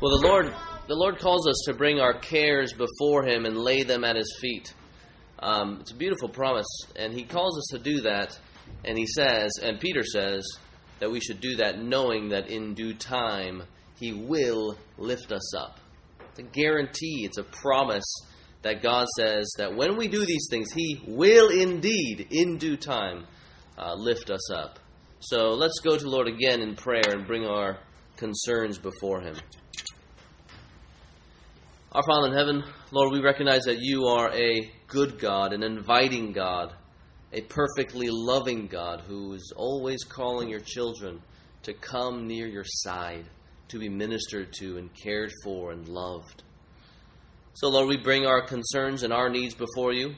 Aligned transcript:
Well, 0.00 0.18
the 0.18 0.26
Lord, 0.26 0.54
the 0.88 0.94
Lord 0.94 1.18
calls 1.18 1.46
us 1.46 1.62
to 1.66 1.74
bring 1.74 2.00
our 2.00 2.14
cares 2.14 2.72
before 2.72 3.22
Him 3.22 3.44
and 3.44 3.54
lay 3.54 3.82
them 3.82 4.02
at 4.02 4.16
His 4.16 4.34
feet. 4.40 4.72
Um, 5.38 5.76
it's 5.82 5.92
a 5.92 5.94
beautiful 5.94 6.30
promise, 6.30 6.64
and 6.96 7.12
He 7.12 7.24
calls 7.24 7.58
us 7.58 7.66
to 7.72 7.78
do 7.78 8.00
that. 8.00 8.38
And 8.82 8.96
He 8.96 9.06
says, 9.06 9.50
and 9.62 9.78
Peter 9.78 10.02
says, 10.02 10.42
that 11.00 11.10
we 11.10 11.20
should 11.20 11.42
do 11.42 11.56
that 11.56 11.82
knowing 11.82 12.30
that 12.30 12.48
in 12.48 12.72
due 12.72 12.94
time 12.94 13.64
He 13.98 14.14
will 14.14 14.78
lift 14.96 15.32
us 15.32 15.54
up. 15.54 15.80
It's 16.30 16.38
a 16.38 16.44
guarantee, 16.44 17.26
it's 17.26 17.36
a 17.36 17.44
promise 17.44 18.10
that 18.62 18.82
God 18.82 19.06
says 19.18 19.52
that 19.58 19.76
when 19.76 19.98
we 19.98 20.08
do 20.08 20.24
these 20.24 20.46
things, 20.50 20.72
He 20.72 21.02
will 21.06 21.50
indeed, 21.50 22.26
in 22.30 22.56
due 22.56 22.78
time, 22.78 23.26
uh, 23.76 23.96
lift 23.96 24.30
us 24.30 24.50
up. 24.50 24.78
So 25.18 25.50
let's 25.50 25.80
go 25.80 25.98
to 25.98 26.02
the 26.02 26.08
Lord 26.08 26.26
again 26.26 26.62
in 26.62 26.74
prayer 26.74 27.10
and 27.10 27.26
bring 27.26 27.44
our 27.44 27.80
concerns 28.16 28.78
before 28.78 29.20
Him. 29.20 29.36
Our 31.92 32.04
Father 32.04 32.28
in 32.28 32.34
heaven, 32.34 32.62
Lord, 32.92 33.10
we 33.10 33.20
recognize 33.20 33.62
that 33.64 33.80
you 33.80 34.04
are 34.04 34.32
a 34.32 34.70
good 34.86 35.18
God, 35.18 35.52
an 35.52 35.64
inviting 35.64 36.30
God, 36.30 36.72
a 37.32 37.40
perfectly 37.40 38.06
loving 38.08 38.68
God 38.68 39.00
who 39.08 39.32
is 39.32 39.52
always 39.56 40.04
calling 40.04 40.48
your 40.48 40.60
children 40.60 41.20
to 41.64 41.74
come 41.74 42.28
near 42.28 42.46
your 42.46 42.62
side, 42.64 43.24
to 43.70 43.80
be 43.80 43.88
ministered 43.88 44.52
to 44.60 44.78
and 44.78 44.88
cared 45.02 45.32
for 45.42 45.72
and 45.72 45.88
loved. 45.88 46.44
So, 47.54 47.68
Lord, 47.68 47.88
we 47.88 47.96
bring 47.96 48.24
our 48.24 48.42
concerns 48.46 49.02
and 49.02 49.12
our 49.12 49.28
needs 49.28 49.56
before 49.56 49.92
you. 49.92 50.14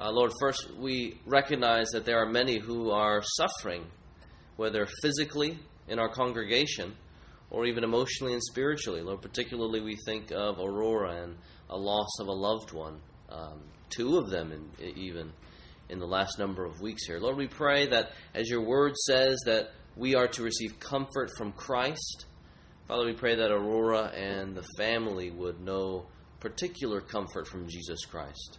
Uh, 0.00 0.12
Lord, 0.12 0.30
first, 0.40 0.72
we 0.78 1.18
recognize 1.26 1.88
that 1.88 2.04
there 2.04 2.22
are 2.22 2.30
many 2.30 2.60
who 2.60 2.92
are 2.92 3.24
suffering, 3.24 3.86
whether 4.54 4.86
physically 5.02 5.58
in 5.88 5.98
our 5.98 6.08
congregation 6.08 6.94
or 7.50 7.66
even 7.66 7.84
emotionally 7.84 8.32
and 8.32 8.42
spiritually. 8.42 9.02
Lord, 9.02 9.22
particularly 9.22 9.80
we 9.80 9.96
think 10.06 10.30
of 10.30 10.58
Aurora 10.58 11.22
and 11.22 11.36
a 11.70 11.76
loss 11.76 12.18
of 12.20 12.28
a 12.28 12.32
loved 12.32 12.72
one, 12.72 13.00
um, 13.30 13.60
two 13.90 14.18
of 14.18 14.30
them 14.30 14.52
in, 14.52 14.88
even 14.96 15.32
in 15.88 15.98
the 15.98 16.06
last 16.06 16.38
number 16.38 16.64
of 16.64 16.80
weeks 16.80 17.06
here. 17.06 17.18
Lord, 17.18 17.36
we 17.36 17.46
pray 17.46 17.86
that 17.88 18.12
as 18.34 18.48
your 18.48 18.62
word 18.62 18.94
says 18.96 19.38
that 19.46 19.70
we 19.96 20.14
are 20.14 20.28
to 20.28 20.42
receive 20.42 20.80
comfort 20.80 21.30
from 21.36 21.52
Christ, 21.52 22.26
Father, 22.88 23.06
we 23.06 23.14
pray 23.14 23.34
that 23.36 23.50
Aurora 23.50 24.12
and 24.14 24.54
the 24.54 24.64
family 24.76 25.30
would 25.30 25.60
know 25.60 26.06
particular 26.40 27.00
comfort 27.00 27.48
from 27.48 27.66
Jesus 27.66 28.04
Christ. 28.04 28.58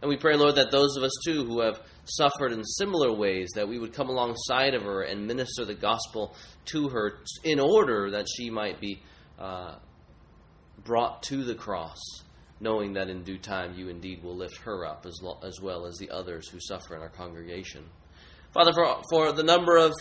And 0.00 0.08
we 0.08 0.16
pray, 0.16 0.36
Lord, 0.36 0.54
that 0.54 0.70
those 0.70 0.96
of 0.96 1.02
us 1.02 1.12
too 1.24 1.44
who 1.44 1.60
have 1.62 1.80
suffered 2.06 2.52
in 2.52 2.64
similar 2.64 3.12
ways, 3.12 3.48
that 3.54 3.68
we 3.68 3.78
would 3.78 3.92
come 3.92 4.08
alongside 4.08 4.74
of 4.74 4.82
her 4.82 5.02
and 5.02 5.26
minister 5.26 5.64
the 5.64 5.74
gospel 5.74 6.34
to 6.66 6.88
her 6.88 7.18
in 7.44 7.60
order 7.60 8.10
that 8.12 8.26
she 8.28 8.50
might 8.50 8.80
be 8.80 9.02
uh, 9.38 9.74
brought 10.84 11.22
to 11.24 11.44
the 11.44 11.54
cross, 11.54 12.00
knowing 12.60 12.94
that 12.94 13.08
in 13.08 13.22
due 13.22 13.38
time 13.38 13.74
you 13.74 13.88
indeed 13.88 14.22
will 14.22 14.36
lift 14.36 14.56
her 14.58 14.86
up 14.86 15.04
as, 15.06 15.18
lo- 15.22 15.40
as 15.42 15.60
well 15.60 15.84
as 15.86 15.96
the 15.98 16.10
others 16.10 16.48
who 16.48 16.58
suffer 16.60 16.94
in 16.94 17.02
our 17.02 17.10
congregation. 17.10 17.84
Father, 18.52 18.72
for, 18.72 19.02
for 19.10 19.32
the 19.32 19.42
number 19.42 19.76
of 19.76 19.92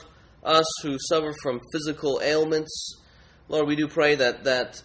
us 0.44 0.66
who 0.84 0.98
suffer 1.00 1.34
from 1.42 1.60
physical 1.74 2.22
ailments, 2.24 3.02
Lord, 3.50 3.68
we 3.68 3.76
do 3.76 3.88
pray 3.88 4.16
that, 4.16 4.44
that 4.46 4.82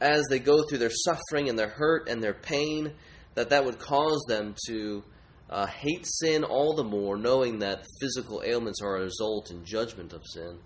as 0.00 0.24
they 0.28 0.38
go 0.38 0.62
through 0.62 0.78
their 0.78 0.90
suffering 0.90 1.48
and 1.48 1.58
their 1.58 1.68
hurt 1.70 2.08
and 2.08 2.22
their 2.22 2.34
pain, 2.34 2.92
that 3.34 3.50
that 3.50 3.64
would 3.64 3.78
cause 3.78 4.20
them 4.28 4.54
to 4.66 5.04
uh, 5.50 5.66
hate 5.66 6.06
sin 6.06 6.44
all 6.44 6.74
the 6.74 6.84
more, 6.84 7.16
knowing 7.16 7.58
that 7.60 7.86
physical 8.00 8.42
ailments 8.44 8.82
are 8.82 8.96
a 8.96 9.02
result 9.02 9.50
and 9.50 9.64
judgment 9.64 10.12
of 10.12 10.22
sin. 10.26 10.58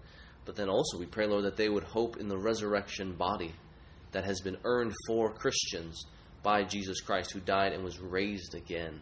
But 0.45 0.57
then 0.57 0.69
also, 0.69 0.99
we 0.99 1.07
pray, 1.07 1.27
Lord, 1.27 1.45
that 1.45 1.57
they 1.57 1.69
would 1.69 1.85
hope 1.85 2.17
in 2.17 2.29
the 2.29 2.39
resurrection 2.39 3.15
body 3.15 3.53
that 4.11 4.25
has 4.25 4.41
been 4.41 4.59
earned 4.65 4.93
for 5.07 5.33
Christians 5.33 6.05
by 6.43 6.65
Jesus 6.65 7.01
Christ, 7.01 7.33
who 7.33 7.41
died 7.41 7.73
and 7.73 7.85
was 7.85 8.01
raised 8.01 8.55
again. 8.55 9.01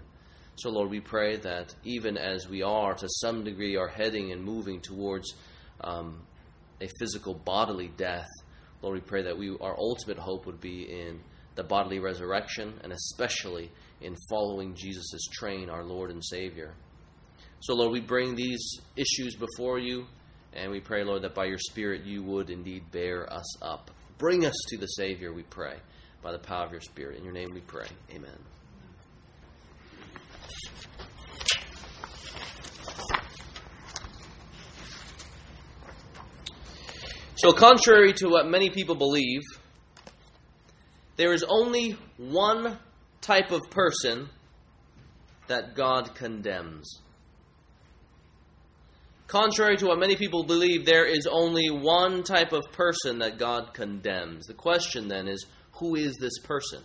So, 0.56 0.68
Lord, 0.68 0.90
we 0.90 1.00
pray 1.00 1.36
that 1.36 1.74
even 1.84 2.18
as 2.18 2.46
we 2.48 2.62
are, 2.62 2.94
to 2.94 3.08
some 3.08 3.44
degree, 3.44 3.76
are 3.76 3.88
heading 3.88 4.32
and 4.32 4.44
moving 4.44 4.80
towards 4.80 5.32
um, 5.80 6.20
a 6.82 6.88
physical 6.98 7.32
bodily 7.32 7.88
death, 7.96 8.28
Lord, 8.82 8.94
we 8.94 9.00
pray 9.00 9.22
that 9.22 9.38
we, 9.38 9.56
our 9.60 9.78
ultimate 9.78 10.18
hope 10.18 10.44
would 10.44 10.60
be 10.60 10.82
in 10.82 11.20
the 11.56 11.62
bodily 11.62 11.98
resurrection, 11.98 12.74
and 12.82 12.92
especially 12.92 13.70
in 14.00 14.16
following 14.28 14.74
Jesus' 14.74 15.26
train, 15.32 15.68
our 15.68 15.84
Lord 15.84 16.10
and 16.10 16.24
Savior. 16.24 16.74
So, 17.60 17.74
Lord, 17.74 17.92
we 17.92 18.00
bring 18.00 18.34
these 18.34 18.80
issues 18.96 19.36
before 19.36 19.78
you, 19.78 20.06
and 20.54 20.70
we 20.70 20.80
pray, 20.80 21.04
Lord, 21.04 21.22
that 21.22 21.34
by 21.34 21.44
your 21.44 21.58
Spirit 21.58 22.04
you 22.04 22.22
would 22.22 22.50
indeed 22.50 22.90
bear 22.90 23.30
us 23.32 23.62
up. 23.62 23.90
Bring 24.16 24.46
us 24.46 24.54
to 24.68 24.78
the 24.78 24.86
Savior, 24.86 25.32
we 25.32 25.42
pray, 25.42 25.76
by 26.22 26.32
the 26.32 26.38
power 26.38 26.64
of 26.64 26.72
your 26.72 26.80
Spirit. 26.80 27.18
In 27.18 27.24
your 27.24 27.32
name 27.34 27.48
we 27.52 27.60
pray. 27.60 27.86
Amen. 28.14 28.38
So, 37.36 37.52
contrary 37.52 38.12
to 38.14 38.28
what 38.28 38.48
many 38.48 38.68
people 38.68 38.94
believe, 38.94 39.40
there 41.16 41.32
is 41.32 41.44
only 41.48 41.96
one 42.16 42.78
type 43.20 43.50
of 43.50 43.60
person 43.70 44.28
that 45.48 45.74
God 45.74 46.14
condemns. 46.14 47.00
Contrary 49.26 49.76
to 49.76 49.86
what 49.86 49.98
many 49.98 50.16
people 50.16 50.42
believe, 50.42 50.84
there 50.84 51.06
is 51.06 51.26
only 51.30 51.70
one 51.70 52.22
type 52.24 52.52
of 52.52 52.64
person 52.72 53.20
that 53.20 53.38
God 53.38 53.74
condemns. 53.74 54.46
The 54.46 54.54
question 54.54 55.06
then 55.08 55.28
is 55.28 55.46
who 55.72 55.94
is 55.94 56.16
this 56.20 56.38
person? 56.40 56.82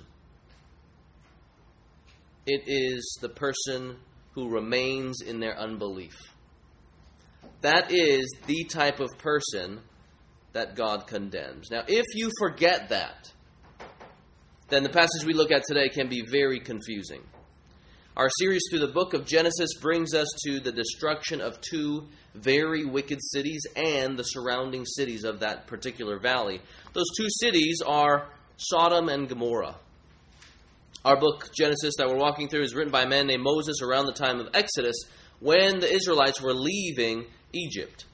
It 2.45 2.63
is 2.67 3.17
the 3.21 3.29
person 3.29 3.97
who 4.33 4.49
remains 4.49 5.21
in 5.21 5.39
their 5.39 5.57
unbelief. 5.57 6.15
That 7.61 7.91
is 7.91 8.31
the 8.45 8.65
type 8.65 8.99
of 8.99 9.09
person 9.17 9.79
that 10.53 10.75
God 10.75 11.07
condemns. 11.07 11.71
Now, 11.71 11.83
if 11.87 12.05
you 12.13 12.29
forget 12.39 12.89
that, 12.89 13.31
then 14.69 14.83
the 14.83 14.89
passage 14.89 15.25
we 15.25 15.33
look 15.33 15.51
at 15.51 15.63
today 15.67 15.89
can 15.89 16.09
be 16.09 16.23
very 16.29 16.59
confusing. 16.59 17.21
Our 18.17 18.29
series 18.39 18.63
through 18.69 18.79
the 18.79 18.87
book 18.87 19.13
of 19.13 19.25
Genesis 19.25 19.71
brings 19.81 20.13
us 20.13 20.27
to 20.45 20.59
the 20.59 20.71
destruction 20.71 21.41
of 21.41 21.59
two 21.59 22.07
very 22.33 22.85
wicked 22.85 23.19
cities 23.21 23.61
and 23.75 24.17
the 24.17 24.23
surrounding 24.23 24.85
cities 24.85 25.25
of 25.25 25.41
that 25.41 25.67
particular 25.67 26.17
valley. 26.17 26.61
Those 26.93 27.09
two 27.17 27.27
cities 27.29 27.81
are 27.85 28.29
Sodom 28.57 29.09
and 29.09 29.27
Gomorrah. 29.27 29.75
Our 31.03 31.17
book, 31.19 31.51
Genesis, 31.55 31.95
that 31.97 32.07
we're 32.07 32.17
walking 32.17 32.47
through, 32.47 32.63
is 32.63 32.73
written 32.73 32.91
by 32.91 33.03
a 33.03 33.07
man 33.07 33.27
named 33.27 33.43
Moses 33.43 33.81
around 33.83 34.05
the 34.05 34.13
time 34.13 34.39
of 34.39 34.47
Exodus 34.53 34.95
when 35.39 35.79
the 35.79 35.93
Israelites 35.93 36.41
were 36.41 36.53
leaving 36.53 37.25
Egypt. 37.53 38.05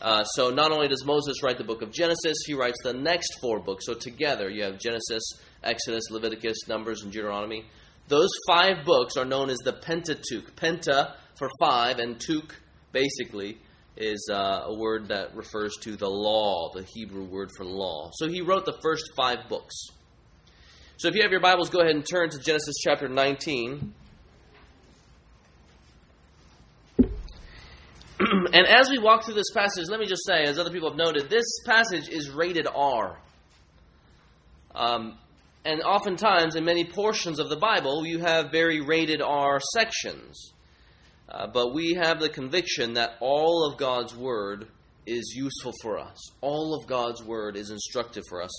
Uh, 0.00 0.24
so 0.24 0.50
not 0.50 0.72
only 0.72 0.88
does 0.88 1.04
Moses 1.04 1.42
write 1.44 1.58
the 1.58 1.64
book 1.64 1.80
of 1.80 1.92
Genesis, 1.92 2.38
he 2.44 2.54
writes 2.54 2.78
the 2.82 2.92
next 2.92 3.40
four 3.40 3.60
books. 3.60 3.86
So 3.86 3.94
together 3.94 4.50
you 4.50 4.64
have 4.64 4.78
Genesis, 4.80 5.22
Exodus, 5.62 6.10
Leviticus, 6.10 6.68
Numbers, 6.68 7.02
and 7.02 7.12
Deuteronomy. 7.12 7.64
Those 8.08 8.30
five 8.46 8.84
books 8.84 9.16
are 9.16 9.24
known 9.24 9.48
as 9.50 9.58
the 9.58 9.72
Pentateuch. 9.72 10.54
Penta 10.56 11.14
for 11.38 11.48
five, 11.60 11.98
and 11.98 12.20
Tuk 12.20 12.54
basically 12.92 13.58
is 13.96 14.28
uh, 14.32 14.62
a 14.66 14.74
word 14.74 15.08
that 15.08 15.34
refers 15.34 15.74
to 15.82 15.96
the 15.96 16.08
law, 16.08 16.70
the 16.74 16.82
Hebrew 16.82 17.24
word 17.24 17.50
for 17.56 17.64
law. 17.64 18.10
So 18.14 18.28
he 18.28 18.40
wrote 18.40 18.64
the 18.64 18.78
first 18.82 19.04
five 19.16 19.48
books. 19.48 19.74
So 20.96 21.08
if 21.08 21.14
you 21.14 21.22
have 21.22 21.30
your 21.30 21.40
Bibles, 21.40 21.68
go 21.68 21.80
ahead 21.80 21.94
and 21.94 22.06
turn 22.06 22.30
to 22.30 22.38
Genesis 22.38 22.76
chapter 22.82 23.08
19. 23.08 23.94
and 28.52 28.66
as 28.66 28.88
we 28.88 28.98
walk 28.98 29.24
through 29.24 29.34
this 29.34 29.50
passage, 29.52 29.88
let 29.88 30.00
me 30.00 30.06
just 30.06 30.24
say, 30.26 30.44
as 30.44 30.58
other 30.58 30.70
people 30.70 30.88
have 30.90 30.98
noted, 30.98 31.28
this 31.28 31.44
passage 31.66 32.08
is 32.08 32.30
rated 32.30 32.66
R. 32.72 33.18
Um, 34.74 35.18
and 35.64 35.80
oftentimes, 35.82 36.56
in 36.56 36.64
many 36.64 36.84
portions 36.84 37.38
of 37.38 37.48
the 37.48 37.56
Bible, 37.56 38.04
you 38.04 38.18
have 38.18 38.50
very 38.50 38.80
rated 38.80 39.22
R 39.22 39.60
sections. 39.74 40.52
Uh, 41.28 41.46
but 41.46 41.72
we 41.72 41.94
have 41.94 42.20
the 42.20 42.28
conviction 42.28 42.94
that 42.94 43.14
all 43.20 43.64
of 43.64 43.78
God's 43.78 44.14
Word 44.14 44.66
is 45.06 45.34
useful 45.36 45.72
for 45.80 45.98
us. 45.98 46.18
All 46.40 46.74
of 46.74 46.86
God's 46.86 47.22
Word 47.22 47.56
is 47.56 47.70
instructive 47.70 48.24
for 48.28 48.42
us. 48.42 48.50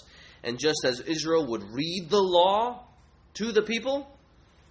And 0.44 0.58
just 0.60 0.84
as 0.86 1.02
Israel 1.02 1.46
would 1.48 1.64
read 1.64 2.08
the 2.10 2.22
law 2.22 2.86
to 3.36 3.52
the 3.52 3.62
people, 3.62 4.08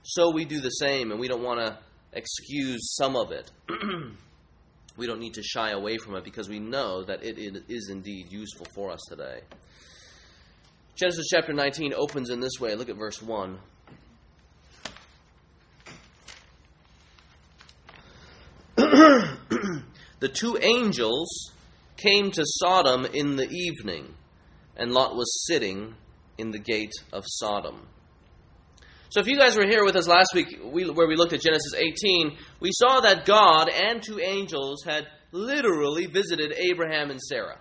so 0.02 0.32
we 0.32 0.44
do 0.44 0.60
the 0.60 0.70
same, 0.70 1.10
and 1.10 1.20
we 1.20 1.28
don't 1.28 1.42
want 1.42 1.60
to 1.60 1.78
excuse 2.12 2.94
some 2.96 3.14
of 3.14 3.30
it. 3.30 3.50
we 4.96 5.06
don't 5.06 5.20
need 5.20 5.34
to 5.34 5.42
shy 5.42 5.70
away 5.70 5.96
from 5.98 6.16
it 6.16 6.24
because 6.24 6.48
we 6.48 6.58
know 6.58 7.04
that 7.04 7.22
it 7.22 7.38
is 7.68 7.88
indeed 7.88 8.32
useful 8.32 8.66
for 8.74 8.90
us 8.90 9.00
today. 9.08 9.40
Genesis 10.94 11.26
chapter 11.30 11.52
19 11.52 11.94
opens 11.94 12.30
in 12.30 12.40
this 12.40 12.60
way. 12.60 12.74
Look 12.74 12.88
at 12.88 12.96
verse 12.96 13.22
1. 13.22 13.58
the 18.76 20.28
two 20.28 20.58
angels 20.60 21.52
came 21.96 22.30
to 22.32 22.42
Sodom 22.44 23.06
in 23.06 23.36
the 23.36 23.48
evening, 23.48 24.14
and 24.76 24.92
Lot 24.92 25.16
was 25.16 25.46
sitting 25.46 25.94
in 26.36 26.50
the 26.50 26.58
gate 26.58 26.92
of 27.12 27.24
Sodom. 27.26 27.86
So, 29.08 29.20
if 29.20 29.26
you 29.26 29.38
guys 29.38 29.56
were 29.56 29.66
here 29.66 29.84
with 29.84 29.96
us 29.96 30.08
last 30.08 30.34
week, 30.34 30.58
we, 30.64 30.88
where 30.90 31.06
we 31.06 31.16
looked 31.16 31.32
at 31.32 31.40
Genesis 31.40 31.74
18, 31.74 32.36
we 32.60 32.70
saw 32.72 33.00
that 33.00 33.24
God 33.24 33.68
and 33.68 34.02
two 34.02 34.20
angels 34.20 34.84
had 34.84 35.06
literally 35.32 36.06
visited 36.06 36.52
Abraham 36.52 37.10
and 37.10 37.20
Sarah. 37.20 37.58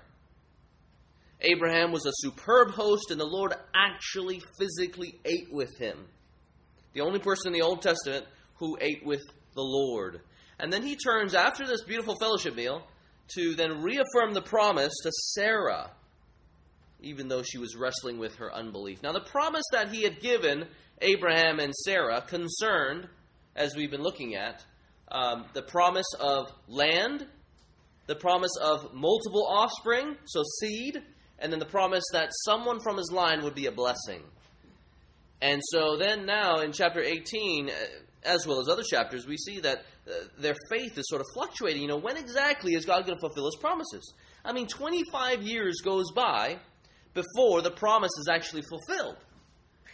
Abraham 1.42 1.92
was 1.92 2.06
a 2.06 2.12
superb 2.14 2.72
host, 2.72 3.12
and 3.12 3.20
the 3.20 3.26
Lord 3.26 3.54
actually 3.76 4.42
physically 4.60 5.20
ate 5.26 5.52
with 5.52 5.78
him. 5.78 5.98
The 6.94 7.02
only 7.02 7.20
person 7.20 7.48
in 7.48 7.60
the 7.60 7.66
Old 7.66 7.82
Testament 7.82 8.26
who 8.56 8.78
ate 8.80 9.06
with 9.06 9.24
the 9.56 9.62
Lord. 9.62 10.22
And 10.60 10.72
then 10.72 10.84
he 10.84 10.96
turns, 10.96 11.34
after 11.34 11.66
this 11.66 11.84
beautiful 11.84 12.16
fellowship 12.16 12.56
meal, 12.56 12.84
to 13.36 13.56
then 13.56 13.82
reaffirm 13.82 14.34
the 14.34 14.42
promise 14.42 14.94
to 15.04 15.12
Sarah, 15.34 15.90
even 17.02 17.28
though 17.28 17.42
she 17.42 17.58
was 17.58 17.76
wrestling 17.76 18.20
with 18.20 18.36
her 18.36 18.54
unbelief. 18.54 19.02
Now, 19.02 19.14
the 19.14 19.22
promise 19.22 19.66
that 19.72 19.92
he 19.92 20.04
had 20.04 20.20
given 20.20 20.68
Abraham 21.02 21.60
and 21.60 21.74
Sarah 21.74 22.22
concerned, 22.22 23.08
as 23.56 23.76
we've 23.76 23.90
been 23.90 24.04
looking 24.04 24.36
at, 24.36 24.64
um, 25.12 25.46
the 25.54 25.64
promise 25.64 26.14
of 26.20 26.52
land, 26.68 27.26
the 28.08 28.16
promise 28.16 28.56
of 28.62 28.94
multiple 28.94 29.48
offspring, 29.50 30.16
so 30.26 30.44
seed, 30.60 31.02
and 31.42 31.52
then 31.52 31.60
the 31.60 31.66
promise 31.66 32.04
that 32.14 32.30
someone 32.46 32.80
from 32.80 32.98
his 32.98 33.12
line 33.12 33.44
would 33.44 33.56
be 33.56 33.66
a 33.66 33.72
blessing. 33.72 34.22
And 35.42 35.62
so 35.72 35.98
then 35.98 36.26
now 36.26 36.60
in 36.60 36.72
chapter 36.72 37.02
18, 37.02 37.70
uh, 37.70 37.74
as 38.24 38.46
well 38.46 38.60
as 38.60 38.70
other 38.70 38.84
chapters, 38.84 39.26
we 39.26 39.38
see 39.38 39.60
that 39.62 39.84
uh, 40.08 40.14
their 40.38 40.56
faith 40.70 40.98
is 40.98 41.06
sort 41.10 41.22
of 41.22 41.28
fluctuating. 41.34 41.82
You 41.82 41.88
know, 41.88 41.98
when 41.98 42.16
exactly 42.16 42.74
is 42.74 42.86
God 42.86 43.06
going 43.06 43.18
to 43.18 43.20
fulfill 43.20 43.46
his 43.46 43.58
promises? 43.60 44.14
I 44.46 44.54
mean, 44.54 44.68
25 44.68 45.42
years 45.42 45.82
goes 45.84 46.12
by 46.12 46.60
before 47.14 47.62
the 47.62 47.72
promise 47.72 48.12
is 48.20 48.28
actually 48.32 48.62
fulfilled. 48.62 49.18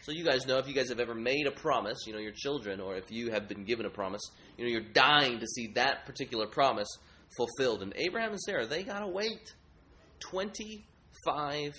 So 0.02 0.12
you 0.12 0.24
guys 0.24 0.46
know 0.46 0.58
if 0.58 0.68
you 0.68 0.74
guys 0.74 0.90
have 0.90 1.00
ever 1.00 1.16
made 1.16 1.48
a 1.48 1.52
promise, 1.52 2.06
you 2.06 2.14
know, 2.14 2.20
your 2.20 2.32
children, 2.32 2.80
or 2.80 2.96
if 2.96 3.12
you 3.12 3.32
have 3.32 3.48
been 3.48 3.66
given 3.66 3.86
a 3.86 3.90
promise, 3.90 4.22
you 4.58 4.64
know, 4.64 4.72
you're 4.72 4.94
dying 4.94 5.40
to 5.40 5.48
see 5.48 5.72
that 5.76 6.06
particular 6.06 6.48
promise 6.48 6.88
fulfilled. 7.36 7.82
And 7.82 7.94
Abraham 7.96 8.32
and 8.32 8.40
Sarah, 8.40 8.66
they 8.66 8.84
got 8.84 9.00
to 9.00 9.08
wait 9.08 9.54
25 11.28 11.74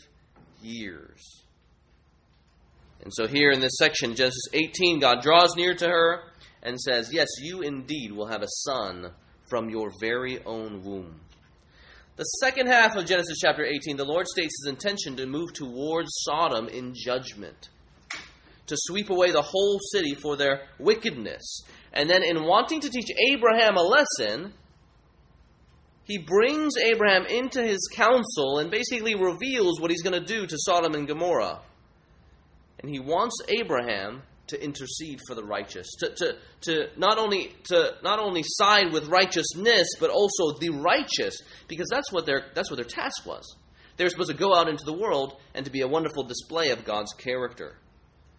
years. 0.62 1.44
And 3.02 3.12
so 3.14 3.26
here 3.26 3.50
in 3.50 3.60
this 3.60 3.76
section, 3.78 4.14
Genesis 4.14 4.44
18, 4.52 5.00
God 5.00 5.22
draws 5.22 5.56
near 5.56 5.74
to 5.74 5.86
her 5.86 6.22
and 6.62 6.78
says, 6.78 7.10
Yes, 7.12 7.28
you 7.40 7.62
indeed 7.62 8.12
will 8.12 8.26
have 8.26 8.42
a 8.42 8.48
son 8.66 9.12
from 9.48 9.70
your 9.70 9.90
very 10.00 10.44
own 10.44 10.82
womb. 10.84 11.20
The 12.16 12.24
second 12.24 12.66
half 12.66 12.96
of 12.96 13.06
Genesis 13.06 13.38
chapter 13.40 13.64
18, 13.64 13.96
the 13.96 14.04
Lord 14.04 14.26
states 14.26 14.60
his 14.62 14.70
intention 14.70 15.16
to 15.16 15.26
move 15.26 15.52
towards 15.54 16.08
Sodom 16.24 16.66
in 16.68 16.92
judgment, 16.92 17.68
to 18.66 18.74
sweep 18.76 19.08
away 19.08 19.30
the 19.30 19.40
whole 19.40 19.78
city 19.92 20.14
for 20.14 20.36
their 20.36 20.62
wickedness. 20.80 21.62
And 21.92 22.10
then, 22.10 22.24
in 22.24 22.44
wanting 22.44 22.80
to 22.80 22.90
teach 22.90 23.08
Abraham 23.30 23.76
a 23.76 23.82
lesson, 23.82 24.52
he 26.08 26.16
brings 26.16 26.72
Abraham 26.78 27.26
into 27.26 27.62
his 27.62 27.86
council 27.94 28.58
and 28.58 28.70
basically 28.70 29.14
reveals 29.14 29.78
what 29.78 29.90
he's 29.90 30.02
going 30.02 30.18
to 30.18 30.26
do 30.26 30.46
to 30.46 30.56
Sodom 30.58 30.94
and 30.94 31.06
Gomorrah. 31.06 31.60
And 32.80 32.90
he 32.90 32.98
wants 32.98 33.36
Abraham 33.48 34.22
to 34.46 34.64
intercede 34.64 35.20
for 35.28 35.34
the 35.34 35.44
righteous, 35.44 35.86
to, 36.00 36.14
to, 36.16 36.36
to 36.62 36.88
not 36.96 37.18
only 37.18 37.54
to 37.64 37.92
not 38.02 38.18
only 38.18 38.42
side 38.42 38.90
with 38.90 39.08
righteousness, 39.08 39.86
but 40.00 40.08
also 40.08 40.58
the 40.58 40.70
righteous, 40.70 41.42
because 41.68 41.88
that's 41.90 42.10
what 42.10 42.24
their 42.24 42.46
that's 42.54 42.70
what 42.70 42.76
their 42.76 42.86
task 42.86 43.26
was. 43.26 43.56
They 43.98 44.04
were 44.04 44.10
supposed 44.10 44.30
to 44.30 44.36
go 44.36 44.54
out 44.54 44.68
into 44.68 44.84
the 44.86 44.96
world 44.96 45.36
and 45.54 45.66
to 45.66 45.70
be 45.70 45.82
a 45.82 45.88
wonderful 45.88 46.22
display 46.22 46.70
of 46.70 46.86
God's 46.86 47.12
character. 47.12 47.76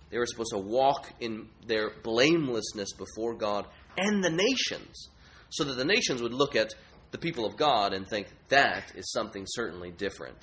They 0.10 0.18
were 0.18 0.26
supposed 0.26 0.54
to 0.54 0.60
walk 0.60 1.12
in 1.20 1.50
their 1.68 1.92
blamelessness 2.02 2.94
before 2.94 3.36
God 3.36 3.68
and 3.96 4.24
the 4.24 4.32
nations, 4.32 5.10
so 5.50 5.64
that 5.66 5.76
the 5.76 5.86
nations 5.86 6.24
would 6.24 6.34
look 6.34 6.56
at 6.56 6.74
the 7.12 7.18
people 7.18 7.46
of 7.46 7.58
God 7.58 7.94
and 7.94 8.08
think 8.08 8.28
that 8.50 8.92
is 8.96 9.12
something 9.12 9.46
certainly 9.48 9.92
different. 9.92 10.38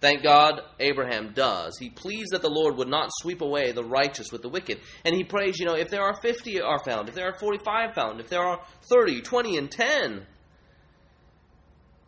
Thank 0.00 0.22
God 0.22 0.60
Abraham 0.78 1.32
does. 1.32 1.78
He 1.78 1.88
pleads 1.88 2.30
that 2.30 2.42
the 2.42 2.50
Lord 2.50 2.76
would 2.76 2.88
not 2.88 3.08
sweep 3.12 3.40
away 3.40 3.72
the 3.72 3.84
righteous 3.84 4.30
with 4.30 4.42
the 4.42 4.48
wicked. 4.48 4.80
And 5.04 5.14
he 5.14 5.24
prays, 5.24 5.58
you 5.58 5.64
know, 5.64 5.74
if 5.74 5.88
there 5.88 6.02
are 6.02 6.20
50 6.20 6.60
are 6.60 6.84
found, 6.84 7.08
if 7.08 7.14
there 7.14 7.26
are 7.26 7.38
45 7.38 7.94
found, 7.94 8.20
if 8.20 8.28
there 8.28 8.42
are 8.42 8.60
30, 8.90 9.22
20, 9.22 9.56
and 9.56 9.70
10. 9.70 10.26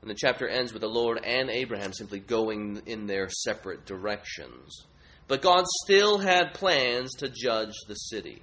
And 0.03 0.11
the 0.11 0.15
chapter 0.15 0.47
ends 0.47 0.73
with 0.73 0.83
the 0.83 0.89
Lord 0.89 1.19
and 1.25 1.49
Abraham 1.51 1.93
simply 1.93 2.21
going 2.21 2.83
in 2.87 3.07
their 3.07 3.29
separate 3.31 3.87
directions. 3.87 4.87
But 5.27 5.43
God 5.43 5.65
still 5.85 6.19
had 6.19 6.55
plans 6.55 7.15
to 7.19 7.29
judge 7.29 7.75
the 7.87 7.95
city. 7.95 8.43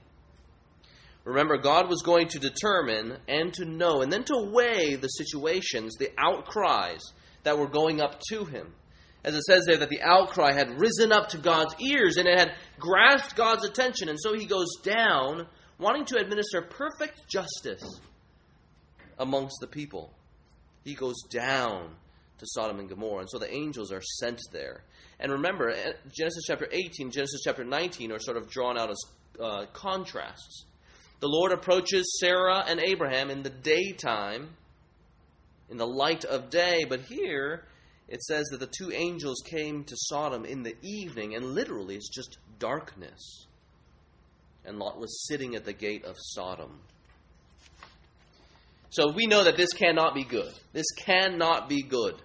Remember, 1.25 1.57
God 1.57 1.89
was 1.89 2.01
going 2.01 2.29
to 2.29 2.39
determine 2.39 3.17
and 3.27 3.53
to 3.55 3.65
know 3.65 4.01
and 4.01 4.13
then 4.13 4.23
to 4.25 4.49
weigh 4.51 4.95
the 4.95 5.07
situations, 5.07 5.95
the 5.99 6.11
outcries 6.17 7.01
that 7.43 7.57
were 7.57 7.67
going 7.67 7.99
up 7.99 8.19
to 8.29 8.45
him 8.45 8.73
as 9.25 9.35
it 9.35 9.41
says 9.43 9.65
there, 9.65 9.77
that 9.77 9.89
the 9.89 10.03
outcry 10.03 10.53
had 10.53 10.79
risen 10.79 11.11
up 11.11 11.29
to 11.29 11.39
God's 11.39 11.75
ears 11.81 12.17
and 12.17 12.27
it 12.27 12.37
had 12.37 12.53
grasped 12.77 13.35
God's 13.35 13.65
attention. 13.65 14.07
And 14.07 14.19
so 14.21 14.35
he 14.35 14.45
goes 14.45 14.69
down, 14.83 15.47
wanting 15.79 16.05
to 16.05 16.19
administer 16.19 16.61
perfect 16.61 17.27
justice 17.27 17.83
amongst 19.17 19.57
the 19.61 19.67
people. 19.67 20.13
He 20.83 20.93
goes 20.93 21.15
down 21.31 21.95
to 22.37 22.45
Sodom 22.49 22.79
and 22.79 22.87
Gomorrah. 22.87 23.21
And 23.21 23.29
so 23.29 23.39
the 23.39 23.51
angels 23.51 23.91
are 23.91 24.01
sent 24.19 24.39
there. 24.51 24.83
And 25.19 25.31
remember, 25.31 25.73
Genesis 26.15 26.43
chapter 26.45 26.67
18, 26.71 27.09
Genesis 27.09 27.41
chapter 27.43 27.63
19 27.63 28.11
are 28.11 28.19
sort 28.19 28.37
of 28.37 28.47
drawn 28.47 28.77
out 28.77 28.91
as 28.91 29.01
uh, 29.41 29.65
contrasts. 29.73 30.65
The 31.25 31.31
Lord 31.31 31.53
approaches 31.53 32.19
Sarah 32.19 32.63
and 32.67 32.79
Abraham 32.79 33.31
in 33.31 33.41
the 33.41 33.49
daytime, 33.49 34.49
in 35.71 35.77
the 35.77 35.87
light 35.87 36.23
of 36.23 36.51
day, 36.51 36.85
but 36.87 36.99
here 36.99 37.65
it 38.07 38.21
says 38.21 38.45
that 38.51 38.59
the 38.59 38.67
two 38.67 38.91
angels 38.91 39.41
came 39.43 39.83
to 39.85 39.95
Sodom 39.97 40.45
in 40.45 40.61
the 40.61 40.75
evening, 40.83 41.33
and 41.33 41.55
literally 41.55 41.95
it's 41.95 42.09
just 42.09 42.37
darkness. 42.59 43.47
And 44.65 44.77
Lot 44.77 44.99
was 44.99 45.25
sitting 45.27 45.55
at 45.55 45.65
the 45.65 45.73
gate 45.73 46.05
of 46.05 46.15
Sodom. 46.15 46.79
So 48.91 49.11
we 49.11 49.25
know 49.25 49.45
that 49.45 49.57
this 49.57 49.73
cannot 49.73 50.13
be 50.13 50.25
good. 50.25 50.53
This 50.73 50.91
cannot 50.91 51.67
be 51.67 51.81
good. 51.81 52.21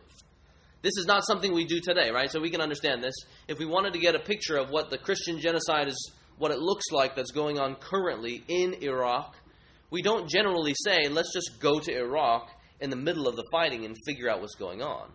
This 0.82 0.98
is 0.98 1.06
not 1.06 1.24
something 1.24 1.54
we 1.54 1.64
do 1.64 1.80
today, 1.80 2.10
right? 2.10 2.30
So 2.30 2.38
we 2.38 2.50
can 2.50 2.60
understand 2.60 3.02
this. 3.02 3.14
If 3.48 3.58
we 3.58 3.64
wanted 3.64 3.94
to 3.94 3.98
get 3.98 4.14
a 4.14 4.20
picture 4.20 4.58
of 4.58 4.68
what 4.68 4.90
the 4.90 4.98
Christian 4.98 5.40
genocide 5.40 5.88
is, 5.88 6.12
what 6.40 6.50
it 6.50 6.58
looks 6.58 6.86
like 6.90 7.14
that's 7.14 7.32
going 7.32 7.58
on 7.58 7.74
currently 7.74 8.42
in 8.48 8.72
Iraq, 8.82 9.36
we 9.90 10.00
don't 10.00 10.26
generally 10.26 10.72
say, 10.74 11.06
let's 11.08 11.34
just 11.34 11.60
go 11.60 11.78
to 11.78 11.94
Iraq 11.94 12.48
in 12.80 12.88
the 12.88 12.96
middle 12.96 13.28
of 13.28 13.36
the 13.36 13.44
fighting 13.52 13.84
and 13.84 13.94
figure 14.06 14.30
out 14.30 14.40
what's 14.40 14.54
going 14.54 14.80
on. 14.80 15.10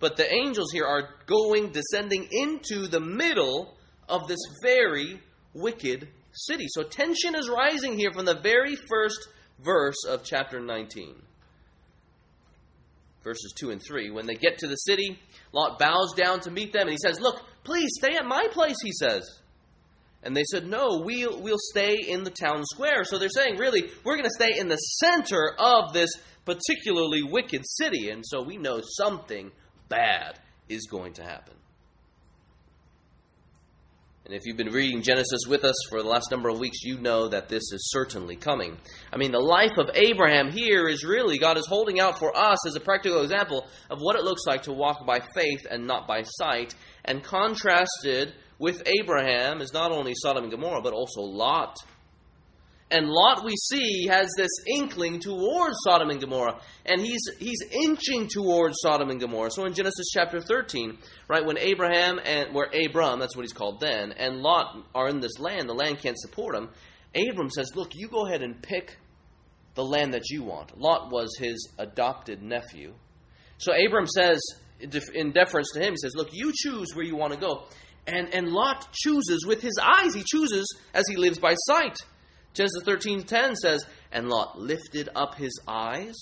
But 0.00 0.16
the 0.16 0.28
angels 0.32 0.72
here 0.72 0.86
are 0.86 1.08
going, 1.26 1.70
descending 1.70 2.26
into 2.32 2.88
the 2.88 2.98
middle 2.98 3.76
of 4.08 4.26
this 4.26 4.40
very 4.60 5.20
wicked 5.54 6.08
city. 6.32 6.66
So 6.68 6.82
tension 6.82 7.36
is 7.36 7.48
rising 7.48 7.96
here 7.96 8.10
from 8.10 8.24
the 8.24 8.40
very 8.40 8.74
first 8.74 9.28
verse 9.60 10.04
of 10.08 10.24
chapter 10.24 10.58
19. 10.58 11.14
Verses 13.22 13.54
2 13.56 13.70
and 13.70 13.80
3. 13.80 14.10
When 14.10 14.26
they 14.26 14.34
get 14.34 14.58
to 14.58 14.66
the 14.66 14.74
city, 14.74 15.20
Lot 15.52 15.78
bows 15.78 16.12
down 16.16 16.40
to 16.40 16.50
meet 16.50 16.72
them 16.72 16.88
and 16.88 16.90
he 16.90 16.98
says, 17.00 17.20
Look, 17.20 17.40
please 17.62 17.90
stay 18.00 18.16
at 18.16 18.26
my 18.26 18.48
place, 18.50 18.76
he 18.82 18.90
says. 18.92 19.22
And 20.22 20.36
they 20.36 20.44
said, 20.50 20.66
No, 20.66 21.02
we'll, 21.04 21.40
we'll 21.40 21.56
stay 21.58 21.96
in 22.06 22.24
the 22.24 22.30
town 22.30 22.64
square. 22.64 23.04
So 23.04 23.18
they're 23.18 23.28
saying, 23.28 23.56
really, 23.56 23.84
we're 24.04 24.16
going 24.16 24.24
to 24.24 24.44
stay 24.44 24.58
in 24.58 24.68
the 24.68 24.76
center 24.76 25.54
of 25.58 25.92
this 25.92 26.10
particularly 26.44 27.22
wicked 27.22 27.62
city. 27.64 28.10
And 28.10 28.24
so 28.26 28.42
we 28.42 28.56
know 28.56 28.80
something 28.82 29.52
bad 29.88 30.38
is 30.68 30.86
going 30.86 31.14
to 31.14 31.22
happen. 31.22 31.54
And 34.28 34.36
if 34.36 34.44
you've 34.44 34.58
been 34.58 34.74
reading 34.74 35.00
Genesis 35.00 35.46
with 35.48 35.64
us 35.64 35.74
for 35.88 36.02
the 36.02 36.08
last 36.08 36.30
number 36.30 36.50
of 36.50 36.58
weeks, 36.58 36.82
you 36.82 36.98
know 36.98 37.28
that 37.28 37.48
this 37.48 37.72
is 37.72 37.90
certainly 37.90 38.36
coming. 38.36 38.76
I 39.10 39.16
mean, 39.16 39.32
the 39.32 39.38
life 39.38 39.78
of 39.78 39.88
Abraham 39.94 40.50
here 40.50 40.86
is 40.86 41.02
really, 41.02 41.38
God 41.38 41.56
is 41.56 41.66
holding 41.66 41.98
out 41.98 42.18
for 42.18 42.36
us 42.36 42.66
as 42.66 42.76
a 42.76 42.80
practical 42.80 43.22
example 43.22 43.66
of 43.88 44.00
what 44.00 44.16
it 44.16 44.24
looks 44.24 44.42
like 44.46 44.64
to 44.64 44.72
walk 44.74 45.06
by 45.06 45.20
faith 45.34 45.66
and 45.70 45.86
not 45.86 46.06
by 46.06 46.24
sight. 46.24 46.74
And 47.06 47.24
contrasted 47.24 48.34
with 48.58 48.82
Abraham 48.86 49.60
is 49.60 49.72
not 49.72 49.92
only 49.92 50.14
Sodom 50.14 50.44
and 50.44 50.52
Gomorrah, 50.52 50.82
but 50.82 50.92
also 50.92 51.20
Lot 51.20 51.76
and 52.90 53.06
Lot, 53.06 53.44
we 53.44 53.54
see, 53.56 54.06
has 54.06 54.30
this 54.36 54.50
inkling 54.66 55.20
towards 55.20 55.76
Sodom 55.84 56.08
and 56.08 56.20
Gomorrah, 56.20 56.58
and 56.86 57.00
he's 57.00 57.20
he's 57.38 57.60
inching 57.70 58.28
towards 58.28 58.76
Sodom 58.80 59.10
and 59.10 59.20
Gomorrah. 59.20 59.50
So 59.50 59.66
in 59.66 59.74
Genesis 59.74 60.08
chapter 60.12 60.40
13, 60.40 60.96
right, 61.28 61.44
when 61.44 61.58
Abraham 61.58 62.18
and 62.24 62.54
where 62.54 62.70
Abram, 62.72 63.18
that's 63.18 63.36
what 63.36 63.42
he's 63.42 63.52
called 63.52 63.80
then, 63.80 64.12
and 64.12 64.40
Lot 64.40 64.76
are 64.94 65.08
in 65.08 65.20
this 65.20 65.38
land, 65.38 65.68
the 65.68 65.74
land 65.74 65.98
can't 65.98 66.18
support 66.18 66.54
him. 66.54 66.70
Abram 67.14 67.50
says, 67.50 67.72
"Look, 67.74 67.94
you 67.94 68.08
go 68.08 68.26
ahead 68.26 68.42
and 68.42 68.62
pick 68.62 68.96
the 69.74 69.84
land 69.84 70.14
that 70.14 70.30
you 70.30 70.42
want." 70.42 70.78
Lot 70.78 71.10
was 71.10 71.36
his 71.38 71.70
adopted 71.78 72.42
nephew. 72.42 72.94
So 73.58 73.72
Abram 73.72 74.06
says, 74.06 74.40
in 74.80 75.32
deference 75.32 75.72
to 75.72 75.80
him, 75.80 75.92
he 75.92 75.96
says, 75.96 76.14
Look, 76.14 76.28
you 76.32 76.52
choose 76.54 76.94
where 76.94 77.04
you 77.04 77.16
want 77.16 77.32
to 77.32 77.40
go. 77.40 77.64
And, 78.06 78.32
and 78.32 78.48
Lot 78.48 78.92
chooses 78.92 79.44
with 79.46 79.60
his 79.60 79.78
eyes. 79.80 80.14
He 80.14 80.24
chooses 80.24 80.66
as 80.94 81.04
he 81.08 81.16
lives 81.16 81.38
by 81.38 81.54
sight. 81.66 81.96
Genesis 82.54 82.82
13:10 82.84 83.54
says, 83.54 83.84
"And 84.10 84.28
Lot 84.28 84.58
lifted 84.58 85.08
up 85.14 85.34
his 85.34 85.52
eyes 85.68 86.16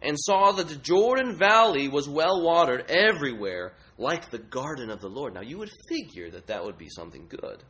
and 0.00 0.16
saw 0.18 0.52
that 0.52 0.68
the 0.68 0.76
Jordan 0.76 1.36
Valley 1.36 1.88
was 1.88 2.08
well 2.08 2.42
watered 2.42 2.90
everywhere, 2.90 3.74
like 3.96 4.30
the 4.30 4.38
garden 4.38 4.90
of 4.90 5.00
the 5.00 5.08
Lord." 5.08 5.34
Now 5.34 5.40
you 5.40 5.58
would 5.58 5.72
figure 5.88 6.30
that 6.30 6.46
that 6.48 6.64
would 6.64 6.78
be 6.78 6.88
something 6.90 7.26
good. 7.28 7.64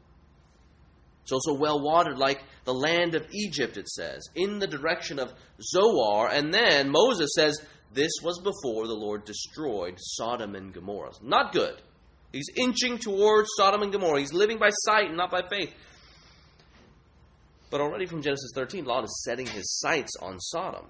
It's 1.29 1.47
also 1.47 1.61
well 1.61 1.79
watered, 1.83 2.17
like 2.17 2.43
the 2.65 2.73
land 2.73 3.15
of 3.15 3.27
Egypt, 3.33 3.77
it 3.77 3.87
says, 3.87 4.27
in 4.35 4.59
the 4.59 4.67
direction 4.67 5.19
of 5.19 5.35
Zoar. 5.61 6.31
And 6.31 6.55
then 6.55 6.89
Moses 6.89 7.29
says, 7.35 7.61
This 7.93 8.13
was 8.23 8.41
before 8.41 8.87
the 8.87 8.95
Lord 8.95 9.27
destroyed 9.27 9.97
Sodom 9.99 10.55
and 10.55 10.73
Gomorrah. 10.73 11.13
Not 11.21 11.53
good. 11.53 11.83
He's 12.33 12.49
inching 12.57 12.99
towards 12.99 13.49
Sodom 13.57 13.83
and 13.83 13.93
Gomorrah. 13.93 14.21
He's 14.21 14.33
living 14.33 14.59
by 14.59 14.71
sight 14.71 15.07
and 15.09 15.17
not 15.17 15.31
by 15.31 15.43
faith. 15.49 15.75
But 17.71 17.81
already 17.81 18.07
from 18.07 18.23
Genesis 18.23 18.51
13, 18.55 18.85
Lot 18.85 19.05
is 19.05 19.23
setting 19.25 19.47
his 19.47 19.79
sights 19.79 20.13
on 20.21 20.39
Sodom. 20.41 20.87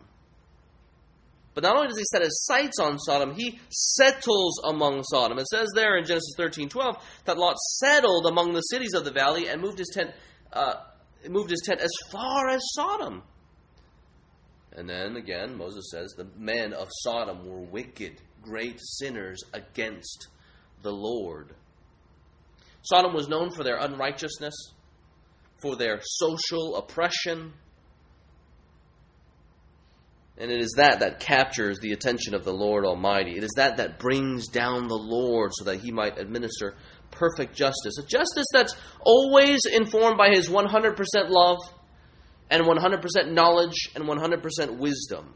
But 1.55 1.65
not 1.65 1.77
only 1.77 1.89
does 1.89 1.99
he 1.99 2.05
set 2.05 2.23
his 2.23 2.45
sights 2.45 2.79
on 2.79 2.99
Sodom, 3.01 3.35
he 3.35 3.59
settles 3.69 4.61
among 4.65 5.03
Sodom. 5.03 5.39
It 5.39 5.49
says 5.49 5.69
there 5.75 5.97
in 5.97 6.05
Genesis 6.05 6.35
13 6.37 6.69
12 6.69 6.97
that 7.25 7.37
Lot 7.37 7.57
settled 7.81 8.27
among 8.27 8.53
the 8.53 8.61
cities 8.61 8.95
of 8.95 9.05
the 9.05 9.11
valley 9.11 9.49
and 9.49 9.61
moved 9.61 9.79
his 9.79 9.91
tent, 9.93 10.13
uh, 10.53 10.75
moved 11.29 11.51
his 11.51 11.63
tent 11.65 11.81
as 11.81 11.91
far 12.13 12.49
as 12.49 12.61
Sodom. 12.75 13.25
And 14.71 14.89
then 14.89 15.17
again, 15.17 15.57
Moses 15.57 15.91
says 15.91 16.15
the 16.17 16.29
men 16.37 16.73
of 16.73 16.87
Sodom 17.01 17.45
were 17.45 17.59
wicked, 17.59 18.21
great 18.41 18.79
sinners 18.81 19.43
against 19.53 20.29
the 20.83 20.93
Lord. 20.93 21.55
Sodom 22.83 23.15
was 23.15 23.29
known 23.29 23.51
for 23.51 23.65
their 23.65 23.79
unrighteousness, 23.79 24.55
for 25.61 25.77
their 25.77 26.01
social 26.03 26.77
oppression. 26.77 27.53
And 30.39 30.51
it 30.51 30.61
is 30.61 30.75
that 30.77 31.01
that 31.01 31.21
captures 31.21 31.79
the 31.81 31.93
attention 31.93 32.35
of 32.35 32.45
the 32.45 32.53
Lord 32.53 32.85
Almighty. 32.85 33.37
It 33.37 33.43
is 33.43 33.53
that 33.57 33.79
that 33.79 33.99
brings 33.99 34.47
down 34.47 34.87
the 34.87 34.95
Lord 34.95 35.51
so 35.55 35.65
that 35.65 35.81
he 35.81 35.91
might 35.91 36.19
administer 36.19 36.77
perfect 37.11 37.57
justice. 37.57 37.99
A 37.99 38.03
justice 38.03 38.47
that's 38.53 38.77
always 39.01 39.61
informed 39.65 40.17
by 40.17 40.31
his 40.31 40.49
100% 40.49 40.97
love 41.29 41.59
and 42.51 42.63
100% 42.63 43.33
knowledge 43.33 43.91
and 43.95 44.05
100% 44.05 44.79
wisdom. 44.79 45.35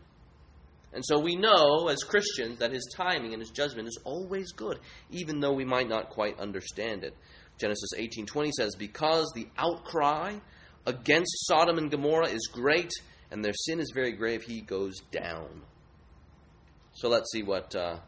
And 0.94 1.04
so 1.04 1.18
we 1.18 1.36
know 1.36 1.88
as 1.88 2.02
Christians 2.02 2.58
that 2.58 2.72
his 2.72 2.86
timing 2.94 3.32
and 3.32 3.40
his 3.40 3.50
judgment 3.50 3.88
is 3.88 3.98
always 4.04 4.52
good, 4.52 4.78
even 5.10 5.40
though 5.40 5.52
we 5.52 5.64
might 5.64 5.88
not 5.88 6.10
quite 6.10 6.38
understand 6.38 7.02
it. 7.04 7.16
Genesis 7.58 7.90
18:20 7.96 8.52
says, 8.52 8.74
"Because 8.76 9.30
the 9.34 9.48
outcry 9.56 10.38
against 10.84 11.46
Sodom 11.46 11.78
and 11.78 11.90
Gomorrah 11.90 12.28
is 12.28 12.46
great, 12.46 12.90
and 13.30 13.44
their 13.44 13.54
sin 13.54 13.80
is 13.80 13.90
very 13.94 14.12
grave, 14.12 14.42
he 14.42 14.60
goes 14.60 14.98
down." 15.10 15.62
So 16.94 17.08
let's 17.08 17.30
see 17.32 17.42
what 17.42 17.74
uh, 17.74 18.00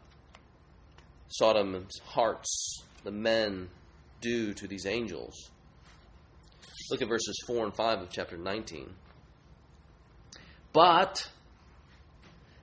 Sodom's 1.27 1.99
hearts, 2.05 2.83
the 3.03 3.11
men, 3.11 3.69
do 4.21 4.53
to 4.53 4.67
these 4.67 4.85
angels. 4.85 5.49
Look 6.91 7.01
at 7.01 7.07
verses 7.07 7.35
4 7.47 7.65
and 7.65 7.75
5 7.75 8.01
of 8.01 8.09
chapter 8.11 8.37
19. 8.37 8.93
But 10.71 11.29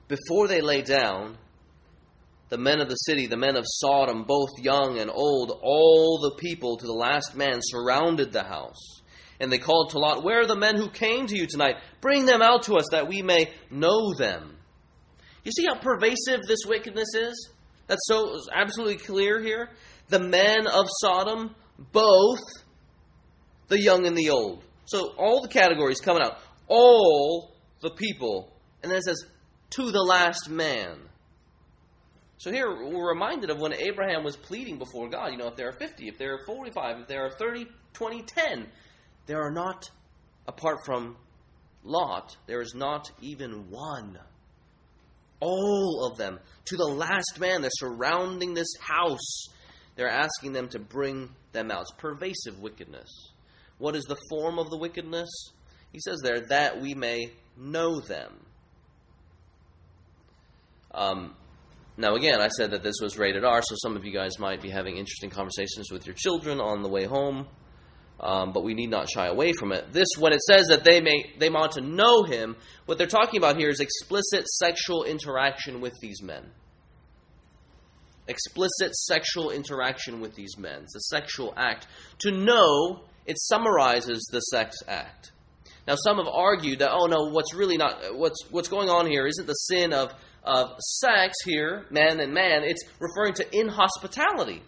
before 0.09 0.49
they 0.49 0.61
lay 0.61 0.83
down, 0.83 1.39
the 2.49 2.59
men 2.59 2.81
of 2.81 2.89
the 2.91 2.97
city, 2.97 3.27
the 3.27 3.37
men 3.37 3.57
of 3.57 3.65
Sodom, 3.67 4.25
both 4.25 4.51
young 4.59 4.99
and 4.99 5.11
old, 5.11 5.59
all 5.63 6.19
the 6.21 6.37
people 6.37 6.77
to 6.77 6.87
the 6.87 6.93
last 6.93 7.35
man 7.35 7.61
surrounded 7.63 8.31
the 8.31 8.43
house. 8.43 9.01
And 9.41 9.51
they 9.51 9.59
called 9.59 9.91
to 9.91 9.99
Lot, 9.99 10.23
Where 10.23 10.41
are 10.43 10.47
the 10.47 10.55
men 10.55 10.77
who 10.77 10.91
came 10.91 11.27
to 11.27 11.35
you 11.35 11.47
tonight? 11.47 11.77
Bring 12.01 12.27
them 12.27 12.43
out 12.43 12.65
to 12.65 12.75
us 12.75 12.85
that 12.91 13.09
we 13.09 13.23
may 13.23 13.51
know 13.71 14.13
them. 14.15 14.59
You 15.45 15.51
see 15.51 15.65
how 15.65 15.77
pervasive 15.77 16.43
this 16.47 16.61
wickedness 16.67 17.15
is? 17.15 17.51
That's 17.87 18.07
so 18.07 18.39
absolutely 18.55 18.99
clear 18.99 19.41
here. 19.41 19.71
The 20.09 20.21
men 20.21 20.67
of 20.67 20.87
Sodom, 21.01 21.55
both 21.91 22.41
the 23.69 23.81
young 23.81 24.07
and 24.07 24.17
the 24.17 24.31
old. 24.31 24.63
So 24.85 25.15
all 25.17 25.41
the 25.41 25.49
categories 25.49 26.01
coming 26.01 26.23
out. 26.23 26.39
All 26.69 27.57
the 27.81 27.91
people. 27.91 28.53
And 28.83 28.93
then 28.93 28.99
it 28.99 29.05
says, 29.05 29.25
to 29.73 29.91
the 29.91 30.03
last 30.03 30.49
man. 30.49 30.99
So 32.39 32.51
here 32.51 32.69
we're 32.69 33.09
reminded 33.09 33.51
of 33.51 33.59
when 33.59 33.73
Abraham 33.73 34.25
was 34.25 34.37
pleading 34.37 34.79
before 34.79 35.09
God. 35.09 35.33
You 35.33 35.39
know, 35.39 35.47
if 35.47 35.57
there 35.57 35.69
are 35.69 35.79
50, 35.79 36.09
if 36.09 36.19
there 36.19 36.35
are 36.35 36.45
45, 36.45 37.01
if 37.01 37.09
there 37.09 37.25
are 37.25 37.31
30, 37.31 37.67
20, 37.93 38.23
10, 38.23 38.67
there 39.27 39.41
are 39.43 39.51
not, 39.51 39.91
apart 40.47 40.79
from 40.85 41.17
Lot, 41.85 42.37
there 42.47 42.61
is 42.61 42.75
not 42.75 43.11
even 43.21 43.71
one. 43.71 44.19
All 45.41 46.09
of 46.11 46.19
them, 46.19 46.39
to 46.67 46.77
the 46.77 46.85
last 46.85 47.39
man, 47.39 47.63
they're 47.63 47.71
surrounding 47.73 48.55
this 48.55 48.75
house. 48.81 49.47
They're 49.97 50.09
asking 50.09 50.53
them 50.53 50.69
to 50.69 50.79
bring 50.79 51.31
them 51.53 51.71
out. 51.71 51.83
It's 51.83 51.93
pervasive 51.93 52.61
wickedness. 52.61 53.09
What 53.79 53.97
is 53.97 54.05
the 54.05 54.19
form 54.31 54.59
of 54.59 54.71
the 54.71 54.79
wickedness? 54.79 55.29
He 55.93 56.01
says 56.01 56.19
there, 56.23 56.41
that 56.49 56.81
we 56.81 56.95
may 56.95 57.33
know 57.57 58.01
them. 58.01 58.33
Um, 60.95 61.35
now, 61.97 62.15
again, 62.15 62.41
I 62.41 62.49
said 62.49 62.71
that 62.71 62.83
this 62.83 62.97
was 63.03 63.19
rated 63.19 63.45
R, 63.45 63.61
so 63.63 63.75
some 63.83 63.97
of 63.97 64.05
you 64.05 64.13
guys 64.13 64.39
might 64.39 64.63
be 64.63 64.71
having 64.71 64.97
interesting 64.97 65.31
conversations 65.31 65.91
with 65.93 66.07
your 66.07 66.15
children 66.15 66.61
on 66.61 66.83
the 66.83 66.89
way 66.89 67.05
home, 67.05 67.47
um, 68.19 68.53
but 68.53 68.65
we 68.65 68.75
need 68.75 68.91
not 68.91 69.11
shy 69.11 69.27
away 69.27 69.53
from 69.53 69.73
it. 69.73 69.93
This, 69.93 70.09
when 70.19 70.33
it 70.33 70.41
says 70.41 70.69
that 70.69 70.85
they 70.85 71.01
may 71.01 71.33
they 71.39 71.51
want 71.51 71.73
to 71.73 71.81
know 71.81 72.23
him, 72.23 72.57
what 72.87 72.97
they're 72.97 73.07
talking 73.07 73.39
about 73.39 73.59
here 73.59 73.69
is 73.69 73.81
explicit 73.81 74.49
sexual 74.49 75.05
interaction 75.05 75.81
with 75.81 75.93
these 76.01 76.23
men. 76.23 76.51
Explicit 78.29 78.95
sexual 78.95 79.51
interaction 79.51 80.21
with 80.21 80.35
these 80.35 80.57
men. 80.57 80.85
It's 80.85 80.97
a 80.97 81.01
sexual 81.01 81.53
act. 81.57 81.89
To 82.21 82.31
know, 82.31 83.01
it 83.27 83.37
summarizes 83.39 84.27
the 84.33 84.41
sex 84.41 84.77
act. 84.87 85.33
Now, 85.87 85.97
some 85.97 86.19
have 86.19 86.29
argued 86.29 86.79
that, 86.79 86.93
oh 86.93 87.07
no, 87.07 87.31
what's 87.31 87.53
really 87.55 87.77
not 87.77 88.17
what's 88.17 88.39
what's 88.51 88.69
going 88.69 88.89
on 88.89 89.07
here 89.07 89.27
isn't 89.27 89.47
the 89.47 89.53
sin 89.55 89.93
of 89.93 90.15
of 90.45 90.79
sex 90.81 91.37
here, 91.45 91.87
man 91.91 92.21
and 92.21 92.33
man, 92.33 92.63
it's 92.65 92.85
referring 92.99 93.35
to 93.35 93.47
inhospitality. 93.57 94.63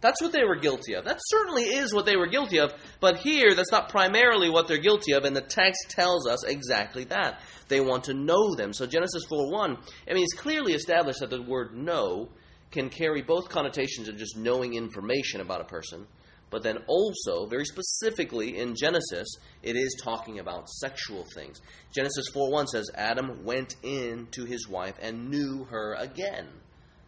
That's 0.00 0.20
what 0.20 0.32
they 0.32 0.42
were 0.42 0.56
guilty 0.56 0.94
of. 0.94 1.04
That 1.04 1.20
certainly 1.20 1.62
is 1.62 1.94
what 1.94 2.06
they 2.06 2.16
were 2.16 2.26
guilty 2.26 2.58
of, 2.58 2.74
but 2.98 3.18
here 3.18 3.54
that's 3.54 3.70
not 3.70 3.88
primarily 3.88 4.50
what 4.50 4.66
they're 4.66 4.78
guilty 4.78 5.12
of, 5.12 5.24
and 5.24 5.34
the 5.34 5.40
text 5.40 5.90
tells 5.90 6.26
us 6.26 6.44
exactly 6.44 7.04
that. 7.04 7.40
They 7.68 7.80
want 7.80 8.04
to 8.04 8.14
know 8.14 8.54
them. 8.56 8.72
So 8.72 8.84
Genesis 8.84 9.22
4 9.28 9.50
1, 9.52 9.78
I 10.10 10.14
mean, 10.14 10.24
it's 10.24 10.34
clearly 10.34 10.72
established 10.72 11.20
that 11.20 11.30
the 11.30 11.40
word 11.40 11.74
know 11.74 12.28
can 12.72 12.88
carry 12.88 13.22
both 13.22 13.48
connotations 13.48 14.08
of 14.08 14.16
just 14.16 14.36
knowing 14.36 14.74
information 14.74 15.40
about 15.40 15.60
a 15.60 15.64
person, 15.64 16.06
but 16.52 16.62
then 16.62 16.78
also, 16.86 17.46
very 17.46 17.64
specifically 17.64 18.58
in 18.58 18.76
Genesis, 18.76 19.26
it 19.62 19.74
is 19.74 19.98
talking 20.04 20.38
about 20.38 20.68
sexual 20.68 21.24
things. 21.34 21.62
Genesis 21.92 22.26
4 22.34 22.50
1 22.52 22.66
says, 22.68 22.90
Adam 22.94 23.42
went 23.42 23.74
in 23.82 24.28
to 24.32 24.44
his 24.44 24.68
wife 24.68 24.96
and 25.00 25.30
knew 25.30 25.64
her 25.70 25.94
again. 25.94 26.46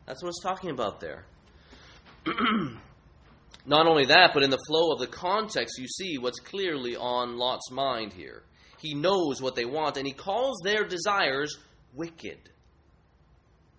That's 0.07 0.23
what 0.23 0.31
it's 0.31 0.43
talking 0.43 0.71
about 0.71 1.01
there. 1.01 1.27
Not 3.67 3.87
only 3.87 4.07
that, 4.07 4.31
but 4.33 4.43
in 4.43 4.51
the 4.51 4.65
flow 4.67 4.93
of 4.93 4.99
the 4.99 5.07
context, 5.07 5.79
you 5.79 5.89
see 5.89 6.17
what's 6.17 6.41
clearly 6.41 6.97
on 6.97 7.37
Lot's 7.37 7.71
mind 7.71 8.15
here. 8.15 8.43
He 8.81 8.95
knows 8.95 9.43
what 9.43 9.57
they 9.57 9.67
want, 9.67 9.99
and 9.99 10.07
he 10.07 10.13
calls 10.13 10.59
their 10.65 10.85
desires 10.85 11.57
wicked. 11.95 12.51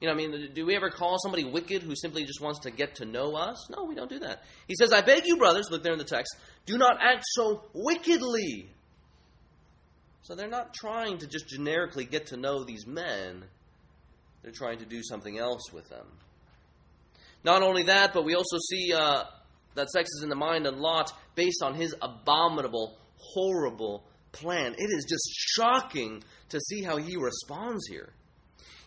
You 0.02 0.08
know, 0.08 0.14
I 0.14 0.18
mean, 0.18 0.50
do 0.54 0.66
we 0.66 0.76
ever 0.76 0.90
call 0.90 1.18
somebody 1.20 1.46
wicked 1.46 1.82
who 1.82 1.96
simply 1.96 2.26
just 2.26 2.42
wants 2.42 2.60
to 2.62 2.72
get 2.72 2.96
to 2.96 3.06
know 3.06 3.36
us? 3.36 3.70
No, 3.70 3.86
we 3.86 3.96
don't 3.96 4.10
do 4.10 4.20
that. 4.20 4.44
He 4.68 4.76
says, 4.76 4.92
I 4.92 5.02
beg 5.02 5.26
you, 5.26 5.38
brothers, 5.38 5.72
look 5.72 5.84
there 5.84 5.94
in 5.94 6.00
the 6.00 6.04
text, 6.04 6.36
do 6.66 6.78
not 6.78 6.98
act 7.02 7.24
so 7.28 7.64
wickedly. 7.74 8.70
So 10.24 10.36
they're 10.36 10.50
not 10.50 10.74
trying 10.74 11.20
to 11.20 11.28
just 11.28 11.48
generically 11.48 12.06
get 12.06 12.28
to 12.28 12.38
know 12.38 12.64
these 12.64 12.86
men, 12.86 13.46
they're 14.42 14.52
trying 14.52 14.80
to 14.80 14.86
do 14.86 15.02
something 15.02 15.40
else 15.40 15.72
with 15.72 15.88
them. 15.90 16.06
Not 17.44 17.62
only 17.62 17.84
that, 17.84 18.14
but 18.14 18.26
we 18.26 18.36
also 18.36 18.58
see 18.70 18.92
uh, 18.92 19.24
that 19.76 19.90
sex 19.90 20.10
is 20.18 20.24
in 20.24 20.30
the 20.30 20.36
mind 20.36 20.66
of 20.66 20.78
Lot 20.78 21.12
based 21.36 21.62
on 21.64 21.76
his 21.76 21.96
abominable, 22.02 22.98
horrible 23.18 24.04
plan. 24.32 24.74
It 24.78 24.90
is 24.92 25.06
just 25.08 25.30
shocking 25.32 26.24
to 26.50 26.60
see 26.60 26.82
how 26.82 26.98
he 26.98 27.16
responds 27.16 27.88
here. 27.88 28.10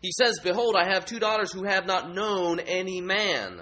He 0.00 0.12
says, 0.12 0.38
Behold, 0.42 0.76
I 0.76 0.92
have 0.92 1.04
two 1.04 1.18
daughters 1.18 1.52
who 1.52 1.64
have 1.64 1.86
not 1.86 2.14
known 2.14 2.60
any 2.60 3.00
man. 3.00 3.60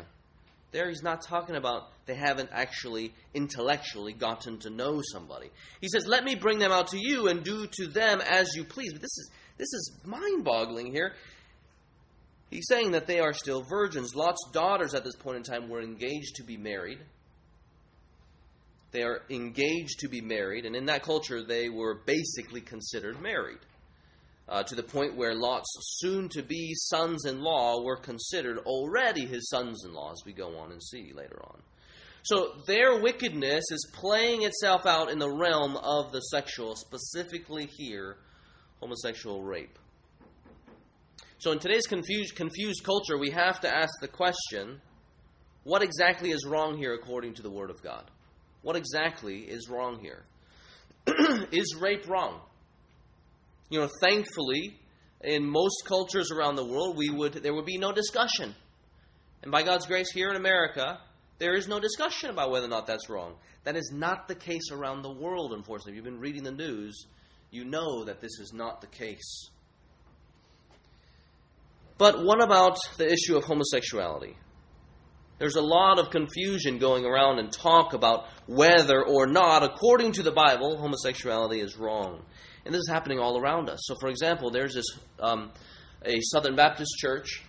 There 0.73 0.89
he's 0.89 1.03
not 1.03 1.23
talking 1.23 1.57
about 1.57 1.91
they 2.07 2.15
haven't 2.15 2.51
actually 2.53 3.15
intellectually 3.35 4.13
gotten 4.13 4.59
to 4.59 4.71
know 4.71 5.01
somebody. 5.13 5.51
He 5.81 5.89
says, 5.89 6.07
Let 6.07 6.25
me 6.25 6.35
bring 6.35 6.59
them 6.59 6.73
out 6.73 6.89
to 6.89 6.99
you 6.99 7.29
and 7.29 7.43
do 7.43 7.67
to 7.67 7.87
them 7.87 8.21
as 8.21 8.55
you 8.55 8.65
please. 8.65 8.93
But 8.93 9.03
this 9.03 9.17
is 9.17 9.31
this 9.59 9.73
is 9.73 9.93
mind-boggling 10.05 10.93
here. 10.93 11.15
He's 12.51 12.69
saying 12.69 12.93
that 12.93 13.07
they 13.07 13.21
are 13.21 13.33
still 13.33 13.63
virgins. 13.63 14.15
Lot's 14.15 14.51
daughters 14.53 14.95
at 14.95 15.03
this 15.03 15.17
point 15.17 15.39
in 15.39 15.43
time 15.43 15.69
were 15.69 15.81
engaged 15.81 16.37
to 16.37 16.45
be 16.45 16.57
married. 16.57 16.99
They 18.93 19.03
are 19.03 19.23
engaged 19.29 20.01
to 20.01 20.09
be 20.09 20.21
married, 20.21 20.65
and 20.65 20.77
in 20.77 20.87
that 20.87 21.03
culture, 21.03 21.43
they 21.43 21.69
were 21.69 22.01
basically 22.07 22.61
considered 22.61 23.21
married. 23.21 23.59
Uh, 24.49 24.63
to 24.63 24.77
the 24.77 24.83
point 24.83 25.17
where 25.17 25.35
Lot's 25.35 25.67
soon 25.99 26.29
to 26.29 26.41
be 26.41 26.73
sons 26.75 27.25
in 27.25 27.41
law 27.41 27.83
were 27.83 27.97
considered 27.97 28.59
already 28.59 29.27
his 29.27 29.49
sons 29.49 29.85
in 29.85 29.93
law, 29.93 30.13
as 30.13 30.23
we 30.25 30.33
go 30.33 30.57
on 30.59 30.71
and 30.71 30.81
see 30.81 31.13
later 31.13 31.41
on. 31.43 31.61
So 32.23 32.53
their 32.67 33.01
wickedness 33.01 33.65
is 33.71 33.91
playing 33.93 34.43
itself 34.43 34.87
out 34.87 35.11
in 35.11 35.19
the 35.19 35.31
realm 35.31 35.77
of 35.77 36.13
the 36.13 36.21
sexual, 36.21 36.77
specifically 36.77 37.67
here, 37.67 38.19
homosexual 38.81 39.43
rape. 39.43 39.79
So, 41.39 41.53
in 41.53 41.59
today's 41.59 41.87
confused, 41.87 42.35
confused 42.35 42.83
culture, 42.83 43.19
we 43.19 43.31
have 43.31 43.61
to 43.61 43.69
ask 43.69 43.91
the 44.01 44.09
question 44.09 44.81
what 45.65 45.83
exactly 45.83 46.31
is 46.31 46.47
wrong 46.47 46.79
here 46.79 46.95
according 46.95 47.35
to 47.35 47.43
the 47.43 47.51
Word 47.51 47.71
of 47.71 47.83
God? 47.83 48.11
What 48.63 48.77
exactly 48.77 49.41
is 49.41 49.69
wrong 49.69 50.01
here? 50.01 50.25
is 51.53 51.77
rape 51.81 52.09
wrong? 52.09 52.41
You 53.69 53.81
know, 53.81 53.89
thankfully, 54.01 54.79
in 55.23 55.49
most 55.49 55.85
cultures 55.87 56.31
around 56.31 56.57
the 56.57 56.65
world, 56.65 56.97
we 56.97 57.11
would 57.11 57.35
there 57.35 57.55
would 57.55 57.67
be 57.67 57.79
no 57.79 57.93
discussion. 57.93 58.55
And 59.43 59.51
by 59.51 59.63
God's 59.63 59.87
grace, 59.87 60.11
here 60.13 60.29
in 60.31 60.37
America, 60.37 60.99
there 61.39 61.55
is 61.55 61.69
no 61.69 61.81
discussion 61.81 62.31
about 62.31 62.51
whether 62.51 62.67
or 62.67 62.71
not 62.71 62.87
that's 62.87 63.09
wrong. 63.09 63.35
That 63.65 63.77
is 63.77 63.91
not 63.93 64.29
the 64.29 64.35
case 64.35 64.71
around 64.73 65.03
the 65.03 65.13
world, 65.13 65.53
unfortunately. 65.53 65.93
If 65.93 65.97
you've 65.97 66.05
been 66.05 66.21
reading 66.21 66.45
the 66.45 66.53
news, 66.53 67.07
you 67.51 67.65
know 67.65 68.05
that 68.05 68.21
this 68.21 68.39
is 68.39 68.53
not 68.53 68.81
the 68.81 68.87
case. 68.87 69.51
But 71.99 72.25
what 72.25 72.43
about 72.43 72.79
the 72.97 73.11
issue 73.11 73.37
of 73.37 73.45
homosexuality? 73.45 74.37
There's 75.39 75.57
a 75.57 75.63
lot 75.63 75.99
of 75.99 76.11
confusion 76.11 76.79
going 76.79 77.05
around 77.05 77.39
and 77.39 77.53
talk 77.53 77.93
about 77.93 78.27
whether 78.47 79.03
or 79.03 79.27
not, 79.27 79.63
according 79.63 80.13
to 80.13 80.23
the 80.23 80.33
Bible, 80.33 80.79
homosexuality 80.79 81.61
is 81.61 81.77
wrong. 81.77 82.23
And 82.67 82.75
this 82.75 82.81
is 82.81 82.89
happening 82.89 83.21
all 83.21 83.41
around 83.41 83.71
us. 83.71 83.79
So, 83.85 83.95
for 84.01 84.09
example, 84.09 84.51
there's 84.51 84.75
this 84.75 84.87
um, 85.21 85.53
a 86.05 86.21
Southern 86.21 86.57
Baptist 86.57 86.97
church 86.99 87.45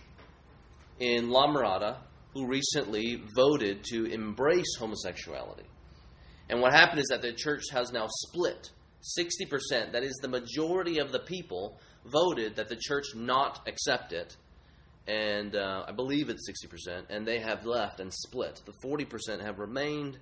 in 1.00 1.28
La 1.28 1.48
Mirada 1.48 1.96
who 2.34 2.46
recently 2.46 3.22
voted 3.34 3.82
to 3.90 4.04
embrace 4.04 4.76
homosexuality. 4.78 5.64
And 6.48 6.60
what 6.60 6.72
happened 6.72 7.00
is 7.00 7.08
that 7.10 7.20
the 7.20 7.32
church 7.32 7.64
has 7.72 7.92
now 7.92 8.06
split. 8.08 8.70
60%, 9.18 9.92
that 9.92 10.04
is 10.04 10.18
the 10.22 10.28
majority 10.28 10.98
of 10.98 11.10
the 11.10 11.20
people, 11.20 11.80
voted 12.04 12.56
that 12.56 12.68
the 12.68 12.76
church 12.76 13.06
not 13.14 13.66
accept 13.66 14.12
it. 14.12 14.36
And 15.08 15.56
uh, 15.56 15.84
I 15.88 15.92
believe 15.92 16.28
it's 16.28 16.48
60%, 16.48 17.06
and 17.10 17.26
they 17.26 17.40
have 17.40 17.64
left 17.64 17.98
and 17.98 18.12
split. 18.12 18.62
The 18.66 18.74
40% 18.84 19.42
have 19.42 19.58
remained, 19.58 20.18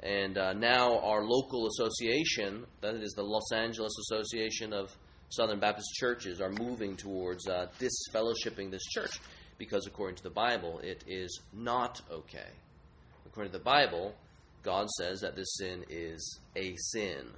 and 0.00 0.36
uh, 0.36 0.52
now 0.52 0.98
our 1.00 1.24
local 1.24 1.66
association, 1.66 2.66
that 2.80 2.94
is 2.96 3.12
the 3.12 3.22
Los 3.22 3.52
Angeles 3.52 3.92
Association 4.10 4.72
of 4.72 4.96
Southern 5.30 5.60
Baptist 5.60 5.94
Churches, 5.94 6.40
are 6.40 6.50
moving 6.50 6.96
towards 6.96 7.48
uh, 7.48 7.66
disfellowshipping 7.78 8.70
this 8.70 8.84
church 8.84 9.18
because, 9.58 9.86
according 9.86 10.16
to 10.16 10.22
the 10.22 10.30
Bible, 10.30 10.80
it 10.82 11.04
is 11.06 11.40
not 11.52 12.00
okay. 12.10 12.50
According 13.26 13.52
to 13.52 13.58
the 13.58 13.64
Bible, 13.64 14.14
God 14.62 14.88
says 14.90 15.20
that 15.20 15.36
this 15.36 15.56
sin 15.56 15.84
is 15.88 16.38
a 16.56 16.74
sin. 16.76 17.30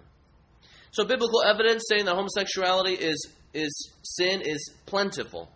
So, 0.90 1.04
biblical 1.04 1.42
evidence 1.42 1.84
saying 1.88 2.06
that 2.06 2.14
homosexuality 2.14 2.94
is, 2.94 3.28
is 3.52 3.92
sin 4.02 4.40
is 4.40 4.72
plentiful. 4.86 5.50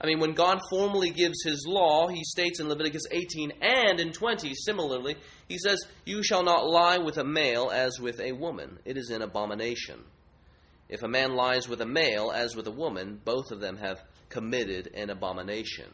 I 0.00 0.06
mean, 0.06 0.18
when 0.18 0.32
God 0.32 0.60
formally 0.70 1.10
gives 1.10 1.42
his 1.44 1.66
law, 1.68 2.08
he 2.08 2.24
states 2.24 2.58
in 2.58 2.68
Leviticus 2.68 3.02
18 3.10 3.52
and 3.60 4.00
in 4.00 4.12
20, 4.12 4.54
similarly, 4.54 5.16
he 5.46 5.58
says, 5.58 5.84
You 6.06 6.22
shall 6.22 6.42
not 6.42 6.66
lie 6.66 6.96
with 6.96 7.18
a 7.18 7.24
male 7.24 7.70
as 7.70 8.00
with 8.00 8.18
a 8.18 8.32
woman. 8.32 8.78
It 8.86 8.96
is 8.96 9.10
an 9.10 9.20
abomination. 9.20 10.00
If 10.88 11.02
a 11.02 11.08
man 11.08 11.34
lies 11.34 11.68
with 11.68 11.82
a 11.82 11.86
male 11.86 12.32
as 12.34 12.56
with 12.56 12.66
a 12.66 12.72
woman, 12.72 13.20
both 13.24 13.50
of 13.50 13.60
them 13.60 13.76
have 13.76 14.02
committed 14.30 14.90
an 14.94 15.10
abomination. 15.10 15.86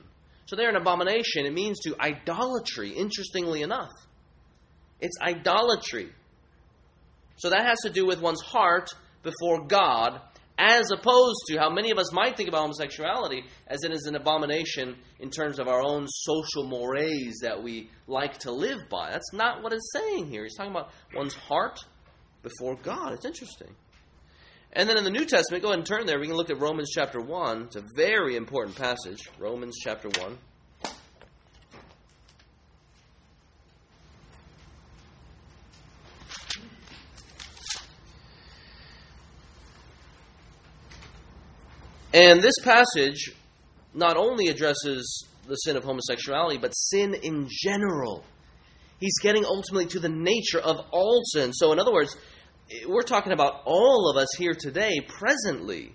So 0.46 0.54
they're 0.54 0.70
an 0.70 0.76
abomination. 0.76 1.44
It 1.44 1.52
means 1.52 1.80
to 1.80 1.96
idolatry, 2.00 2.90
interestingly 2.90 3.62
enough. 3.62 3.90
It's 5.00 5.18
idolatry. 5.20 6.12
So 7.38 7.50
that 7.50 7.66
has 7.66 7.78
to 7.82 7.90
do 7.90 8.06
with 8.06 8.20
one's 8.20 8.40
heart 8.40 8.88
before 9.22 9.66
God 9.66 10.20
as 10.58 10.90
opposed 10.90 11.42
to 11.48 11.58
how 11.58 11.70
many 11.70 11.90
of 11.90 11.98
us 11.98 12.12
might 12.12 12.36
think 12.36 12.48
about 12.48 12.62
homosexuality 12.62 13.44
as 13.66 13.84
it 13.84 13.92
is 13.92 14.06
an 14.06 14.16
abomination 14.16 14.96
in 15.20 15.30
terms 15.30 15.58
of 15.58 15.68
our 15.68 15.82
own 15.82 16.06
social 16.08 16.64
mores 16.64 17.40
that 17.42 17.62
we 17.62 17.90
like 18.06 18.38
to 18.38 18.50
live 18.50 18.78
by. 18.88 19.10
That's 19.10 19.32
not 19.32 19.62
what 19.62 19.72
it's 19.72 19.92
saying 19.92 20.30
here. 20.30 20.44
He's 20.44 20.56
talking 20.56 20.72
about 20.72 20.90
one's 21.14 21.34
heart 21.34 21.78
before 22.42 22.76
God. 22.76 23.12
It's 23.12 23.26
interesting. 23.26 23.74
And 24.72 24.88
then 24.88 24.98
in 24.98 25.04
the 25.04 25.10
New 25.10 25.24
Testament, 25.24 25.62
go 25.62 25.68
ahead 25.68 25.78
and 25.78 25.86
turn 25.86 26.06
there. 26.06 26.18
We 26.18 26.26
can 26.26 26.36
look 26.36 26.50
at 26.50 26.60
Romans 26.60 26.90
chapter 26.94 27.20
1. 27.20 27.62
It's 27.62 27.76
a 27.76 27.84
very 27.94 28.36
important 28.36 28.76
passage. 28.76 29.28
Romans 29.38 29.76
chapter 29.82 30.08
1. 30.20 30.38
And 42.16 42.40
this 42.40 42.54
passage 42.64 43.30
not 43.92 44.16
only 44.16 44.48
addresses 44.48 45.26
the 45.46 45.54
sin 45.56 45.76
of 45.76 45.84
homosexuality, 45.84 46.56
but 46.56 46.70
sin 46.70 47.12
in 47.12 47.46
general. 47.50 48.24
He's 48.98 49.18
getting 49.20 49.44
ultimately 49.44 49.84
to 49.88 50.00
the 50.00 50.08
nature 50.08 50.58
of 50.58 50.80
all 50.92 51.20
sin. 51.26 51.52
So, 51.52 51.72
in 51.72 51.78
other 51.78 51.92
words, 51.92 52.16
we're 52.88 53.02
talking 53.02 53.32
about 53.32 53.60
all 53.66 54.10
of 54.10 54.16
us 54.16 54.28
here 54.38 54.54
today, 54.58 55.00
presently. 55.06 55.92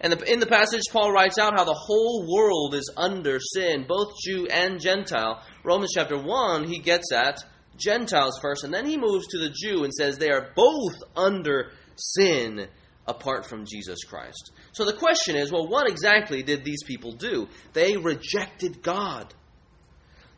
And 0.00 0.20
in 0.22 0.40
the 0.40 0.46
passage, 0.46 0.82
Paul 0.90 1.12
writes 1.12 1.38
out 1.38 1.56
how 1.56 1.64
the 1.64 1.74
whole 1.74 2.26
world 2.28 2.74
is 2.74 2.92
under 2.96 3.38
sin, 3.38 3.84
both 3.86 4.08
Jew 4.26 4.48
and 4.48 4.80
Gentile. 4.80 5.44
Romans 5.62 5.92
chapter 5.94 6.20
1, 6.20 6.64
he 6.64 6.80
gets 6.80 7.12
at 7.12 7.38
Gentiles 7.76 8.36
first, 8.42 8.64
and 8.64 8.74
then 8.74 8.84
he 8.84 8.96
moves 8.96 9.28
to 9.28 9.38
the 9.38 9.54
Jew 9.54 9.84
and 9.84 9.92
says 9.92 10.18
they 10.18 10.32
are 10.32 10.50
both 10.56 10.96
under 11.14 11.70
sin 11.94 12.66
apart 13.06 13.46
from 13.46 13.66
Jesus 13.66 14.04
Christ. 14.04 14.52
So 14.72 14.84
the 14.84 14.92
question 14.92 15.36
is 15.36 15.50
well, 15.50 15.68
what 15.68 15.88
exactly 15.88 16.42
did 16.42 16.64
these 16.64 16.82
people 16.84 17.12
do? 17.12 17.48
They 17.72 17.96
rejected 17.96 18.82
God, 18.82 19.34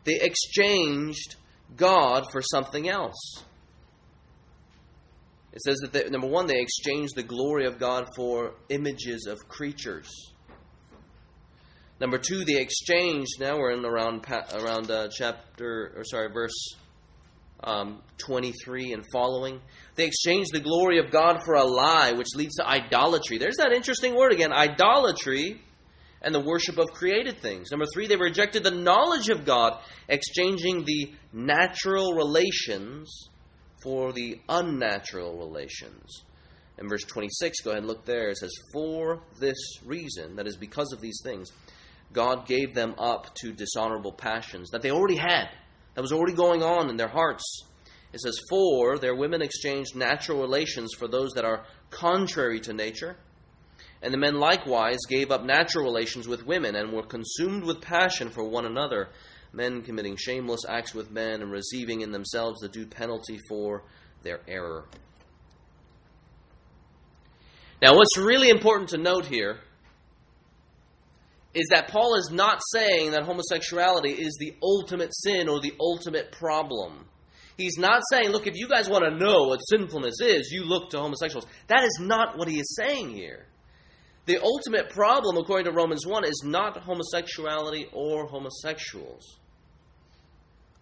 they 0.03 0.19
exchanged 0.19 1.35
God 1.75 2.25
for 2.31 2.41
something 2.41 2.89
else. 2.89 3.43
It 5.53 5.61
says 5.61 5.77
that, 5.83 5.93
they, 5.93 6.09
number 6.09 6.27
one, 6.27 6.47
they 6.47 6.59
exchanged 6.59 7.15
the 7.15 7.21
glory 7.21 7.67
of 7.67 7.77
God 7.77 8.07
for 8.15 8.55
images 8.69 9.27
of 9.27 9.47
creatures. 9.47 10.09
Number 11.99 12.17
two, 12.17 12.43
they 12.43 12.59
exchanged. 12.59 13.39
Now 13.39 13.57
we're 13.57 13.71
in 13.71 13.85
around 13.85 14.25
around 14.53 14.89
uh, 14.89 15.09
chapter 15.15 15.93
or 15.95 16.03
sorry, 16.03 16.31
verse 16.33 16.75
um, 17.63 18.01
23 18.17 18.93
and 18.93 19.03
following. 19.11 19.61
They 19.95 20.05
exchanged 20.05 20.53
the 20.53 20.59
glory 20.59 20.99
of 20.99 21.11
God 21.11 21.43
for 21.43 21.55
a 21.55 21.63
lie, 21.63 22.11
which 22.13 22.35
leads 22.35 22.55
to 22.55 22.67
idolatry. 22.67 23.37
There's 23.37 23.57
that 23.57 23.71
interesting 23.71 24.15
word 24.15 24.31
again 24.31 24.51
idolatry 24.51 25.61
and 26.21 26.33
the 26.33 26.39
worship 26.39 26.77
of 26.77 26.91
created 26.91 27.39
things. 27.39 27.69
Number 27.71 27.85
three, 27.93 28.07
they 28.07 28.15
rejected 28.15 28.63
the 28.63 28.71
knowledge 28.71 29.29
of 29.29 29.45
God, 29.45 29.79
exchanging 30.07 30.85
the 30.85 31.13
natural 31.33 32.13
relations 32.13 33.29
for 33.83 34.13
the 34.13 34.39
unnatural 34.47 35.37
relations. 35.37 36.23
In 36.79 36.87
verse 36.87 37.03
26, 37.03 37.61
go 37.61 37.71
ahead 37.71 37.79
and 37.79 37.87
look 37.87 38.05
there. 38.05 38.29
It 38.29 38.37
says, 38.37 38.53
For 38.71 39.21
this 39.39 39.57
reason, 39.85 40.37
that 40.37 40.47
is 40.47 40.55
because 40.55 40.91
of 40.93 41.01
these 41.01 41.19
things, 41.23 41.51
God 42.13 42.47
gave 42.47 42.73
them 42.73 42.95
up 42.97 43.35
to 43.35 43.51
dishonorable 43.51 44.13
passions 44.13 44.69
that 44.71 44.81
they 44.81 44.91
already 44.91 45.17
had 45.17 45.49
that 45.95 46.01
was 46.01 46.11
already 46.11 46.33
going 46.33 46.63
on 46.63 46.89
in 46.89 46.97
their 46.97 47.07
hearts. 47.07 47.63
It 48.13 48.21
says, 48.21 48.39
For 48.49 48.97
their 48.97 49.15
women 49.15 49.41
exchanged 49.41 49.95
natural 49.95 50.39
relations 50.39 50.93
for 50.93 51.07
those 51.07 51.31
that 51.33 51.45
are 51.45 51.65
contrary 51.89 52.59
to 52.61 52.73
nature. 52.73 53.17
And 54.01 54.13
the 54.13 54.17
men 54.17 54.35
likewise 54.35 54.99
gave 55.07 55.31
up 55.31 55.43
natural 55.43 55.85
relations 55.85 56.27
with 56.27 56.45
women 56.45 56.75
and 56.75 56.91
were 56.91 57.03
consumed 57.03 57.63
with 57.63 57.81
passion 57.81 58.29
for 58.29 58.43
one 58.43 58.65
another, 58.65 59.09
men 59.53 59.81
committing 59.81 60.17
shameless 60.17 60.61
acts 60.67 60.93
with 60.93 61.09
men 61.09 61.41
and 61.41 61.51
receiving 61.51 62.01
in 62.01 62.11
themselves 62.11 62.59
the 62.59 62.67
due 62.67 62.85
penalty 62.85 63.39
for 63.47 63.83
their 64.21 64.41
error. 64.47 64.85
Now, 67.81 67.95
what's 67.95 68.17
really 68.17 68.49
important 68.49 68.89
to 68.89 68.97
note 68.97 69.25
here 69.25 69.59
is 71.53 71.67
that 71.69 71.89
Paul 71.89 72.15
is 72.15 72.29
not 72.31 72.61
saying 72.71 73.11
that 73.11 73.23
homosexuality 73.23 74.11
is 74.11 74.37
the 74.39 74.55
ultimate 74.61 75.13
sin 75.13 75.47
or 75.47 75.59
the 75.59 75.73
ultimate 75.79 76.31
problem. 76.31 77.05
He's 77.57 77.77
not 77.77 78.01
saying, 78.11 78.29
look, 78.29 78.47
if 78.47 78.55
you 78.55 78.67
guys 78.67 78.89
want 78.89 79.03
to 79.03 79.15
know 79.15 79.43
what 79.43 79.59
sinfulness 79.59 80.15
is, 80.21 80.49
you 80.51 80.65
look 80.65 80.89
to 80.89 80.99
homosexuals. 80.99 81.45
That 81.67 81.83
is 81.83 81.99
not 82.01 82.37
what 82.37 82.47
he 82.47 82.59
is 82.59 82.75
saying 82.75 83.11
here. 83.11 83.45
The 84.25 84.41
ultimate 84.41 84.89
problem, 84.89 85.37
according 85.37 85.65
to 85.65 85.71
Romans 85.71 86.07
1, 86.07 86.25
is 86.25 86.41
not 86.45 86.77
homosexuality 86.77 87.87
or 87.91 88.25
homosexuals. 88.25 89.37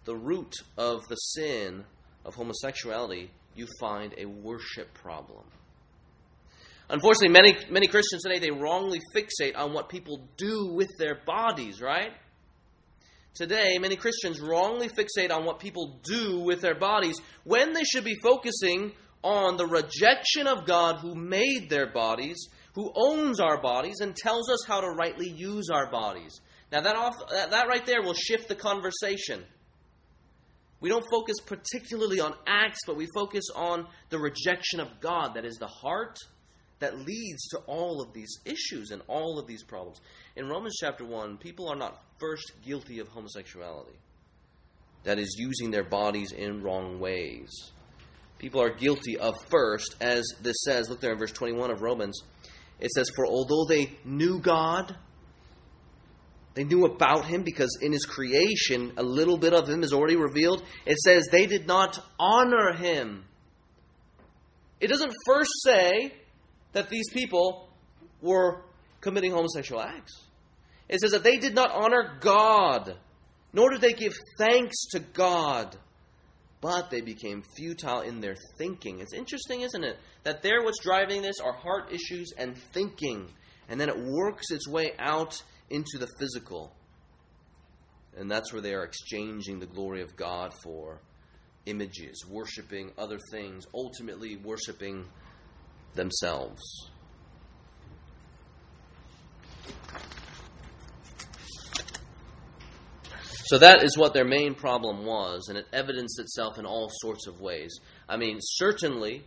The 0.04 0.16
root 0.16 0.54
of 0.78 1.06
the 1.08 1.16
sin 1.16 1.84
of 2.24 2.34
homosexuality, 2.34 3.30
you 3.54 3.66
find 3.80 4.14
a 4.16 4.26
worship 4.26 4.94
problem. 4.94 5.44
Unfortunately, 6.92 7.32
many, 7.32 7.56
many 7.70 7.86
Christians 7.86 8.22
today, 8.22 8.38
they 8.38 8.50
wrongly 8.50 9.00
fixate 9.16 9.56
on 9.56 9.72
what 9.72 9.88
people 9.88 10.28
do 10.36 10.74
with 10.74 10.90
their 10.98 11.18
bodies, 11.24 11.80
right? 11.80 12.12
Today, 13.32 13.78
many 13.78 13.96
Christians 13.96 14.40
wrongly 14.40 14.90
fixate 14.90 15.32
on 15.32 15.46
what 15.46 15.58
people 15.58 15.98
do 16.04 16.40
with 16.40 16.60
their 16.60 16.74
bodies 16.74 17.18
when 17.44 17.72
they 17.72 17.84
should 17.84 18.04
be 18.04 18.18
focusing 18.22 18.92
on 19.22 19.56
the 19.56 19.66
rejection 19.66 20.46
of 20.46 20.66
God 20.66 20.96
who 20.96 21.14
made 21.14 21.68
their 21.70 21.90
bodies, 21.90 22.36
who 22.74 22.92
owns 22.94 23.40
our 23.40 23.62
bodies, 23.62 24.00
and 24.00 24.14
tells 24.14 24.50
us 24.50 24.66
how 24.66 24.82
to 24.82 24.88
rightly 24.88 25.30
use 25.30 25.70
our 25.72 25.90
bodies. 25.90 26.42
Now, 26.70 26.82
that, 26.82 26.94
off, 26.94 27.14
that 27.30 27.68
right 27.68 27.86
there 27.86 28.02
will 28.02 28.12
shift 28.12 28.48
the 28.48 28.54
conversation. 28.54 29.44
We 30.80 30.90
don't 30.90 31.06
focus 31.10 31.36
particularly 31.46 32.20
on 32.20 32.34
acts, 32.46 32.80
but 32.86 32.96
we 32.96 33.06
focus 33.14 33.44
on 33.54 33.86
the 34.10 34.18
rejection 34.18 34.78
of 34.78 35.00
God 35.00 35.36
that 35.36 35.46
is 35.46 35.56
the 35.56 35.68
heart 35.68 36.18
that 36.82 36.98
leads 36.98 37.48
to 37.48 37.58
all 37.66 38.00
of 38.00 38.12
these 38.12 38.38
issues 38.44 38.90
and 38.90 39.02
all 39.06 39.38
of 39.38 39.46
these 39.46 39.62
problems. 39.62 40.00
In 40.36 40.48
Romans 40.48 40.76
chapter 40.80 41.04
1, 41.04 41.38
people 41.38 41.68
are 41.68 41.76
not 41.76 42.02
first 42.18 42.52
guilty 42.64 42.98
of 42.98 43.08
homosexuality, 43.08 43.96
that 45.04 45.18
is, 45.18 45.36
using 45.38 45.70
their 45.70 45.84
bodies 45.84 46.32
in 46.32 46.62
wrong 46.62 46.98
ways. 46.98 47.50
People 48.38 48.60
are 48.60 48.74
guilty 48.74 49.16
of 49.16 49.34
first, 49.48 49.94
as 50.00 50.24
this 50.40 50.56
says, 50.64 50.88
look 50.90 51.00
there 51.00 51.12
in 51.12 51.18
verse 51.18 51.32
21 51.32 51.70
of 51.70 51.82
Romans. 51.82 52.20
It 52.80 52.90
says, 52.90 53.08
For 53.14 53.26
although 53.26 53.64
they 53.68 53.96
knew 54.04 54.40
God, 54.40 54.96
they 56.54 56.64
knew 56.64 56.84
about 56.84 57.26
him 57.26 57.44
because 57.44 57.78
in 57.80 57.92
his 57.92 58.04
creation, 58.04 58.92
a 58.96 59.02
little 59.02 59.38
bit 59.38 59.54
of 59.54 59.68
him 59.68 59.84
is 59.84 59.92
already 59.92 60.16
revealed. 60.16 60.64
It 60.84 60.98
says 60.98 61.28
they 61.30 61.46
did 61.46 61.66
not 61.66 61.98
honor 62.18 62.72
him. 62.72 63.24
It 64.80 64.88
doesn't 64.88 65.12
first 65.26 65.52
say 65.64 66.12
that 66.72 66.88
these 66.88 67.10
people 67.12 67.68
were 68.20 68.62
committing 69.00 69.32
homosexual 69.32 69.80
acts. 69.80 70.12
It 70.88 71.00
says 71.00 71.12
that 71.12 71.24
they 71.24 71.38
did 71.38 71.54
not 71.54 71.70
honor 71.70 72.16
God, 72.20 72.96
nor 73.52 73.70
did 73.70 73.80
they 73.80 73.92
give 73.92 74.12
thanks 74.38 74.76
to 74.92 75.00
God, 75.00 75.76
but 76.60 76.90
they 76.90 77.00
became 77.00 77.42
futile 77.56 78.00
in 78.00 78.20
their 78.20 78.36
thinking. 78.58 79.00
It's 79.00 79.12
interesting, 79.12 79.62
isn't 79.62 79.84
it? 79.84 79.98
That 80.24 80.42
there, 80.42 80.62
what's 80.62 80.82
driving 80.82 81.22
this 81.22 81.40
are 81.40 81.52
heart 81.52 81.92
issues 81.92 82.32
and 82.36 82.56
thinking, 82.56 83.28
and 83.68 83.80
then 83.80 83.88
it 83.88 83.98
works 83.98 84.50
its 84.50 84.68
way 84.68 84.92
out 84.98 85.42
into 85.70 85.98
the 85.98 86.08
physical. 86.18 86.72
And 88.16 88.30
that's 88.30 88.52
where 88.52 88.62
they 88.62 88.74
are 88.74 88.84
exchanging 88.84 89.58
the 89.58 89.66
glory 89.66 90.02
of 90.02 90.14
God 90.16 90.52
for 90.62 91.00
images, 91.66 92.24
worshiping 92.28 92.92
other 92.98 93.18
things, 93.30 93.66
ultimately 93.74 94.36
worshiping 94.36 95.06
themselves. 95.94 96.62
So 103.52 103.58
that 103.58 103.82
is 103.82 103.98
what 103.98 104.14
their 104.14 104.24
main 104.24 104.54
problem 104.54 105.04
was, 105.04 105.48
and 105.48 105.58
it 105.58 105.66
evidenced 105.74 106.18
itself 106.18 106.58
in 106.58 106.64
all 106.64 106.88
sorts 106.90 107.26
of 107.26 107.40
ways. 107.40 107.78
I 108.08 108.16
mean, 108.16 108.38
certainly 108.40 109.24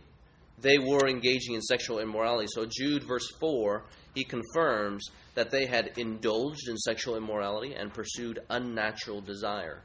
they 0.58 0.78
were 0.78 1.06
engaging 1.06 1.54
in 1.54 1.62
sexual 1.62 2.00
immorality. 2.00 2.48
So, 2.50 2.66
Jude, 2.66 3.04
verse 3.04 3.28
4, 3.38 3.84
he 4.16 4.24
confirms 4.24 5.10
that 5.34 5.50
they 5.50 5.66
had 5.66 5.92
indulged 5.96 6.68
in 6.68 6.76
sexual 6.76 7.16
immorality 7.16 7.74
and 7.74 7.92
pursued 7.92 8.40
unnatural 8.50 9.20
desire. 9.20 9.82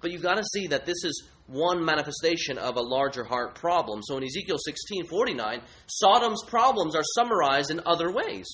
But 0.00 0.10
you've 0.10 0.22
got 0.22 0.36
to 0.36 0.44
see 0.54 0.66
that 0.68 0.86
this 0.86 1.04
is 1.04 1.24
one 1.46 1.84
manifestation 1.84 2.58
of 2.58 2.76
a 2.76 2.80
larger 2.80 3.24
heart 3.24 3.54
problem. 3.54 4.00
So 4.02 4.16
in 4.16 4.24
Ezekiel 4.24 4.58
16:49, 4.58 5.62
Sodom's 5.86 6.42
problems 6.46 6.94
are 6.94 7.02
summarized 7.14 7.70
in 7.70 7.80
other 7.84 8.12
ways. 8.12 8.46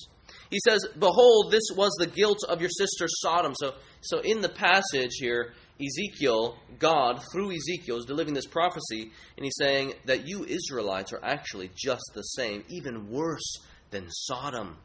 He 0.49 0.59
says, 0.65 0.85
"Behold, 0.97 1.51
this 1.51 1.69
was 1.75 1.91
the 1.99 2.07
guilt 2.07 2.43
of 2.49 2.59
your 2.61 2.69
sister 2.69 3.07
Sodom." 3.07 3.53
So 3.55 3.75
so 4.01 4.19
in 4.19 4.41
the 4.41 4.49
passage 4.49 5.15
here, 5.19 5.53
Ezekiel, 5.79 6.57
God 6.79 7.23
through 7.31 7.51
Ezekiel 7.51 7.97
is 7.97 8.05
delivering 8.05 8.33
this 8.33 8.47
prophecy 8.47 9.11
and 9.35 9.45
he's 9.45 9.57
saying 9.57 9.93
that 10.05 10.27
you 10.27 10.43
Israelites 10.45 11.13
are 11.13 11.23
actually 11.23 11.69
just 11.75 12.03
the 12.13 12.23
same, 12.23 12.63
even 12.67 13.09
worse 13.09 13.59
than 13.91 14.07
Sodom. 14.09 14.77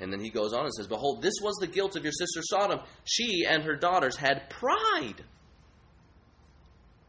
And 0.00 0.12
then 0.12 0.20
he 0.20 0.30
goes 0.30 0.52
on 0.52 0.64
and 0.64 0.72
says, 0.74 0.86
Behold, 0.86 1.22
this 1.22 1.34
was 1.42 1.56
the 1.56 1.66
guilt 1.66 1.96
of 1.96 2.04
your 2.04 2.12
sister 2.12 2.40
Sodom. 2.42 2.80
She 3.04 3.44
and 3.48 3.64
her 3.64 3.76
daughters 3.76 4.16
had 4.16 4.48
pride. 4.48 5.24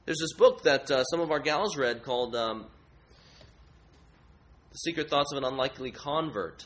There's 0.05 0.19
this 0.19 0.33
book 0.33 0.63
that 0.63 0.89
uh, 0.89 1.03
some 1.03 1.19
of 1.19 1.29
our 1.29 1.39
gals 1.39 1.77
read 1.77 2.01
called 2.01 2.35
um, 2.35 2.65
The 4.71 4.77
Secret 4.77 5.09
Thoughts 5.09 5.31
of 5.31 5.37
an 5.37 5.43
Unlikely 5.43 5.91
Convert. 5.91 6.65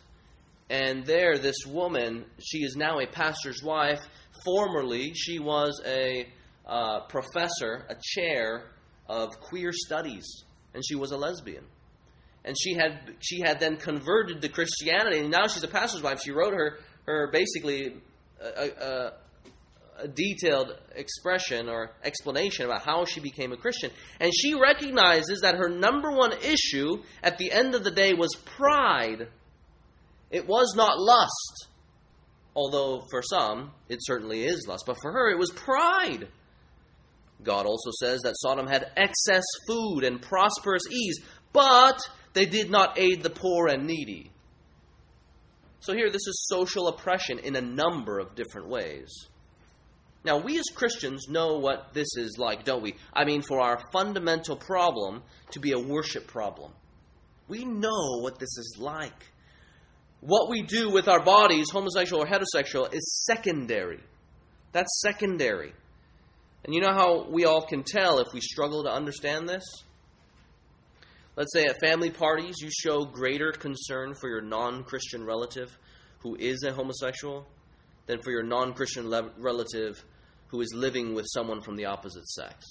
And 0.69 1.05
there, 1.05 1.37
this 1.37 1.65
woman, 1.67 2.25
she 2.41 2.59
is 2.59 2.77
now 2.77 2.99
a 2.99 3.05
pastor's 3.05 3.61
wife. 3.61 4.01
Formerly, 4.45 5.13
she 5.13 5.39
was 5.39 5.81
a 5.85 6.27
uh, 6.65 7.01
professor, 7.01 7.85
a 7.89 7.95
chair 8.01 8.71
of 9.09 9.37
queer 9.41 9.71
studies, 9.73 10.45
and 10.73 10.81
she 10.87 10.95
was 10.95 11.11
a 11.11 11.17
lesbian 11.17 11.65
and 12.45 12.55
she 12.59 12.73
had 12.73 13.15
she 13.19 13.41
had 13.41 13.59
then 13.59 13.77
converted 13.77 14.41
to 14.41 14.49
Christianity, 14.49 15.19
and 15.19 15.31
now 15.31 15.47
she's 15.47 15.63
a 15.63 15.67
pastor's 15.67 16.03
wife. 16.03 16.21
She 16.21 16.31
wrote 16.31 16.53
her 16.53 16.79
her 17.05 17.29
basically 17.31 17.95
a, 18.41 18.45
a, 18.45 19.13
a, 19.99 20.07
detailed 20.07 20.77
expression 20.95 21.69
or 21.69 21.91
explanation 22.03 22.65
about 22.65 22.83
how 22.83 23.05
she 23.05 23.19
became 23.19 23.51
a 23.51 23.57
Christian, 23.57 23.91
and 24.19 24.31
she 24.33 24.53
recognizes 24.53 25.41
that 25.41 25.55
her 25.55 25.69
number 25.69 26.11
one 26.11 26.33
issue 26.33 27.03
at 27.21 27.37
the 27.37 27.51
end 27.51 27.75
of 27.75 27.83
the 27.83 27.91
day 27.91 28.13
was 28.13 28.35
pride. 28.35 29.27
It 30.29 30.47
was 30.47 30.73
not 30.75 30.97
lust, 30.97 31.67
although 32.55 33.05
for 33.09 33.21
some 33.21 33.71
it 33.87 33.99
certainly 34.01 34.43
is 34.43 34.65
lust, 34.67 34.83
but 34.85 34.97
for 35.01 35.11
her 35.11 35.29
it 35.29 35.37
was 35.37 35.51
pride. 35.51 36.27
God 37.43 37.65
also 37.65 37.91
says 37.99 38.21
that 38.21 38.35
Sodom 38.37 38.67
had 38.67 38.91
excess 38.95 39.43
food 39.67 40.03
and 40.03 40.21
prosperous 40.21 40.83
ease, 40.89 41.19
but 41.51 41.99
they 42.33 42.45
did 42.45 42.69
not 42.69 42.97
aid 42.99 43.23
the 43.23 43.29
poor 43.29 43.67
and 43.67 43.85
needy. 43.85 44.31
So 45.79 45.93
here, 45.93 46.09
this 46.09 46.27
is 46.27 46.47
social 46.47 46.87
oppression 46.87 47.39
in 47.39 47.55
a 47.55 47.61
number 47.61 48.19
of 48.19 48.35
different 48.35 48.67
ways. 48.67 49.11
Now, 50.25 50.37
we 50.37 50.57
as 50.57 50.65
Christians 50.73 51.27
know 51.27 51.57
what 51.57 51.93
this 51.93 52.07
is 52.15 52.37
like, 52.37 52.63
don't 52.63 52.81
we? 52.81 52.95
I 53.13 53.25
mean, 53.25 53.41
for 53.41 53.59
our 53.59 53.79
fundamental 53.91 54.55
problem 54.55 55.21
to 55.51 55.59
be 55.59 55.73
a 55.73 55.79
worship 55.79 56.27
problem. 56.27 56.71
We 57.49 57.65
know 57.65 58.19
what 58.21 58.39
this 58.39 58.57
is 58.57 58.77
like. 58.79 59.31
What 60.21 60.49
we 60.49 60.61
do 60.61 60.89
with 60.89 61.09
our 61.09 61.21
bodies, 61.21 61.69
homosexual 61.69 62.23
or 62.23 62.25
heterosexual, 62.25 62.93
is 62.93 63.25
secondary. 63.25 63.99
That's 64.71 65.01
secondary. 65.01 65.73
And 66.63 66.73
you 66.73 66.79
know 66.79 66.93
how 66.93 67.27
we 67.29 67.43
all 67.43 67.65
can 67.65 67.83
tell 67.83 68.19
if 68.19 68.27
we 68.33 68.39
struggle 68.39 68.85
to 68.85 68.89
understand 68.89 69.49
this? 69.49 69.63
Let's 71.35 71.51
say 71.51 71.65
at 71.65 71.79
family 71.79 72.11
parties, 72.11 72.57
you 72.61 72.69
show 72.71 73.05
greater 73.05 73.51
concern 73.51 74.13
for 74.13 74.29
your 74.29 74.41
non 74.41 74.83
Christian 74.83 75.25
relative 75.25 75.77
who 76.19 76.35
is 76.35 76.63
a 76.63 76.71
homosexual 76.71 77.47
than 78.05 78.19
for 78.21 78.31
your 78.31 78.43
non 78.43 78.73
Christian 78.73 79.09
le- 79.09 79.31
relative 79.37 80.03
who 80.47 80.61
is 80.61 80.71
living 80.75 81.15
with 81.15 81.25
someone 81.33 81.61
from 81.61 81.75
the 81.75 81.85
opposite 81.85 82.27
sex. 82.27 82.63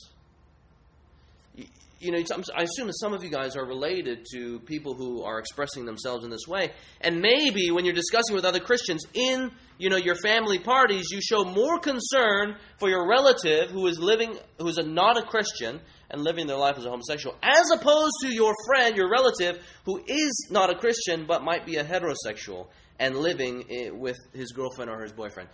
You, 2.02 2.10
know, 2.10 2.18
I 2.18 2.62
assume 2.64 2.88
that 2.88 2.98
some 2.98 3.14
of 3.14 3.22
you 3.22 3.30
guys 3.30 3.54
are 3.54 3.64
related 3.64 4.26
to 4.32 4.58
people 4.60 4.94
who 4.94 5.22
are 5.22 5.38
expressing 5.38 5.84
themselves 5.84 6.24
in 6.24 6.30
this 6.30 6.48
way. 6.48 6.72
And 7.00 7.20
maybe 7.20 7.70
when 7.70 7.84
you're 7.84 7.94
discussing 7.94 8.34
with 8.34 8.44
other 8.44 8.58
Christians 8.58 9.04
in, 9.14 9.52
you 9.78 9.88
know, 9.88 9.96
your 9.96 10.16
family 10.16 10.58
parties, 10.58 11.12
you 11.12 11.20
show 11.22 11.44
more 11.44 11.78
concern 11.78 12.56
for 12.80 12.88
your 12.88 13.08
relative 13.08 13.70
who 13.70 13.86
is 13.86 14.00
living, 14.00 14.36
who 14.58 14.66
is 14.66 14.78
a, 14.78 14.82
not 14.82 15.16
a 15.16 15.22
Christian, 15.22 15.80
and 16.10 16.22
living 16.22 16.48
their 16.48 16.56
life 16.56 16.76
as 16.76 16.84
a 16.84 16.90
homosexual, 16.90 17.36
as 17.40 17.70
opposed 17.70 18.14
to 18.22 18.34
your 18.34 18.52
friend, 18.66 18.96
your 18.96 19.08
relative, 19.08 19.64
who 19.84 20.02
is 20.04 20.48
not 20.50 20.70
a 20.70 20.74
Christian 20.74 21.24
but 21.24 21.44
might 21.44 21.64
be 21.64 21.76
a 21.76 21.84
heterosexual 21.84 22.66
and 22.98 23.16
living 23.16 23.64
eh, 23.70 23.90
with 23.90 24.18
his 24.32 24.50
girlfriend 24.50 24.90
or 24.90 25.02
his 25.02 25.12
boyfriend. 25.12 25.48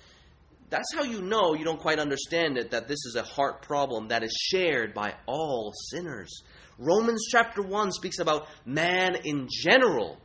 That's 0.71 0.93
how 0.95 1.03
you 1.03 1.23
know 1.23 1.55
you 1.55 1.65
don't 1.65 1.81
quite 1.81 1.99
understand 1.99 2.59
it 2.59 2.73
that 2.73 2.89
this 2.89 2.99
is 3.07 3.17
a 3.17 3.23
heart 3.23 3.63
problem 3.63 4.09
that 4.09 4.23
is 4.23 4.33
shared 4.33 4.93
by 4.93 5.15
all 5.27 5.73
sinners. 5.91 6.43
Romans 6.79 7.27
chapter 7.31 7.63
1 7.63 7.93
speaks 7.93 8.19
about 8.19 8.49
man 8.67 9.17
in 9.25 9.49
general. 9.51 10.19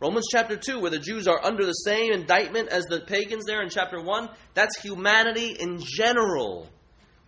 Romans 0.00 0.26
chapter 0.30 0.56
2, 0.56 0.80
where 0.80 0.90
the 0.90 0.98
Jews 0.98 1.26
are 1.26 1.44
under 1.44 1.64
the 1.64 1.72
same 1.72 2.12
indictment 2.12 2.68
as 2.68 2.84
the 2.84 3.00
pagans 3.00 3.44
there 3.46 3.62
in 3.62 3.68
chapter 3.68 4.00
1, 4.00 4.28
that's 4.54 4.80
humanity 4.80 5.56
in 5.58 5.80
general. 5.80 6.68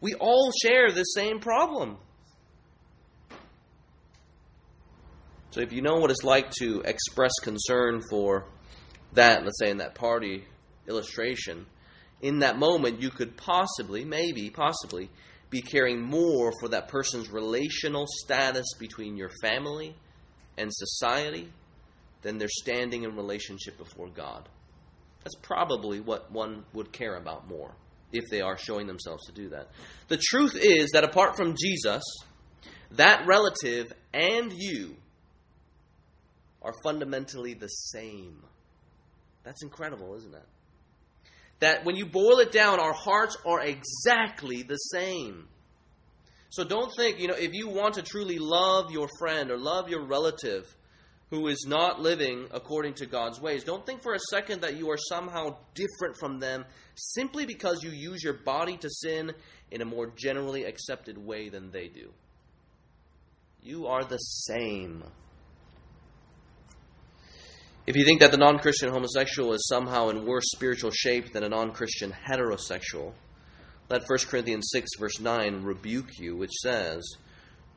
We 0.00 0.14
all 0.14 0.52
share 0.62 0.92
the 0.92 1.02
same 1.02 1.40
problem. 1.40 1.96
So 5.50 5.60
if 5.62 5.72
you 5.72 5.80
know 5.80 5.96
what 5.96 6.10
it's 6.10 6.22
like 6.22 6.50
to 6.58 6.82
express 6.84 7.32
concern 7.42 8.02
for 8.10 8.46
that, 9.14 9.42
let's 9.42 9.58
say 9.58 9.70
in 9.70 9.78
that 9.78 9.94
party 9.94 10.44
illustration, 10.86 11.66
in 12.20 12.40
that 12.40 12.58
moment 12.58 13.00
you 13.00 13.10
could 13.10 13.36
possibly, 13.36 14.04
maybe, 14.04 14.50
possibly, 14.50 15.10
be 15.50 15.62
caring 15.62 16.02
more 16.02 16.52
for 16.60 16.68
that 16.68 16.88
person's 16.88 17.30
relational 17.30 18.06
status 18.08 18.66
between 18.78 19.16
your 19.16 19.30
family 19.42 19.94
and 20.58 20.70
society 20.72 21.48
than 22.22 22.38
their 22.38 22.48
standing 22.48 23.04
in 23.04 23.14
relationship 23.14 23.78
before 23.78 24.08
God. 24.08 24.48
That's 25.22 25.36
probably 25.42 26.00
what 26.00 26.30
one 26.32 26.64
would 26.72 26.92
care 26.92 27.16
about 27.16 27.48
more 27.48 27.74
if 28.12 28.24
they 28.30 28.40
are 28.40 28.56
showing 28.56 28.86
themselves 28.86 29.24
to 29.26 29.32
do 29.32 29.48
that. 29.50 29.68
The 30.08 30.16
truth 30.16 30.56
is 30.56 30.90
that 30.92 31.04
apart 31.04 31.36
from 31.36 31.56
Jesus, 31.60 32.02
that 32.92 33.26
relative 33.26 33.92
and 34.12 34.52
you 34.52 34.96
are 36.62 36.72
fundamentally 36.82 37.54
the 37.54 37.68
same. 37.68 38.42
That's 39.44 39.62
incredible, 39.62 40.16
isn't 40.16 40.34
it? 40.34 40.46
That 41.60 41.84
when 41.84 41.96
you 41.96 42.06
boil 42.06 42.38
it 42.40 42.52
down, 42.52 42.80
our 42.80 42.92
hearts 42.92 43.36
are 43.46 43.60
exactly 43.60 44.62
the 44.62 44.76
same. 44.76 45.48
So 46.50 46.64
don't 46.64 46.92
think, 46.96 47.18
you 47.20 47.28
know, 47.28 47.34
if 47.34 47.52
you 47.52 47.68
want 47.68 47.94
to 47.94 48.02
truly 48.02 48.38
love 48.38 48.90
your 48.90 49.08
friend 49.18 49.50
or 49.50 49.58
love 49.58 49.88
your 49.88 50.04
relative 50.06 50.74
who 51.30 51.48
is 51.48 51.66
not 51.66 52.00
living 52.00 52.46
according 52.52 52.94
to 52.94 53.06
God's 53.06 53.40
ways, 53.40 53.64
don't 53.64 53.84
think 53.84 54.02
for 54.02 54.14
a 54.14 54.18
second 54.30 54.62
that 54.62 54.76
you 54.76 54.90
are 54.90 54.96
somehow 54.96 55.56
different 55.74 56.16
from 56.18 56.38
them 56.38 56.64
simply 56.94 57.46
because 57.46 57.82
you 57.82 57.90
use 57.90 58.22
your 58.22 58.34
body 58.34 58.76
to 58.78 58.88
sin 58.88 59.32
in 59.70 59.82
a 59.82 59.84
more 59.84 60.06
generally 60.16 60.64
accepted 60.64 61.18
way 61.18 61.48
than 61.48 61.70
they 61.72 61.88
do. 61.88 62.12
You 63.62 63.86
are 63.88 64.04
the 64.04 64.18
same. 64.18 65.02
If 67.86 67.94
you 67.94 68.04
think 68.04 68.20
that 68.20 68.32
the 68.32 68.36
non 68.36 68.58
Christian 68.58 68.90
homosexual 68.90 69.52
is 69.52 69.66
somehow 69.68 70.08
in 70.08 70.26
worse 70.26 70.50
spiritual 70.50 70.90
shape 70.90 71.32
than 71.32 71.44
a 71.44 71.48
non 71.48 71.72
Christian 71.72 72.12
heterosexual, 72.12 73.12
let 73.88 74.08
1 74.08 74.18
Corinthians 74.28 74.68
6, 74.72 74.90
verse 74.98 75.20
9, 75.20 75.62
rebuke 75.62 76.18
you, 76.18 76.36
which 76.36 76.52
says, 76.62 77.04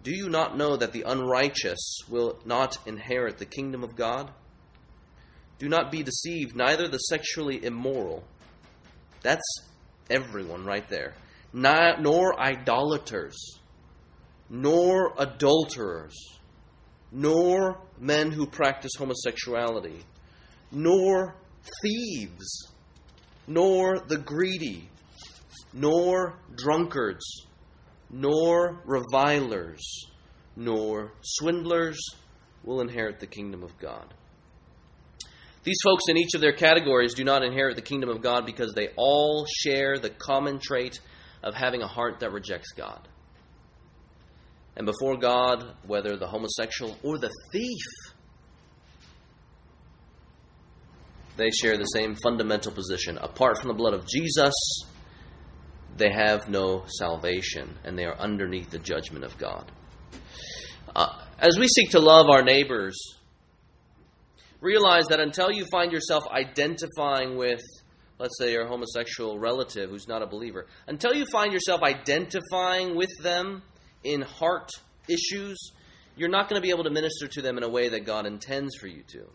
Do 0.02 0.12
you 0.12 0.28
not 0.28 0.58
know 0.58 0.76
that 0.76 0.94
the 0.94 1.04
unrighteous 1.04 2.00
will 2.10 2.40
not 2.44 2.78
inherit 2.88 3.38
the 3.38 3.46
kingdom 3.46 3.84
of 3.84 3.96
God? 3.96 4.32
Do 5.60 5.70
not 5.70 5.92
be 5.92 6.02
deceived, 6.02 6.56
neither 6.56 6.88
the 6.88 6.98
sexually 6.98 7.64
immoral. 7.64 8.24
That's 9.22 9.62
everyone 10.10 10.66
right 10.66 10.88
there. 10.90 11.14
Nor 11.54 12.40
idolaters 12.40 13.60
nor 14.50 15.14
adulterers, 15.18 16.39
nor 17.12 17.80
men 18.00 18.32
who 18.32 18.46
practice 18.46 18.92
homosexuality, 18.98 20.04
nor 20.72 21.36
thieves, 21.82 22.68
nor 23.48 24.00
the 24.00 24.18
greedy, 24.18 24.90
nor 25.74 26.38
drunkards, 26.56 27.46
nor 28.10 28.82
revilers, 28.86 30.06
nor 30.56 31.12
swindlers 31.22 32.00
will 32.64 32.82
inherit 32.82 33.20
the 33.20 33.28
kingdom 33.28 33.64
of 33.64 33.78
God. 33.80 34.14
These 35.64 35.80
folks 35.84 36.04
in 36.08 36.18
each 36.18 36.34
of 36.36 36.42
their 36.42 36.54
categories 36.54 37.14
do 37.14 37.24
not 37.24 37.44
inherit 37.44 37.76
the 37.76 37.82
kingdom 37.82 38.10
of 38.10 38.22
God 38.22 38.46
because 38.46 38.74
they 38.74 38.90
all 38.96 39.46
share 39.46 40.00
the 40.00 40.10
common 40.10 40.60
trait 40.60 41.00
of 41.44 41.54
having 41.54 41.82
a 41.82 41.88
heart 41.88 42.20
that 42.20 42.32
rejects 42.32 42.72
God. 42.76 43.08
And 44.76 44.86
before 44.86 45.18
God, 45.18 45.76
whether 45.86 46.16
the 46.16 46.28
homosexual 46.28 46.98
or 47.04 47.18
the 47.18 47.32
thief, 47.52 48.14
they 51.36 51.50
share 51.52 51.78
the 51.78 51.86
same 51.86 52.16
fundamental 52.16 52.72
position. 52.72 53.18
Apart 53.18 53.60
from 53.60 53.70
the 53.70 53.74
blood 53.74 53.94
of 53.94 54.08
Jesus, 54.08 54.54
they 55.98 56.12
have 56.12 56.50
no 56.50 56.84
salvation, 56.88 57.78
and 57.84 57.98
they 57.98 58.06
are 58.06 58.18
underneath 58.18 58.70
the 58.70 58.80
judgment 58.80 59.26
of 59.26 59.38
God. 59.38 59.72
Uh, 60.96 61.22
as 61.40 61.58
we 61.58 61.68
seek 61.68 61.92
to 61.92 62.00
love 62.00 62.28
our 62.30 62.44
neighbors, 62.44 62.98
realize 64.62 65.08
that 65.08 65.20
until 65.20 65.52
you 65.52 65.66
find 65.72 65.92
yourself 65.92 66.24
identifying 66.32 67.38
with, 67.38 67.62
let's 68.18 68.38
say, 68.38 68.52
your 68.52 68.68
homosexual 68.68 69.40
relative 69.40 69.90
who's 69.90 70.08
not 70.08 70.22
a 70.22 70.28
believer, 70.28 70.68
until 70.88 71.14
you 71.14 71.26
find 71.32 71.54
yourself 71.54 71.82
identifying 71.84 72.96
with 72.96 73.12
them 73.22 73.62
in 74.04 74.22
heart 74.22 74.70
issues, 75.08 75.72
you're 76.16 76.30
not 76.30 76.50
going 76.50 76.62
to 76.62 76.66
be 76.66 76.72
able 76.72 76.84
to 76.84 76.90
minister 76.90 77.28
to 77.28 77.42
them 77.42 77.58
in 77.58 77.64
a 77.64 77.70
way 77.70 77.90
that 77.90 78.06
God 78.06 78.26
intends 78.26 78.76
for 78.76 78.88
you 78.88 79.04
to. 79.08 79.26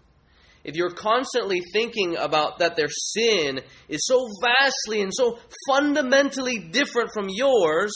If 0.65 0.77
you're 0.77 0.91
constantly 0.91 1.61
thinking 1.73 2.17
about 2.17 2.59
that 2.59 2.75
their 2.75 2.89
sin 2.89 3.61
is 3.89 4.07
so 4.07 4.27
vastly 4.43 5.03
and 5.03 5.13
so 5.13 5.39
fundamentally 5.69 6.59
different 6.59 7.11
from 7.13 7.29
yours, 7.29 7.93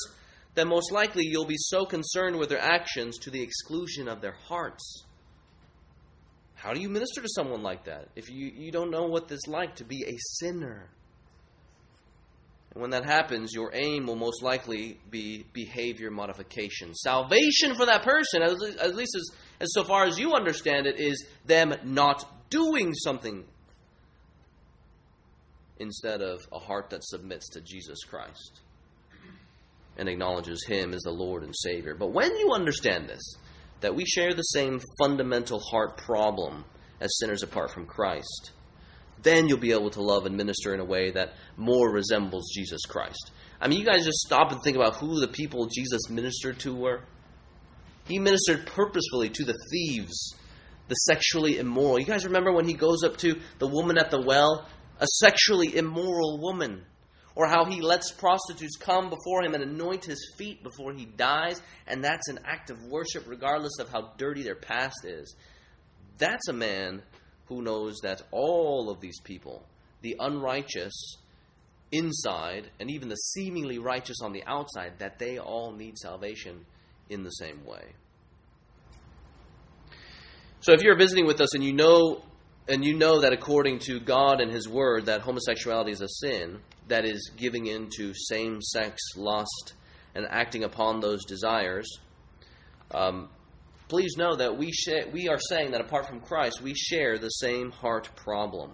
then 0.55 0.69
most 0.69 0.93
likely 0.93 1.25
you'll 1.25 1.47
be 1.47 1.57
so 1.57 1.87
concerned 1.87 2.37
with 2.37 2.51
their 2.51 2.61
actions 2.61 3.19
to 3.19 3.31
the 3.31 3.43
exclusion 3.43 4.07
of 4.07 4.21
their 4.21 4.37
hearts. 4.49 5.05
How 6.55 6.75
do 6.75 6.81
you 6.81 6.89
minister 6.89 7.23
to 7.23 7.29
someone 7.29 7.63
like 7.63 7.85
that 7.85 8.09
if 8.17 8.29
you, 8.29 8.51
you 8.55 8.73
don't 8.73 8.91
know 8.91 9.07
what 9.07 9.31
it's 9.31 9.47
like 9.47 9.77
to 9.77 9.85
be 9.85 10.05
a 10.07 10.17
sinner? 10.19 10.91
And 12.73 12.83
when 12.83 12.91
that 12.91 13.05
happens, 13.05 13.53
your 13.55 13.71
aim 13.75 14.07
will 14.07 14.17
most 14.17 14.43
likely 14.43 15.01
be 15.11 15.45
behavior 15.53 16.11
modification. 16.11 16.95
Salvation 16.95 17.75
for 17.75 17.87
that 17.87 18.03
person, 18.03 18.43
at 18.43 18.95
least 18.95 19.17
as, 19.17 19.31
as 19.61 19.69
so 19.73 19.85
far 19.85 20.05
as 20.05 20.19
you 20.19 20.35
understand 20.35 20.87
it, 20.87 21.01
is 21.01 21.27
them 21.47 21.75
not 21.85 22.51
doing 22.51 22.95
something 22.95 23.45
instead 25.79 26.21
of 26.21 26.41
a 26.53 26.59
heart 26.59 26.91
that 26.91 27.05
submits 27.05 27.49
to 27.51 27.61
Jesus 27.61 28.05
Christ 28.05 28.61
and 29.97 30.09
acknowledges 30.09 30.65
Him 30.67 30.93
as 30.93 31.03
the 31.03 31.11
Lord 31.11 31.43
and 31.43 31.55
Savior. 31.57 31.95
But 31.95 32.13
when 32.13 32.37
you 32.37 32.53
understand 32.53 33.09
this, 33.09 33.35
that 33.81 33.95
we 33.95 34.05
share 34.05 34.35
the 34.35 34.43
same 34.43 34.81
fundamental 34.99 35.61
heart 35.61 35.97
problem 35.97 36.65
as 37.01 37.17
sinners 37.19 37.43
apart 37.43 37.71
from 37.71 37.87
Christ, 37.87 38.53
then 39.23 39.49
you'll 39.49 39.59
be 39.59 39.73
able 39.73 39.91
to 39.91 40.03
love 40.03 40.27
and 40.27 40.37
minister 40.37 40.75
in 40.75 40.81
a 40.81 40.85
way 40.85 41.11
that 41.11 41.35
more 41.57 41.91
resembles 41.91 42.51
Jesus 42.55 42.85
Christ. 42.87 43.31
I 43.61 43.69
mean, 43.69 43.81
you 43.81 43.87
guys 43.87 44.05
just 44.05 44.19
stop 44.19 44.53
and 44.53 44.63
think 44.63 44.77
about 44.77 44.97
who 44.97 45.21
the 45.21 45.29
people 45.29 45.67
Jesus 45.67 46.09
ministered 46.09 46.61
to 46.61 46.75
were. 46.75 47.03
He 48.07 48.19
ministered 48.19 48.67
purposefully 48.67 49.29
to 49.31 49.45
the 49.45 49.59
thieves, 49.71 50.35
the 50.89 50.95
sexually 50.95 51.59
immoral. 51.59 51.99
You 51.99 52.07
guys 52.07 52.25
remember 52.25 52.53
when 52.53 52.67
he 52.67 52.75
goes 52.75 53.03
up 53.03 53.17
to 53.19 53.39
the 53.59 53.67
woman 53.67 53.99
at 53.99 54.11
the 54.11 54.21
well, 54.21 54.67
a 55.01 55.07
sexually 55.07 55.77
immoral 55.77 56.39
woman? 56.41 56.85
Or 57.35 57.47
how 57.47 57.67
he 57.67 57.81
lets 57.81 58.11
prostitutes 58.11 58.77
come 58.77 59.11
before 59.11 59.45
him 59.45 59.55
and 59.55 59.63
anoint 59.63 60.05
his 60.05 60.35
feet 60.37 60.65
before 60.65 60.93
he 60.93 61.05
dies, 61.05 61.63
and 61.87 62.03
that's 62.03 62.29
an 62.29 62.41
act 62.45 62.71
of 62.71 62.83
worship 62.83 63.25
regardless 63.29 63.79
of 63.79 63.89
how 63.91 64.13
dirty 64.17 64.43
their 64.43 64.57
past 64.57 65.05
is. 65.05 65.37
That's 66.17 66.49
a 66.49 66.53
man 66.53 67.03
who 67.49 67.63
knows 67.63 67.99
that 68.03 68.23
all 68.31 68.91
of 68.91 69.01
these 69.01 69.21
people, 69.21 69.65
the 70.03 70.17
unrighteous 70.19 71.17
inside 71.91 72.71
and 72.79 72.91
even 72.91 73.09
the 73.09 73.17
seemingly 73.17 73.79
righteous 73.79 74.19
on 74.23 74.33
the 74.33 74.45
outside, 74.47 74.99
that 74.99 75.19
they 75.19 75.39
all 75.39 75.73
need 75.73 75.97
salvation 75.99 76.67
in 77.09 77.23
the 77.23 77.31
same 77.31 77.65
way. 77.65 77.95
So 80.61 80.73
if 80.73 80.83
you're 80.83 80.99
visiting 80.99 81.27
with 81.27 81.41
us 81.41 81.55
and 81.55 81.65
you 81.65 81.73
know 81.73 82.23
and 82.69 82.85
you 82.85 82.95
know 82.95 83.23
that 83.23 83.33
according 83.33 83.79
to 83.79 83.99
God 83.99 84.41
and 84.41 84.51
his 84.51 84.69
word 84.69 85.07
that 85.07 85.23
homosexuality 85.23 85.93
is 85.93 86.03
a 86.03 86.09
sin 86.09 86.59
that 86.89 87.07
is 87.07 87.31
giving 87.37 87.67
in 87.67 87.89
to 87.97 88.13
same-sex 88.15 89.01
lust 89.17 89.73
and 90.15 90.27
acting 90.29 90.65
upon 90.65 91.01
those 91.01 91.25
desires, 91.25 91.89
um, 92.91 93.29
please 93.89 94.17
know 94.17 94.37
that 94.37 94.57
we, 94.57 94.71
sh- 94.73 95.07
we 95.13 95.29
are 95.29 95.39
saying 95.39 95.73
that 95.73 95.81
apart 95.81 96.07
from 96.07 96.21
Christ, 96.21 96.61
we 96.63 96.75
share 96.75 97.19
the 97.19 97.29
same 97.29 97.71
heart 97.71 98.11
problem. 98.15 98.73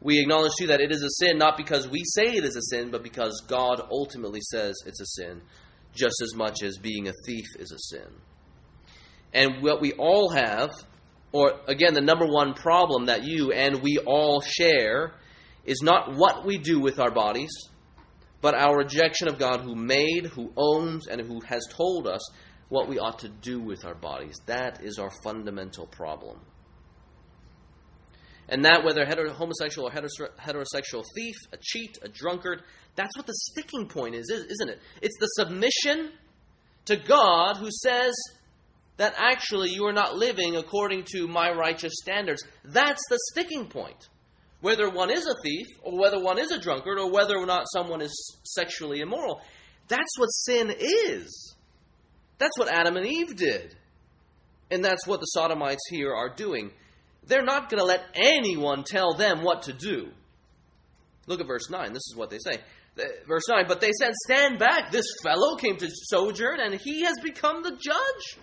We 0.00 0.18
acknowledge 0.20 0.52
too 0.58 0.68
that 0.68 0.80
it 0.80 0.90
is 0.90 1.02
a 1.02 1.24
sin 1.24 1.36
not 1.36 1.56
because 1.56 1.86
we 1.86 2.02
say 2.04 2.24
it 2.24 2.44
is 2.44 2.56
a 2.56 2.62
sin, 2.62 2.90
but 2.90 3.02
because 3.02 3.42
God 3.46 3.82
ultimately 3.90 4.40
says 4.40 4.76
it's 4.86 5.00
a 5.00 5.06
sin, 5.06 5.42
just 5.92 6.22
as 6.22 6.34
much 6.34 6.62
as 6.62 6.78
being 6.78 7.08
a 7.08 7.12
thief 7.26 7.44
is 7.58 7.70
a 7.70 7.78
sin. 7.78 8.08
And 9.34 9.62
what 9.62 9.80
we 9.80 9.92
all 9.92 10.30
have, 10.30 10.70
or 11.32 11.60
again, 11.68 11.94
the 11.94 12.00
number 12.00 12.26
one 12.26 12.54
problem 12.54 13.06
that 13.06 13.24
you 13.24 13.52
and 13.52 13.82
we 13.82 13.98
all 14.06 14.40
share, 14.40 15.12
is 15.64 15.82
not 15.82 16.16
what 16.16 16.46
we 16.46 16.56
do 16.56 16.80
with 16.80 16.98
our 16.98 17.10
bodies, 17.10 17.52
but 18.40 18.54
our 18.54 18.78
rejection 18.78 19.28
of 19.28 19.38
God 19.38 19.60
who 19.60 19.74
made, 19.74 20.26
who 20.26 20.50
owns, 20.56 21.06
and 21.06 21.20
who 21.20 21.40
has 21.40 21.62
told 21.70 22.06
us 22.06 22.26
what 22.70 22.88
we 22.88 22.98
ought 22.98 23.18
to 23.18 23.28
do 23.28 23.60
with 23.60 23.84
our 23.84 23.94
bodies. 23.94 24.40
That 24.46 24.82
is 24.82 24.98
our 24.98 25.10
fundamental 25.22 25.86
problem. 25.86 26.40
And 28.48 28.64
that, 28.64 28.84
whether 28.84 29.04
homosexual 29.32 29.88
or 29.88 29.92
heterosexual 29.92 31.04
thief, 31.14 31.36
a 31.52 31.58
cheat, 31.60 31.98
a 32.02 32.08
drunkard, 32.08 32.62
that's 32.96 33.16
what 33.16 33.26
the 33.26 33.34
sticking 33.34 33.86
point 33.86 34.14
is, 34.14 34.30
isn't 34.30 34.68
it? 34.68 34.80
It's 35.02 35.16
the 35.20 35.26
submission 35.26 36.10
to 36.86 36.96
God 36.96 37.58
who 37.58 37.68
says 37.70 38.12
that 38.96 39.14
actually 39.16 39.70
you 39.70 39.84
are 39.86 39.92
not 39.92 40.16
living 40.16 40.56
according 40.56 41.04
to 41.12 41.28
my 41.28 41.52
righteous 41.52 41.92
standards. 42.02 42.42
That's 42.64 43.02
the 43.08 43.18
sticking 43.32 43.66
point. 43.66 44.08
Whether 44.60 44.90
one 44.90 45.10
is 45.10 45.26
a 45.26 45.34
thief, 45.42 45.66
or 45.82 45.98
whether 45.98 46.20
one 46.20 46.38
is 46.38 46.50
a 46.50 46.60
drunkard, 46.60 46.98
or 46.98 47.10
whether 47.10 47.36
or 47.36 47.46
not 47.46 47.64
someone 47.72 48.02
is 48.02 48.12
sexually 48.44 49.00
immoral, 49.00 49.40
that's 49.88 50.18
what 50.18 50.26
sin 50.26 50.74
is. 50.78 51.54
That's 52.40 52.58
what 52.58 52.72
Adam 52.72 52.96
and 52.96 53.06
Eve 53.06 53.36
did. 53.36 53.76
And 54.70 54.84
that's 54.84 55.06
what 55.06 55.20
the 55.20 55.26
Sodomites 55.26 55.82
here 55.90 56.12
are 56.12 56.34
doing. 56.34 56.72
They're 57.26 57.44
not 57.44 57.68
going 57.68 57.80
to 57.80 57.86
let 57.86 58.02
anyone 58.14 58.82
tell 58.82 59.14
them 59.14 59.42
what 59.42 59.62
to 59.64 59.72
do. 59.72 60.08
Look 61.26 61.40
at 61.40 61.46
verse 61.46 61.68
9. 61.70 61.92
This 61.92 62.02
is 62.10 62.16
what 62.16 62.30
they 62.30 62.38
say. 62.38 62.58
Verse 63.28 63.44
9, 63.48 63.66
but 63.68 63.80
they 63.80 63.92
said, 63.92 64.12
Stand 64.26 64.58
back. 64.58 64.90
This 64.90 65.06
fellow 65.22 65.56
came 65.56 65.76
to 65.76 65.88
sojourn, 65.90 66.60
and 66.60 66.74
he 66.74 67.04
has 67.04 67.16
become 67.22 67.62
the 67.62 67.70
judge. 67.70 68.42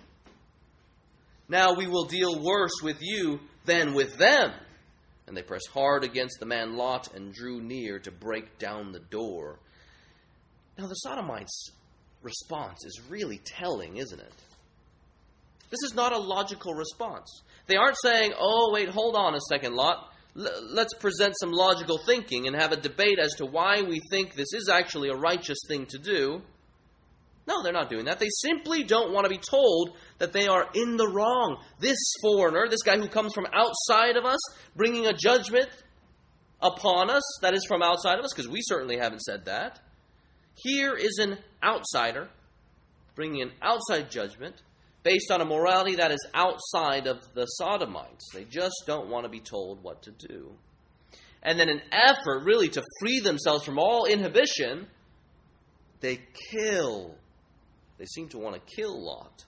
Now 1.48 1.74
we 1.74 1.86
will 1.86 2.04
deal 2.04 2.42
worse 2.42 2.80
with 2.82 2.98
you 3.00 3.40
than 3.66 3.94
with 3.94 4.16
them. 4.16 4.52
And 5.26 5.36
they 5.36 5.42
pressed 5.42 5.68
hard 5.74 6.04
against 6.04 6.38
the 6.40 6.46
man 6.46 6.76
Lot 6.76 7.14
and 7.14 7.34
drew 7.34 7.60
near 7.60 7.98
to 8.00 8.10
break 8.10 8.58
down 8.58 8.92
the 8.92 9.00
door. 9.00 9.58
Now, 10.78 10.86
the 10.86 10.94
Sodomites' 10.94 11.72
response 12.22 12.84
is 12.84 13.00
really 13.08 13.40
telling, 13.44 13.96
isn't 13.96 14.20
it? 14.20 14.32
This 15.70 15.82
is 15.84 15.94
not 15.94 16.12
a 16.12 16.18
logical 16.18 16.74
response. 16.74 17.42
They 17.66 17.76
aren't 17.76 17.98
saying, 18.02 18.32
oh, 18.38 18.70
wait, 18.72 18.88
hold 18.88 19.16
on 19.16 19.34
a 19.34 19.40
second, 19.48 19.74
Lot. 19.74 20.12
L- 20.36 20.68
let's 20.70 20.94
present 20.94 21.34
some 21.38 21.52
logical 21.52 21.98
thinking 22.06 22.46
and 22.46 22.56
have 22.56 22.72
a 22.72 22.76
debate 22.76 23.18
as 23.18 23.34
to 23.34 23.46
why 23.46 23.82
we 23.82 24.00
think 24.10 24.34
this 24.34 24.52
is 24.54 24.68
actually 24.68 25.10
a 25.10 25.16
righteous 25.16 25.58
thing 25.68 25.86
to 25.86 25.98
do. 25.98 26.42
No, 27.46 27.62
they're 27.62 27.72
not 27.72 27.88
doing 27.88 28.06
that. 28.06 28.18
They 28.18 28.28
simply 28.42 28.84
don't 28.84 29.12
want 29.12 29.24
to 29.24 29.30
be 29.30 29.38
told 29.38 29.96
that 30.18 30.32
they 30.32 30.46
are 30.46 30.68
in 30.74 30.96
the 30.96 31.08
wrong. 31.08 31.58
This 31.80 31.98
foreigner, 32.22 32.66
this 32.68 32.82
guy 32.82 32.98
who 32.98 33.08
comes 33.08 33.32
from 33.32 33.46
outside 33.52 34.16
of 34.16 34.26
us, 34.26 34.40
bringing 34.76 35.06
a 35.06 35.14
judgment 35.14 35.68
upon 36.60 37.08
us 37.08 37.22
that 37.40 37.54
is 37.54 37.64
from 37.66 37.82
outside 37.82 38.18
of 38.18 38.24
us, 38.24 38.32
because 38.34 38.48
we 38.48 38.60
certainly 38.60 38.98
haven't 38.98 39.20
said 39.20 39.46
that. 39.46 39.80
Here 40.62 40.94
is 40.94 41.18
an 41.18 41.38
outsider 41.62 42.28
bringing 43.14 43.42
an 43.42 43.52
outside 43.62 44.10
judgment 44.10 44.56
based 45.02 45.30
on 45.30 45.40
a 45.40 45.44
morality 45.44 45.96
that 45.96 46.10
is 46.10 46.26
outside 46.34 47.06
of 47.06 47.18
the 47.34 47.46
Sodomites. 47.46 48.26
They 48.32 48.44
just 48.44 48.82
don't 48.86 49.08
want 49.08 49.24
to 49.24 49.30
be 49.30 49.40
told 49.40 49.82
what 49.82 50.02
to 50.02 50.10
do. 50.10 50.52
And 51.42 51.58
then, 51.58 51.68
an 51.68 51.80
effort 51.92 52.44
really 52.44 52.68
to 52.70 52.82
free 53.00 53.20
themselves 53.20 53.64
from 53.64 53.78
all 53.78 54.06
inhibition, 54.06 54.88
they 56.00 56.20
kill 56.50 57.14
they 57.98 58.06
seem 58.06 58.28
to 58.28 58.38
want 58.38 58.54
to 58.54 58.74
kill 58.76 59.04
Lot. 59.04 59.44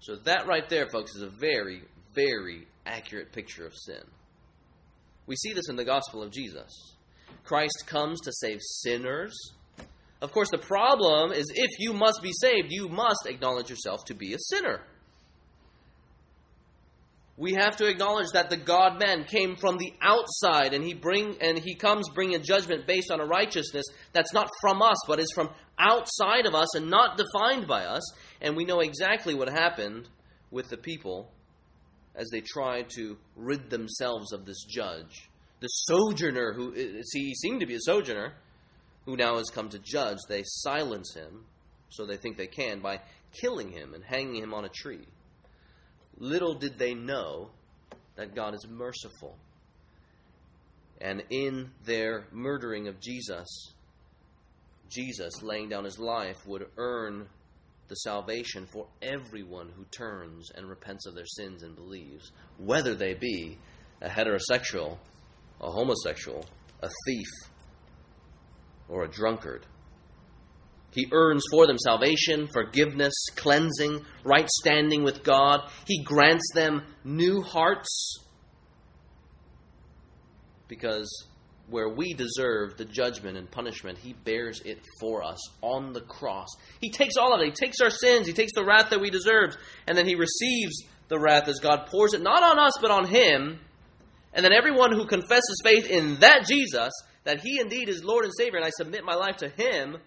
So, 0.00 0.16
that 0.24 0.46
right 0.46 0.68
there, 0.68 0.88
folks, 0.88 1.14
is 1.14 1.22
a 1.22 1.28
very, 1.28 1.82
very 2.14 2.66
accurate 2.84 3.32
picture 3.32 3.66
of 3.66 3.72
sin. 3.74 4.02
We 5.26 5.36
see 5.36 5.52
this 5.52 5.68
in 5.68 5.76
the 5.76 5.84
gospel 5.84 6.22
of 6.22 6.32
Jesus. 6.32 6.96
Christ 7.44 7.84
comes 7.86 8.20
to 8.20 8.32
save 8.32 8.58
sinners. 8.60 9.34
Of 10.20 10.30
course, 10.30 10.50
the 10.50 10.58
problem 10.58 11.32
is 11.32 11.50
if 11.54 11.70
you 11.78 11.92
must 11.92 12.20
be 12.22 12.32
saved, 12.32 12.68
you 12.70 12.88
must 12.88 13.26
acknowledge 13.26 13.70
yourself 13.70 14.04
to 14.06 14.14
be 14.14 14.34
a 14.34 14.38
sinner. 14.38 14.80
We 17.36 17.54
have 17.54 17.76
to 17.78 17.86
acknowledge 17.86 18.28
that 18.34 18.50
the 18.50 18.56
God 18.56 19.00
man 19.00 19.24
came 19.24 19.56
from 19.56 19.78
the 19.78 19.92
outside 20.00 20.74
and 20.74 20.84
he 20.84 20.94
bring 20.94 21.38
and 21.40 21.58
he 21.58 21.74
comes 21.74 22.08
bringing 22.10 22.40
judgment 22.42 22.86
based 22.86 23.10
on 23.10 23.20
a 23.20 23.26
righteousness 23.26 23.86
that's 24.12 24.32
not 24.32 24.48
from 24.60 24.80
us 24.80 24.98
but 25.08 25.18
is 25.18 25.32
from 25.34 25.50
outside 25.76 26.46
of 26.46 26.54
us 26.54 26.76
and 26.76 26.88
not 26.88 27.18
defined 27.18 27.66
by 27.66 27.84
us. 27.84 28.02
And 28.40 28.54
we 28.54 28.64
know 28.64 28.78
exactly 28.78 29.34
what 29.34 29.48
happened 29.48 30.08
with 30.52 30.68
the 30.68 30.76
people 30.76 31.32
as 32.14 32.28
they 32.30 32.42
tried 32.42 32.90
to 32.90 33.16
rid 33.34 33.70
themselves 33.70 34.32
of 34.32 34.44
this 34.44 34.62
judge 34.64 35.28
the 35.62 35.68
sojourner 35.68 36.52
who 36.52 36.74
see 37.02 37.28
he 37.28 37.34
seemed 37.34 37.60
to 37.60 37.66
be 37.66 37.76
a 37.76 37.80
sojourner 37.80 38.34
who 39.06 39.16
now 39.16 39.38
has 39.38 39.48
come 39.48 39.70
to 39.70 39.78
judge 39.78 40.18
they 40.28 40.42
silence 40.44 41.14
him 41.14 41.44
so 41.88 42.04
they 42.04 42.16
think 42.16 42.36
they 42.36 42.46
can 42.46 42.80
by 42.80 43.00
killing 43.32 43.72
him 43.72 43.94
and 43.94 44.04
hanging 44.04 44.42
him 44.42 44.52
on 44.52 44.64
a 44.64 44.68
tree 44.68 45.06
Little 46.18 46.54
did 46.54 46.78
they 46.78 46.94
know 46.94 47.50
that 48.16 48.34
God 48.34 48.54
is 48.54 48.66
merciful. 48.68 49.36
And 51.00 51.24
in 51.30 51.70
their 51.84 52.26
murdering 52.30 52.86
of 52.86 53.00
Jesus, 53.00 53.72
Jesus, 54.88 55.42
laying 55.42 55.68
down 55.68 55.84
his 55.84 55.98
life, 55.98 56.46
would 56.46 56.68
earn 56.76 57.28
the 57.88 57.96
salvation 57.96 58.66
for 58.66 58.86
everyone 59.00 59.70
who 59.74 59.84
turns 59.86 60.50
and 60.54 60.68
repents 60.68 61.06
of 61.06 61.14
their 61.14 61.26
sins 61.26 61.62
and 61.62 61.74
believes, 61.74 62.30
whether 62.56 62.94
they 62.94 63.14
be 63.14 63.58
a 64.00 64.08
heterosexual, 64.08 64.98
a 65.62 65.70
homosexual, 65.70 66.44
a 66.82 66.88
thief, 67.06 67.28
or 68.88 69.04
a 69.04 69.08
drunkard. 69.08 69.66
He 70.92 71.08
earns 71.10 71.42
for 71.50 71.66
them 71.66 71.78
salvation, 71.78 72.48
forgiveness, 72.52 73.14
cleansing, 73.36 74.04
right 74.24 74.48
standing 74.48 75.02
with 75.02 75.22
God. 75.22 75.62
He 75.86 76.02
grants 76.04 76.52
them 76.54 76.82
new 77.02 77.40
hearts. 77.40 78.18
Because 80.68 81.08
where 81.68 81.88
we 81.88 82.12
deserve 82.12 82.76
the 82.76 82.84
judgment 82.84 83.38
and 83.38 83.50
punishment, 83.50 83.98
He 83.98 84.12
bears 84.12 84.60
it 84.66 84.80
for 85.00 85.22
us 85.22 85.38
on 85.62 85.94
the 85.94 86.02
cross. 86.02 86.48
He 86.80 86.90
takes 86.90 87.16
all 87.16 87.34
of 87.34 87.40
it. 87.40 87.46
He 87.46 87.52
takes 87.52 87.80
our 87.80 87.90
sins. 87.90 88.26
He 88.26 88.34
takes 88.34 88.52
the 88.54 88.64
wrath 88.64 88.90
that 88.90 89.00
we 89.00 89.08
deserve. 89.08 89.56
And 89.86 89.96
then 89.96 90.06
He 90.06 90.14
receives 90.14 90.84
the 91.08 91.18
wrath 91.18 91.48
as 91.48 91.58
God 91.60 91.86
pours 91.86 92.12
it 92.12 92.20
not 92.20 92.42
on 92.42 92.58
us, 92.58 92.74
but 92.80 92.90
on 92.90 93.06
Him. 93.06 93.60
And 94.32 94.44
then 94.44 94.52
everyone 94.52 94.92
who 94.92 95.06
confesses 95.06 95.60
faith 95.62 95.90
in 95.90 96.16
that 96.20 96.46
Jesus, 96.46 96.92
that 97.24 97.40
He 97.40 97.60
indeed 97.60 97.88
is 97.88 98.04
Lord 98.04 98.24
and 98.24 98.32
Savior, 98.36 98.58
and 98.58 98.66
I 98.66 98.70
submit 98.70 99.04
my 99.04 99.14
life 99.14 99.38
to 99.38 99.48
Him 99.48 99.98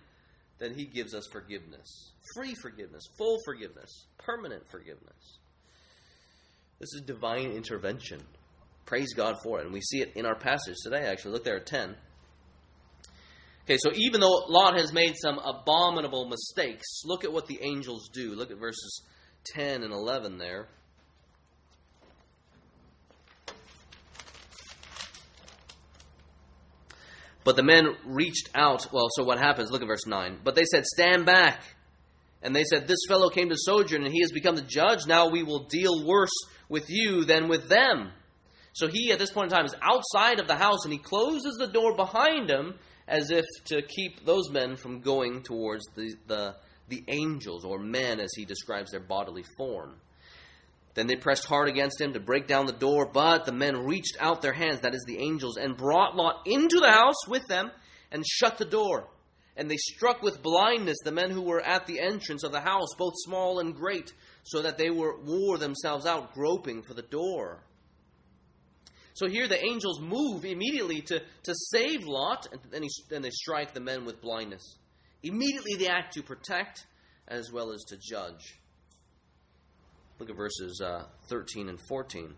then 0.58 0.74
He 0.74 0.86
gives 0.86 1.14
us 1.14 1.28
forgiveness 1.32 2.12
free 2.34 2.56
forgiveness, 2.56 3.04
full 3.20 3.38
forgiveness, 3.46 4.08
permanent 4.18 4.68
forgiveness. 4.68 5.38
This 6.80 6.90
is 6.96 7.04
divine 7.06 7.52
intervention. 7.52 8.20
Praise 8.86 9.14
God 9.14 9.36
for 9.44 9.60
it. 9.60 9.66
And 9.66 9.74
we 9.74 9.82
see 9.82 10.02
it 10.02 10.14
in 10.16 10.26
our 10.26 10.36
passage 10.36 10.76
today, 10.84 11.06
actually. 11.06 11.34
Look 11.34 11.44
there 11.44 11.58
at 11.58 11.68
10. 11.68 11.96
Okay, 13.66 13.78
so 13.78 13.92
even 13.94 14.22
though 14.22 14.46
Lot 14.50 14.76
has 14.76 14.92
made 14.92 15.14
some 15.22 15.40
abominable 15.40 16.28
mistakes, 16.28 17.02
look 17.06 17.24
at 17.24 17.32
what 17.32 17.46
the 17.46 17.60
angels 17.62 18.10
do. 18.12 18.34
Look 18.34 18.50
at 18.50 18.58
verses 18.58 19.04
10 19.54 19.84
and 19.84 19.94
11 19.94 20.40
there. 20.40 20.68
But 27.46 27.56
the 27.56 27.64
men 27.64 27.96
reached 28.04 28.50
out. 28.56 28.92
Well, 28.92 29.08
so 29.16 29.24
what 29.24 29.38
happens? 29.38 29.72
Look 29.72 29.84
at 29.84 29.88
verse 29.88 30.08
9. 30.08 30.40
But 30.44 30.56
they 30.56 30.66
said, 30.66 30.84
Stand 30.86 31.26
back. 31.26 31.62
And 32.42 32.56
they 32.56 32.64
said, 32.64 32.88
This 32.88 33.06
fellow 33.08 33.30
came 33.30 33.50
to 33.50 33.56
sojourn, 33.58 34.04
and 34.04 34.14
he 34.14 34.22
has 34.22 34.32
become 34.32 34.56
the 34.56 34.62
judge. 34.64 35.06
Now 35.08 35.30
we 35.30 35.44
will 35.44 35.66
deal 35.66 36.06
worse 36.06 36.34
with 36.68 36.90
you 36.90 37.24
than 37.24 37.48
with 37.48 37.70
them. 37.70 38.12
So 38.74 38.88
he, 38.88 39.12
at 39.12 39.20
this 39.20 39.32
point 39.32 39.52
in 39.52 39.56
time, 39.56 39.66
is 39.66 39.76
outside 39.82 40.40
of 40.40 40.48
the 40.48 40.56
house, 40.56 40.84
and 40.84 40.92
he 40.92 41.00
closes 41.00 41.56
the 41.58 41.68
door 41.68 41.96
behind 41.96 42.50
him 42.50 42.76
as 43.08 43.30
if 43.30 43.46
to 43.66 43.84
keep 43.84 44.26
those 44.26 44.50
men 44.50 44.76
from 44.76 45.00
going 45.00 45.44
towards 45.44 45.86
the, 45.96 46.16
the, 46.28 46.56
the 46.90 47.04
angels, 47.08 47.64
or 47.64 47.78
men 47.78 48.20
as 48.20 48.34
he 48.36 48.44
describes 48.44 48.92
their 48.92 49.00
bodily 49.00 49.46
form. 49.56 49.94
Then 50.96 51.08
they 51.08 51.18
pressed 51.18 51.46
hard 51.46 51.68
against 51.68 52.00
him 52.00 52.14
to 52.14 52.22
break 52.22 52.48
down 52.48 52.66
the 52.66 52.72
door, 52.72 53.06
but 53.06 53.46
the 53.46 53.52
men 53.52 53.86
reached 53.86 54.16
out 54.20 54.42
their 54.42 54.54
hands, 54.54 54.80
that 54.80 54.96
is, 54.96 55.04
the 55.06 55.20
angels, 55.20 55.58
and 55.58 55.78
brought 55.78 56.16
Lot 56.16 56.42
into 56.46 56.80
the 56.80 56.92
house 56.92 57.28
with 57.28 57.46
them 57.48 57.70
and 58.12 58.26
shut 58.26 58.58
the 58.58 58.66
door. 58.66 59.10
And 59.58 59.70
they 59.70 59.78
struck 59.78 60.22
with 60.22 60.42
blindness 60.42 60.98
the 61.04 61.12
men 61.12 61.32
who 61.32 61.42
were 61.42 61.62
at 61.62 61.86
the 61.86 62.00
entrance 62.00 62.44
of 62.44 62.54
the 62.54 62.62
house, 62.62 62.96
both 62.98 63.14
small 63.18 63.60
and 63.60 63.76
great, 63.76 64.14
so 64.44 64.62
that 64.62 64.78
they 64.78 64.90
were, 64.90 65.20
wore 65.22 65.58
themselves 65.58 66.06
out, 66.06 66.34
groping 66.34 66.82
for 66.82 66.94
the 66.94 67.02
door. 67.02 67.62
So 69.16 69.28
here 69.28 69.48
the 69.48 69.64
angels 69.64 70.02
move 70.02 70.46
immediately 70.46 71.02
to, 71.02 71.20
to 71.20 71.54
save 71.72 72.06
Lot, 72.06 72.48
and 72.52 72.62
then, 72.72 72.84
he, 72.84 72.90
then 73.10 73.22
they 73.22 73.30
strike 73.32 73.74
the 73.74 73.80
men 73.82 74.06
with 74.06 74.22
blindness. 74.22 74.78
Immediately 75.24 75.76
they 75.76 75.88
act 75.88 76.14
to 76.14 76.24
protect 76.24 76.86
as 77.28 77.52
well 77.52 77.72
as 77.72 77.84
to 77.86 77.98
judge. 77.98 78.60
Look 80.20 80.30
at 80.30 80.36
verses 80.36 80.82
uh, 80.82 81.04
13 81.28 81.70
and 81.70 81.80
14. 81.90 82.34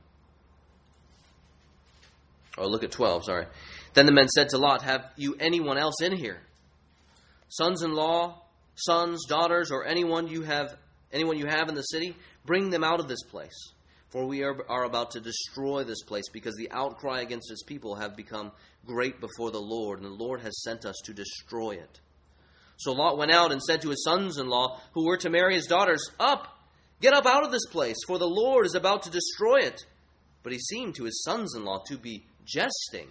Or 2.58 2.64
oh, 2.64 2.68
look 2.68 2.84
at 2.84 2.92
12, 2.92 3.26
sorry. 3.26 3.46
Then 3.94 4.08
the 4.08 4.12
men 4.12 4.28
said 4.30 4.50
to 4.50 4.58
Lot, 4.58 4.82
Have 4.82 5.12
you 5.16 5.36
anyone 5.40 5.78
else 5.78 6.02
in 6.02 6.12
here? 6.12 6.40
Sons 7.50 7.84
in 7.84 7.94
law, 7.94 8.42
sons, 8.76 9.26
daughters, 9.28 9.72
or 9.72 9.86
anyone 9.86 10.28
you 10.28 10.42
have 10.42 10.76
anyone 11.14 11.38
you 11.38 11.46
have 11.46 11.70
in 11.70 11.76
the 11.76 11.84
city, 11.84 12.16
bring 12.46 12.70
them 12.70 12.84
out 12.84 13.00
of 13.00 13.08
this 13.08 13.24
place. 13.24 13.74
For 14.10 14.26
we 14.26 14.44
are, 14.44 14.58
are 14.70 14.84
about 14.84 15.12
to 15.12 15.20
destroy 15.20 15.84
this 15.84 16.02
place, 16.04 16.30
because 16.32 16.56
the 16.56 16.72
outcry 16.72 17.22
against 17.22 17.50
his 17.50 17.64
people 17.64 17.96
have 17.96 18.16
become 18.16 18.52
great 18.86 19.22
before 19.22 19.52
the 19.52 19.62
Lord, 19.62 20.02
and 20.02 20.08
the 20.08 20.24
Lord 20.24 20.42
has 20.42 20.64
sent 20.64 20.86
us 20.86 20.96
to 21.06 21.14
destroy 21.14 21.72
it. 21.72 22.00
So 22.78 22.92
Lot 22.92 23.18
went 23.18 23.32
out 23.32 23.52
and 23.52 23.62
said 23.62 23.82
to 23.82 23.90
his 23.90 24.04
sons 24.04 24.38
in 24.38 24.48
law, 24.48 24.80
who 24.94 25.06
were 25.06 25.18
to 25.18 25.30
marry 25.30 25.56
his 25.56 25.68
daughters, 25.68 26.10
Up, 26.20 26.57
Get 27.02 27.14
up 27.14 27.26
out 27.26 27.44
of 27.44 27.52
this 27.52 27.66
place, 27.72 27.98
for 28.08 28.18
the 28.18 28.28
Lord 28.28 28.66
is 28.66 28.76
about 28.76 29.04
to 29.04 29.10
destroy 29.10 29.58
it. 29.58 29.86
But 30.44 30.54
he 30.54 30.60
seemed 30.60 30.96
to 30.96 31.04
his 31.04 31.24
sons 31.24 31.56
in 31.56 31.66
law 31.66 31.84
to 31.88 31.98
be 31.98 32.26
jesting. 32.46 33.10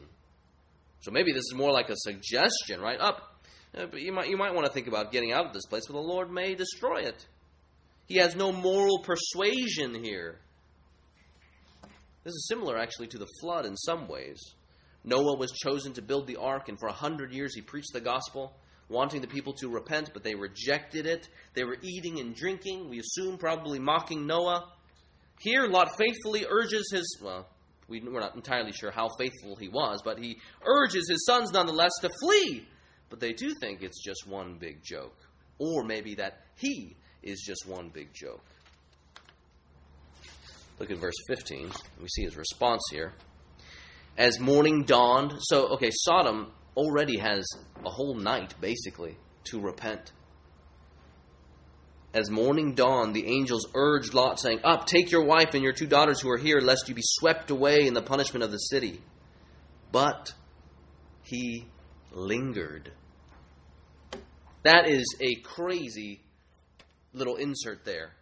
So 1.00 1.10
maybe 1.10 1.32
this 1.32 1.44
is 1.44 1.54
more 1.54 1.70
like 1.70 1.90
a 1.90 1.96
suggestion, 1.96 2.80
right? 2.80 3.00
Up. 3.00 3.40
Uh, 3.76 3.86
but 3.86 4.00
you 4.00 4.12
might, 4.12 4.28
you 4.28 4.36
might 4.36 4.54
want 4.54 4.66
to 4.66 4.72
think 4.72 4.86
about 4.86 5.12
getting 5.12 5.32
out 5.32 5.46
of 5.46 5.52
this 5.52 5.66
place, 5.66 5.86
for 5.86 5.92
the 5.92 5.98
Lord 5.98 6.30
may 6.30 6.54
destroy 6.54 7.02
it. 7.02 7.26
He 8.06 8.16
has 8.16 8.34
no 8.34 8.52
moral 8.52 9.00
persuasion 9.00 10.02
here. 10.02 10.38
This 12.24 12.32
is 12.32 12.48
similar, 12.48 12.78
actually, 12.78 13.08
to 13.08 13.18
the 13.18 13.28
flood 13.40 13.66
in 13.66 13.76
some 13.76 14.08
ways. 14.08 14.40
Noah 15.04 15.36
was 15.36 15.52
chosen 15.52 15.92
to 15.92 16.02
build 16.02 16.26
the 16.26 16.36
ark, 16.36 16.68
and 16.68 16.78
for 16.78 16.88
a 16.88 16.92
hundred 16.92 17.32
years 17.32 17.54
he 17.54 17.60
preached 17.60 17.92
the 17.92 18.00
gospel, 18.00 18.56
wanting 18.88 19.20
the 19.20 19.26
people 19.26 19.52
to 19.54 19.68
repent, 19.68 20.10
but 20.12 20.22
they 20.22 20.34
rejected 20.34 21.06
it. 21.06 21.28
They 21.54 21.64
were 21.64 21.76
eating 21.82 22.20
and 22.20 22.34
drinking, 22.34 22.88
we 22.88 23.00
assume, 23.00 23.38
probably 23.38 23.78
mocking 23.78 24.26
Noah. 24.26 24.70
Here, 25.40 25.66
Lot 25.66 25.96
faithfully 25.96 26.46
urges 26.48 26.90
his, 26.92 27.18
well, 27.22 27.48
we, 27.88 28.00
are 28.00 28.20
not 28.20 28.34
entirely 28.34 28.72
sure 28.72 28.90
how 28.90 29.08
faithful 29.18 29.56
he 29.56 29.68
was, 29.68 30.00
but 30.04 30.18
he 30.18 30.38
urges 30.64 31.08
his 31.08 31.24
sons 31.26 31.52
nonetheless 31.52 31.92
to 32.00 32.10
flee. 32.20 32.66
But 33.10 33.20
they 33.20 33.32
do 33.32 33.52
think 33.60 33.82
it's 33.82 34.02
just 34.02 34.26
one 34.26 34.56
big 34.58 34.82
joke. 34.82 35.16
Or 35.58 35.84
maybe 35.84 36.16
that 36.16 36.40
he 36.56 36.96
is 37.22 37.42
just 37.46 37.66
one 37.66 37.90
big 37.90 38.12
joke. 38.12 38.44
Look 40.78 40.90
at 40.90 40.98
verse 40.98 41.14
15. 41.28 41.70
We 42.00 42.08
see 42.08 42.22
his 42.24 42.36
response 42.36 42.82
here. 42.90 43.14
As 44.18 44.40
morning 44.40 44.84
dawned, 44.84 45.34
so, 45.40 45.68
okay, 45.68 45.90
Sodom 45.92 46.50
already 46.76 47.18
has 47.18 47.46
a 47.84 47.90
whole 47.90 48.14
night, 48.14 48.54
basically, 48.60 49.16
to 49.44 49.60
repent. 49.60 50.12
As 52.14 52.30
morning 52.30 52.74
dawned, 52.74 53.14
the 53.14 53.26
angels 53.26 53.66
urged 53.74 54.14
Lot, 54.14 54.40
saying, 54.40 54.60
Up, 54.64 54.86
take 54.86 55.10
your 55.10 55.24
wife 55.24 55.54
and 55.54 55.62
your 55.62 55.72
two 55.72 55.86
daughters 55.86 56.20
who 56.20 56.30
are 56.30 56.38
here, 56.38 56.60
lest 56.60 56.88
you 56.88 56.94
be 56.94 57.02
swept 57.04 57.50
away 57.50 57.86
in 57.86 57.94
the 57.94 58.02
punishment 58.02 58.42
of 58.42 58.50
the 58.50 58.58
city. 58.58 59.00
But 59.92 60.32
he 61.22 61.66
lingered. 62.12 62.92
That 64.62 64.88
is 64.88 65.04
a 65.20 65.34
crazy 65.42 66.20
little 67.12 67.36
insert 67.36 67.84
there 67.84 68.12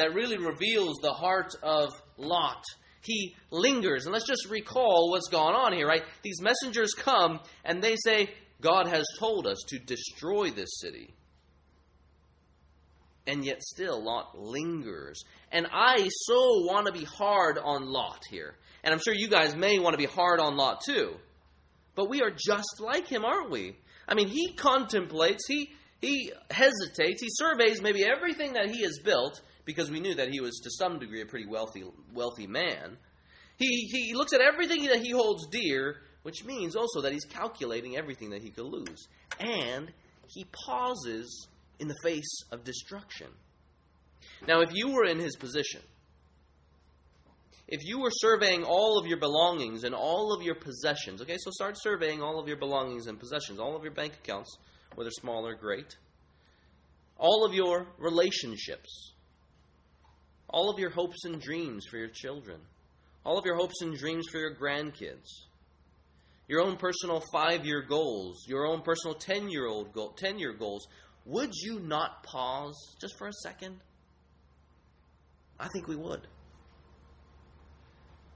that 0.00 0.14
really 0.14 0.38
reveals 0.38 0.96
the 1.02 1.12
heart 1.12 1.54
of 1.62 1.90
Lot. 2.16 2.64
He 3.02 3.34
lingers. 3.50 4.04
And 4.04 4.12
let's 4.12 4.26
just 4.26 4.48
recall 4.50 5.10
what's 5.10 5.28
going 5.28 5.54
on 5.54 5.72
here, 5.72 5.86
right? 5.86 6.02
These 6.22 6.40
messengers 6.42 6.92
come 6.94 7.40
and 7.64 7.82
they 7.82 7.96
say, 7.96 8.30
God 8.60 8.86
has 8.86 9.06
told 9.18 9.46
us 9.46 9.58
to 9.68 9.78
destroy 9.78 10.50
this 10.50 10.80
city. 10.80 11.14
And 13.26 13.44
yet 13.44 13.62
still 13.62 14.02
Lot 14.02 14.38
lingers. 14.38 15.22
And 15.52 15.66
I 15.72 16.08
so 16.26 16.64
want 16.66 16.86
to 16.86 16.92
be 16.92 17.04
hard 17.04 17.58
on 17.58 17.86
Lot 17.86 18.22
here. 18.30 18.54
And 18.82 18.92
I'm 18.92 19.00
sure 19.00 19.14
you 19.14 19.28
guys 19.28 19.54
may 19.54 19.78
want 19.78 19.94
to 19.94 19.98
be 19.98 20.06
hard 20.06 20.40
on 20.40 20.56
Lot 20.56 20.82
too. 20.84 21.14
But 21.94 22.08
we 22.08 22.22
are 22.22 22.30
just 22.30 22.80
like 22.80 23.06
him, 23.06 23.24
aren't 23.24 23.50
we? 23.50 23.76
I 24.08 24.14
mean, 24.14 24.28
he 24.28 24.54
contemplates, 24.54 25.46
he 25.46 25.70
he 26.00 26.32
hesitates, 26.50 27.20
he 27.20 27.28
surveys 27.30 27.82
maybe 27.82 28.04
everything 28.04 28.54
that 28.54 28.70
he 28.70 28.82
has 28.84 28.98
built, 29.04 29.40
because 29.70 29.90
we 29.90 30.00
knew 30.00 30.14
that 30.14 30.30
he 30.30 30.40
was 30.40 30.58
to 30.64 30.70
some 30.70 30.98
degree 30.98 31.22
a 31.22 31.26
pretty 31.26 31.46
wealthy 31.46 31.84
wealthy 32.12 32.46
man. 32.46 32.96
He 33.56 33.88
he 33.92 34.14
looks 34.14 34.32
at 34.32 34.40
everything 34.40 34.84
that 34.86 35.00
he 35.00 35.10
holds 35.10 35.46
dear, 35.48 35.96
which 36.22 36.44
means 36.44 36.74
also 36.76 37.02
that 37.02 37.12
he's 37.12 37.24
calculating 37.24 37.96
everything 37.96 38.30
that 38.30 38.42
he 38.42 38.50
could 38.50 38.66
lose. 38.66 39.08
And 39.38 39.92
he 40.28 40.46
pauses 40.66 41.48
in 41.78 41.88
the 41.88 41.96
face 42.02 42.42
of 42.50 42.64
destruction. 42.64 43.28
Now, 44.46 44.60
if 44.60 44.70
you 44.72 44.92
were 44.92 45.04
in 45.04 45.18
his 45.18 45.36
position, 45.36 45.82
if 47.68 47.80
you 47.84 48.00
were 48.00 48.10
surveying 48.10 48.64
all 48.64 48.98
of 48.98 49.06
your 49.06 49.18
belongings 49.18 49.84
and 49.84 49.94
all 49.94 50.34
of 50.34 50.42
your 50.42 50.56
possessions, 50.56 51.22
okay, 51.22 51.36
so 51.38 51.50
start 51.52 51.76
surveying 51.80 52.20
all 52.20 52.38
of 52.40 52.48
your 52.48 52.56
belongings 52.56 53.06
and 53.06 53.18
possessions, 53.18 53.60
all 53.60 53.76
of 53.76 53.84
your 53.84 53.92
bank 53.92 54.14
accounts, 54.14 54.56
whether 54.96 55.10
small 55.10 55.46
or 55.46 55.54
great, 55.54 55.96
all 57.16 57.44
of 57.44 57.54
your 57.54 57.86
relationships, 57.98 59.12
all 60.52 60.70
of 60.70 60.78
your 60.78 60.90
hopes 60.90 61.24
and 61.24 61.40
dreams 61.40 61.86
for 61.90 61.96
your 61.96 62.08
children, 62.08 62.60
all 63.24 63.38
of 63.38 63.44
your 63.44 63.56
hopes 63.56 63.80
and 63.82 63.96
dreams 63.96 64.26
for 64.30 64.38
your 64.38 64.54
grandkids, 64.54 65.28
your 66.48 66.62
own 66.62 66.76
personal 66.76 67.22
five 67.32 67.64
year 67.64 67.82
goals, 67.82 68.44
your 68.48 68.66
own 68.66 68.82
personal 68.82 69.14
10 69.14 69.48
year 69.48 69.66
old 69.66 69.92
goal, 69.92 70.10
10 70.16 70.38
year 70.38 70.52
goals, 70.52 70.86
would 71.24 71.52
you 71.54 71.78
not 71.80 72.24
pause 72.24 72.96
just 73.00 73.16
for 73.18 73.28
a 73.28 73.32
second? 73.32 73.76
I 75.58 75.68
think 75.72 75.86
we 75.86 75.96
would. 75.96 76.26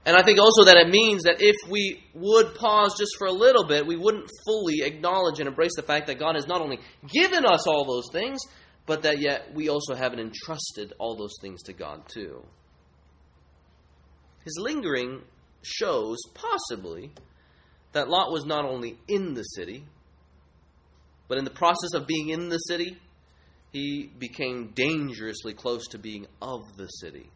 And 0.05 0.15
I 0.15 0.21
think 0.21 0.39
also 0.39 0.65
that 0.65 0.77
it 0.77 0.87
means 0.89 1.23
that 1.23 1.41
if 1.41 1.55
we 1.67 2.03
would 2.13 2.53
pause 2.53 2.95
just 2.97 3.17
for 3.17 3.25
a 3.25 3.31
little 3.31 3.63
bit, 3.63 3.87
we 3.87 3.95
wouldn't 3.95 4.29
fully 4.45 4.83
acknowledge 4.83 5.39
and 5.39 5.47
embrace 5.47 5.75
the 5.75 5.81
fact 5.81 6.07
that 6.07 6.19
God 6.19 6.35
has 6.35 6.47
not 6.47 6.61
only 6.61 6.77
given 7.07 7.43
us 7.43 7.65
all 7.65 7.85
those 7.85 8.05
things, 8.11 8.39
but 8.85 9.03
that 9.03 9.19
yet 9.19 9.53
we 9.53 9.69
also 9.69 9.95
haven't 9.95 10.19
entrusted 10.19 10.93
all 10.99 11.15
those 11.15 11.35
things 11.41 11.63
to 11.63 11.73
God 11.73 12.03
too. 12.07 12.43
His 14.43 14.57
lingering 14.59 15.21
shows, 15.63 16.17
possibly, 16.33 17.11
that 17.93 18.09
Lot 18.09 18.31
was 18.31 18.45
not 18.45 18.65
only 18.65 18.99
in 19.07 19.33
the 19.33 19.43
city, 19.43 19.85
but 21.27 21.37
in 21.37 21.45
the 21.45 21.49
process 21.49 21.93
of 21.93 22.05
being 22.05 22.29
in 22.29 22.49
the 22.49 22.59
city, 22.59 22.97
he 23.71 24.09
became 24.19 24.71
dangerously 24.75 25.53
close 25.53 25.87
to 25.87 25.97
being 25.97 26.27
of 26.41 26.61
the 26.77 26.87
city. 26.87 27.29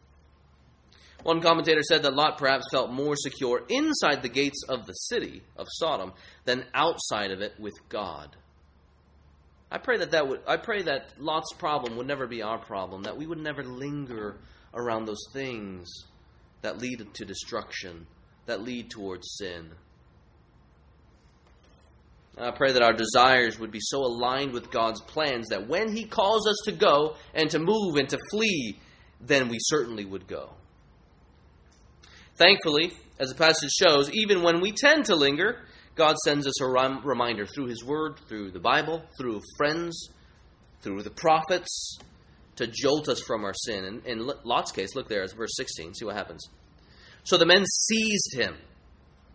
One 1.23 1.41
commentator 1.41 1.81
said 1.83 2.03
that 2.03 2.13
Lot 2.13 2.37
perhaps 2.37 2.65
felt 2.71 2.91
more 2.91 3.15
secure 3.15 3.63
inside 3.67 4.21
the 4.21 4.29
gates 4.29 4.63
of 4.69 4.85
the 4.85 4.93
city 4.93 5.41
of 5.57 5.67
Sodom 5.69 6.13
than 6.45 6.65
outside 6.73 7.31
of 7.31 7.41
it 7.41 7.59
with 7.59 7.73
God. 7.89 8.37
I 9.71 9.77
pray 9.77 9.97
that 9.97 10.11
that 10.11 10.27
would 10.27 10.41
I 10.47 10.57
pray 10.57 10.81
that 10.83 11.13
Lot's 11.19 11.53
problem 11.53 11.95
would 11.97 12.07
never 12.07 12.27
be 12.27 12.41
our 12.41 12.57
problem, 12.57 13.03
that 13.03 13.17
we 13.17 13.27
would 13.27 13.39
never 13.39 13.63
linger 13.63 14.37
around 14.73 15.05
those 15.05 15.23
things 15.31 15.87
that 16.61 16.79
lead 16.79 17.05
to 17.13 17.25
destruction, 17.25 18.07
that 18.45 18.61
lead 18.61 18.89
towards 18.89 19.35
sin. 19.37 19.69
I 22.37 22.51
pray 22.51 22.71
that 22.71 22.81
our 22.81 22.93
desires 22.93 23.59
would 23.59 23.71
be 23.71 23.81
so 23.81 23.99
aligned 23.99 24.53
with 24.53 24.71
God's 24.71 25.01
plans 25.01 25.49
that 25.49 25.67
when 25.67 25.93
He 25.93 26.05
calls 26.05 26.47
us 26.47 26.57
to 26.65 26.71
go 26.71 27.15
and 27.33 27.49
to 27.49 27.59
move 27.59 27.97
and 27.97 28.07
to 28.09 28.17
flee, 28.31 28.79
then 29.19 29.49
we 29.49 29.57
certainly 29.59 30.05
would 30.05 30.25
go. 30.25 30.51
Thankfully, 32.37 32.93
as 33.19 33.29
the 33.29 33.35
passage 33.35 33.71
shows, 33.71 34.09
even 34.13 34.41
when 34.41 34.61
we 34.61 34.71
tend 34.71 35.05
to 35.05 35.15
linger, 35.15 35.61
God 35.99 36.15
sends 36.23 36.47
us 36.47 36.61
a 36.61 36.65
reminder 36.65 37.45
through 37.45 37.67
His 37.67 37.83
Word, 37.83 38.19
through 38.29 38.51
the 38.51 38.59
Bible, 38.59 39.03
through 39.17 39.41
friends, 39.57 40.07
through 40.81 41.03
the 41.03 41.09
prophets, 41.09 41.99
to 42.55 42.67
jolt 42.67 43.09
us 43.09 43.19
from 43.19 43.43
our 43.43 43.53
sin. 43.53 43.83
And 43.83 44.05
in 44.05 44.31
Lot's 44.45 44.71
case, 44.71 44.95
look 44.95 45.09
there, 45.09 45.23
it's 45.23 45.33
verse 45.33 45.51
16. 45.57 45.95
See 45.95 46.05
what 46.05 46.15
happens. 46.15 46.47
So 47.25 47.35
the 47.35 47.45
men 47.45 47.65
seized 47.65 48.33
him 48.33 48.55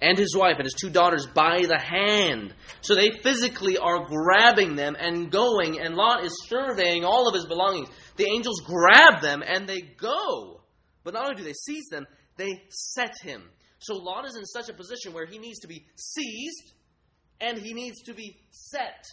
and 0.01 0.17
his 0.17 0.35
wife 0.35 0.55
and 0.57 0.65
his 0.65 0.73
two 0.73 0.89
daughters 0.89 1.27
by 1.27 1.67
the 1.69 1.79
hand. 1.79 2.55
So 2.81 2.95
they 2.95 3.11
physically 3.23 3.77
are 3.77 4.07
grabbing 4.07 4.75
them 4.75 4.97
and 4.99 5.31
going, 5.31 5.79
and 5.79 5.95
Lot 5.95 6.25
is 6.25 6.35
surveying 6.49 7.05
all 7.05 7.29
of 7.29 7.35
his 7.35 7.45
belongings. 7.45 7.91
The 8.17 8.27
angels 8.27 8.62
grab 8.65 9.21
them 9.21 9.43
and 9.47 9.69
they 9.69 9.83
go. 9.83 10.62
But 11.03 11.12
not 11.12 11.25
only 11.25 11.37
do 11.37 11.45
they 11.45 11.53
seize 11.53 11.89
them, 11.91 12.07
they 12.39 12.62
set 12.71 13.12
him. 13.23 13.51
So 13.85 13.97
Lot 13.97 14.24
is 14.24 14.35
in 14.35 14.47
such 14.47 14.70
a 14.70 14.72
position 14.72 15.12
where 15.12 15.26
he 15.26 15.39
needs 15.39 15.59
to 15.59 15.68
be 15.68 15.85
seized 15.95 16.72
and 17.39 17.59
he 17.59 17.74
needs 17.74 18.01
to 18.05 18.14
be 18.14 18.39
set 18.51 19.05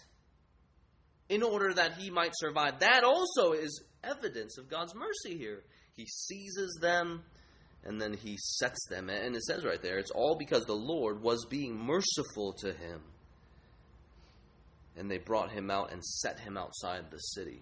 in 1.28 1.43
order 1.43 1.74
that 1.74 1.95
he 1.97 2.09
might 2.09 2.32
survive. 2.36 2.80
That 2.80 3.03
also 3.03 3.51
is 3.51 3.84
evidence 4.01 4.57
of 4.57 4.69
God's 4.69 4.95
mercy 4.95 5.38
here. 5.38 5.63
He 5.97 6.05
seizes 6.05 6.78
them 6.82 7.24
and 7.84 8.01
then 8.01 8.13
he 8.13 8.38
sets 8.38 8.80
them. 8.89 9.09
And 9.09 9.36
it 9.36 9.43
says 9.43 9.65
right 9.65 9.82
there, 9.82 9.97
it's 9.97 10.11
all 10.11 10.38
because 10.39 10.63
the 10.63 10.74
Lord 10.74 11.22
was 11.22 11.45
being 11.49 11.78
merciful 11.78 12.53
to 12.59 12.67
him. 12.72 13.01
And 14.95 15.11
they 15.11 15.17
brought 15.17 15.51
him 15.51 15.69
out 15.69 15.91
and 15.91 16.01
set 16.01 16.39
him 16.39 16.57
outside 16.57 17.11
the 17.11 17.17
city. 17.17 17.61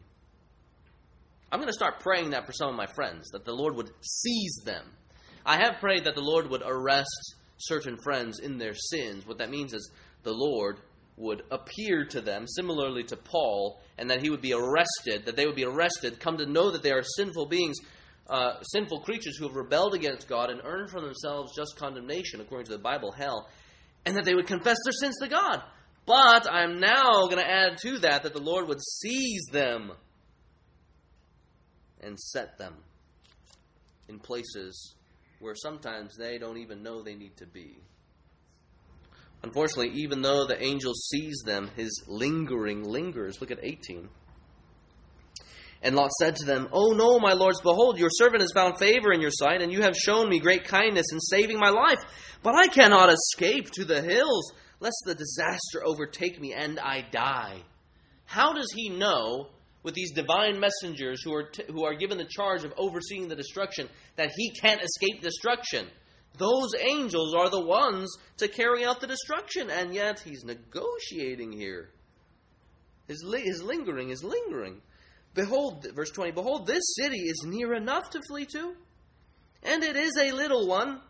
I'm 1.51 1.59
going 1.59 1.69
to 1.69 1.73
start 1.73 2.01
praying 2.01 2.31
that 2.31 2.45
for 2.45 2.51
some 2.51 2.69
of 2.69 2.75
my 2.75 2.85
friends, 2.85 3.29
that 3.31 3.45
the 3.45 3.53
Lord 3.53 3.75
would 3.75 3.89
seize 4.01 4.61
them 4.63 4.85
I 5.45 5.57
have 5.57 5.79
prayed 5.79 6.05
that 6.05 6.15
the 6.15 6.21
Lord 6.21 6.49
would 6.49 6.63
arrest 6.65 7.35
certain 7.57 7.97
friends 8.03 8.39
in 8.39 8.57
their 8.57 8.73
sins. 8.73 9.25
What 9.25 9.37
that 9.39 9.49
means 9.49 9.73
is 9.73 9.91
the 10.23 10.33
Lord 10.33 10.79
would 11.17 11.43
appear 11.51 12.05
to 12.05 12.21
them, 12.21 12.47
similarly 12.47 13.03
to 13.03 13.17
Paul, 13.17 13.81
and 13.97 14.09
that 14.09 14.21
he 14.21 14.29
would 14.29 14.41
be 14.41 14.53
arrested, 14.53 15.25
that 15.25 15.35
they 15.35 15.45
would 15.45 15.55
be 15.55 15.65
arrested, 15.65 16.19
come 16.19 16.37
to 16.37 16.45
know 16.45 16.71
that 16.71 16.81
they 16.81 16.91
are 16.91 17.03
sinful 17.03 17.47
beings, 17.47 17.77
uh, 18.29 18.61
sinful 18.61 19.01
creatures 19.01 19.37
who 19.37 19.45
have 19.47 19.55
rebelled 19.55 19.93
against 19.93 20.29
God 20.29 20.49
and 20.49 20.61
earned 20.63 20.89
for 20.89 21.01
themselves 21.01 21.53
just 21.55 21.75
condemnation, 21.75 22.39
according 22.39 22.67
to 22.67 22.71
the 22.71 22.77
Bible, 22.77 23.11
hell, 23.11 23.49
and 24.05 24.15
that 24.15 24.23
they 24.23 24.33
would 24.33 24.47
confess 24.47 24.77
their 24.85 24.93
sins 24.93 25.17
to 25.21 25.27
God. 25.27 25.61
But 26.05 26.47
I'm 26.49 26.79
now 26.79 27.25
going 27.25 27.37
to 27.37 27.49
add 27.49 27.77
to 27.79 27.99
that 27.99 28.23
that 28.23 28.33
the 28.33 28.41
Lord 28.41 28.67
would 28.67 28.81
seize 28.81 29.45
them 29.51 29.91
and 32.01 32.17
set 32.17 32.57
them 32.57 32.75
in 34.07 34.19
places 34.19 34.95
where 35.39 35.55
sometimes 35.55 36.15
they 36.17 36.37
don't 36.37 36.57
even 36.57 36.83
know 36.83 37.01
they 37.01 37.15
need 37.15 37.37
to 37.37 37.45
be. 37.45 37.77
Unfortunately, 39.41 39.91
even 40.01 40.21
though 40.21 40.45
the 40.45 40.61
angel 40.61 40.93
seize 40.93 41.41
them, 41.45 41.69
his 41.75 42.03
lingering 42.07 42.83
lingers. 42.83 43.39
Look 43.39 43.51
at 43.51 43.63
18. 43.63 44.09
And 45.81 45.95
Lot 45.95 46.11
said 46.19 46.35
to 46.37 46.45
them, 46.45 46.67
Oh 46.73 46.91
no, 46.91 47.19
my 47.19 47.33
lords, 47.33 47.61
behold, 47.61 47.97
your 47.97 48.09
servant 48.11 48.41
has 48.41 48.51
found 48.51 48.77
favor 48.77 49.13
in 49.13 49.21
your 49.21 49.31
sight, 49.31 49.61
and 49.61 49.71
you 49.71 49.81
have 49.81 49.95
shown 49.95 50.27
me 50.27 50.39
great 50.39 50.65
kindness 50.65 51.05
in 51.13 51.19
saving 51.21 51.57
my 51.57 51.69
life. 51.69 51.99
But 52.43 52.55
I 52.55 52.67
cannot 52.67 53.09
escape 53.09 53.71
to 53.71 53.85
the 53.85 54.01
hills, 54.01 54.51
lest 54.81 54.97
the 55.05 55.15
disaster 55.15 55.85
overtake 55.85 56.39
me 56.39 56.53
and 56.53 56.77
I 56.79 57.05
die. 57.09 57.63
How 58.25 58.51
does 58.51 58.71
he 58.75 58.89
know, 58.89 59.47
with 59.83 59.93
these 59.93 60.11
divine 60.11 60.59
messengers 60.59 61.21
who 61.23 61.33
are, 61.33 61.43
t- 61.43 61.63
who 61.67 61.85
are 61.85 61.93
given 61.93 62.17
the 62.17 62.25
charge 62.25 62.63
of 62.63 62.73
overseeing 62.77 63.27
the 63.27 63.35
destruction, 63.35 63.87
that 64.15 64.31
he 64.35 64.51
can't 64.61 64.81
escape 64.81 65.21
destruction? 65.21 65.87
Those 66.37 66.69
angels 66.79 67.33
are 67.33 67.49
the 67.49 67.65
ones 67.65 68.09
to 68.37 68.47
carry 68.47 68.85
out 68.85 69.01
the 69.01 69.07
destruction, 69.07 69.69
and 69.69 69.93
yet 69.93 70.19
he's 70.19 70.43
negotiating 70.43 71.51
here. 71.51 71.89
His, 73.07 73.23
li- 73.23 73.41
his 73.41 73.63
lingering 73.63 74.09
is 74.09 74.23
lingering. 74.23 74.81
Behold, 75.33 75.85
verse 75.95 76.11
20, 76.11 76.31
behold, 76.31 76.67
this 76.67 76.83
city 76.95 77.19
is 77.19 77.43
near 77.45 77.73
enough 77.73 78.09
to 78.11 78.21
flee 78.27 78.45
to, 78.53 78.73
and 79.63 79.83
it 79.83 79.95
is 79.95 80.17
a 80.17 80.31
little 80.31 80.67
one. 80.67 81.01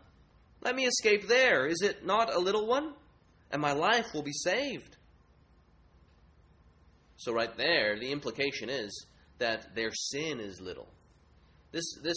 Let 0.62 0.74
me 0.74 0.86
escape 0.86 1.28
there. 1.28 1.66
Is 1.66 1.82
it 1.82 2.04
not 2.04 2.34
a 2.34 2.38
little 2.38 2.66
one? 2.66 2.92
And 3.50 3.62
my 3.62 3.72
life 3.72 4.12
will 4.12 4.22
be 4.22 4.32
saved. 4.32 4.96
So, 7.20 7.34
right 7.34 7.54
there, 7.58 7.98
the 8.00 8.12
implication 8.12 8.70
is 8.70 9.06
that 9.40 9.74
their 9.74 9.92
sin 9.92 10.40
is 10.40 10.58
little. 10.58 10.88
This, 11.70 11.84
this, 12.02 12.16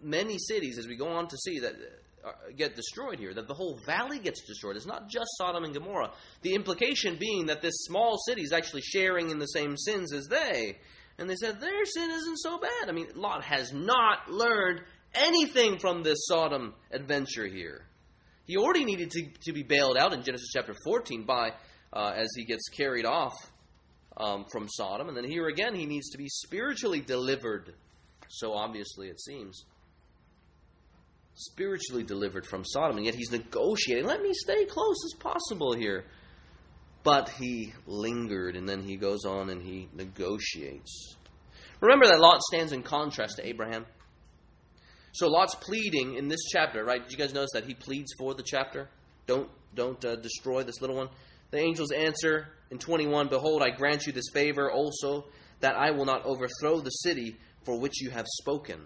many 0.00 0.38
cities, 0.38 0.78
as 0.78 0.86
we 0.86 0.94
go 0.96 1.08
on 1.08 1.26
to 1.26 1.36
see, 1.36 1.58
that 1.58 1.74
uh, 2.24 2.30
get 2.56 2.76
destroyed 2.76 3.18
here, 3.18 3.34
that 3.34 3.48
the 3.48 3.54
whole 3.54 3.80
valley 3.84 4.20
gets 4.20 4.46
destroyed. 4.46 4.76
It's 4.76 4.86
not 4.86 5.08
just 5.08 5.26
Sodom 5.38 5.64
and 5.64 5.74
Gomorrah. 5.74 6.12
The 6.42 6.54
implication 6.54 7.16
being 7.18 7.46
that 7.46 7.62
this 7.62 7.74
small 7.78 8.16
city 8.28 8.42
is 8.42 8.52
actually 8.52 8.82
sharing 8.82 9.30
in 9.30 9.40
the 9.40 9.46
same 9.46 9.76
sins 9.76 10.12
as 10.12 10.28
they. 10.28 10.78
And 11.18 11.28
they 11.28 11.34
said, 11.34 11.60
their 11.60 11.84
sin 11.84 12.10
isn't 12.12 12.38
so 12.38 12.58
bad. 12.58 12.88
I 12.88 12.92
mean, 12.92 13.08
Lot 13.16 13.42
has 13.42 13.72
not 13.72 14.30
learned 14.30 14.82
anything 15.16 15.80
from 15.80 16.04
this 16.04 16.28
Sodom 16.28 16.74
adventure 16.92 17.48
here. 17.48 17.86
He 18.46 18.56
already 18.56 18.84
needed 18.84 19.10
to, 19.10 19.26
to 19.46 19.52
be 19.52 19.64
bailed 19.64 19.96
out 19.96 20.12
in 20.12 20.22
Genesis 20.22 20.50
chapter 20.52 20.76
14 20.84 21.24
by, 21.24 21.54
uh, 21.92 22.12
as 22.14 22.28
he 22.36 22.44
gets 22.44 22.68
carried 22.68 23.04
off 23.04 23.34
um, 24.16 24.44
from 24.50 24.68
Sodom. 24.68 25.08
And 25.08 25.16
then 25.16 25.24
here 25.24 25.48
again, 25.48 25.74
he 25.74 25.86
needs 25.86 26.10
to 26.10 26.18
be 26.18 26.28
spiritually 26.28 27.00
delivered. 27.00 27.74
So 28.28 28.52
obviously, 28.52 29.08
it 29.08 29.20
seems. 29.20 29.64
Spiritually 31.34 32.04
delivered 32.04 32.46
from 32.46 32.64
Sodom. 32.64 32.96
And 32.96 33.06
yet 33.06 33.14
he's 33.14 33.32
negotiating. 33.32 34.06
Let 34.06 34.22
me 34.22 34.32
stay 34.32 34.64
close 34.66 34.96
as 35.06 35.20
possible 35.20 35.74
here. 35.74 36.04
But 37.02 37.28
he 37.28 37.74
lingered, 37.86 38.56
and 38.56 38.66
then 38.66 38.82
he 38.82 38.96
goes 38.96 39.26
on 39.26 39.50
and 39.50 39.60
he 39.60 39.88
negotiates. 39.94 41.16
Remember 41.80 42.06
that 42.06 42.18
Lot 42.18 42.40
stands 42.42 42.72
in 42.72 42.82
contrast 42.82 43.36
to 43.36 43.46
Abraham. 43.46 43.84
So 45.12 45.28
Lot's 45.28 45.54
pleading 45.54 46.16
in 46.16 46.28
this 46.28 46.40
chapter, 46.50 46.82
right? 46.82 47.02
Did 47.02 47.12
you 47.12 47.18
guys 47.18 47.34
notice 47.34 47.50
that 47.52 47.66
he 47.66 47.74
pleads 47.74 48.12
for 48.18 48.34
the 48.34 48.42
chapter? 48.42 48.88
Don't 49.26 49.48
don't 49.74 50.02
uh, 50.04 50.16
destroy 50.16 50.62
this 50.62 50.80
little 50.80 50.96
one. 50.96 51.08
The 51.50 51.58
angels 51.58 51.92
answer 51.92 52.48
in 52.70 52.78
21, 52.78 53.28
Behold, 53.28 53.62
I 53.62 53.70
grant 53.70 54.06
you 54.06 54.12
this 54.12 54.30
favor 54.32 54.70
also, 54.70 55.26
that 55.60 55.76
I 55.76 55.90
will 55.92 56.04
not 56.04 56.24
overthrow 56.24 56.80
the 56.80 56.90
city 56.90 57.36
for 57.64 57.78
which 57.78 58.00
you 58.00 58.10
have 58.10 58.26
spoken. 58.26 58.80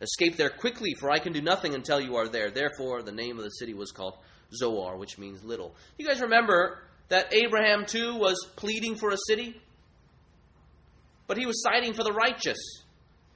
Escape 0.00 0.36
there 0.36 0.50
quickly, 0.50 0.94
for 0.98 1.10
I 1.10 1.18
can 1.18 1.32
do 1.32 1.40
nothing 1.40 1.74
until 1.74 2.00
you 2.00 2.16
are 2.16 2.28
there. 2.28 2.50
Therefore, 2.50 3.02
the 3.02 3.12
name 3.12 3.38
of 3.38 3.44
the 3.44 3.50
city 3.50 3.74
was 3.74 3.92
called 3.92 4.14
Zoar, 4.54 4.96
which 4.96 5.18
means 5.18 5.44
little. 5.44 5.74
You 5.98 6.06
guys 6.06 6.20
remember 6.20 6.82
that 7.08 7.32
Abraham 7.32 7.86
too 7.86 8.16
was 8.16 8.36
pleading 8.56 8.96
for 8.96 9.10
a 9.10 9.18
city? 9.28 9.60
But 11.26 11.38
he 11.38 11.46
was 11.46 11.62
siding 11.62 11.94
for 11.94 12.02
the 12.02 12.12
righteous 12.12 12.58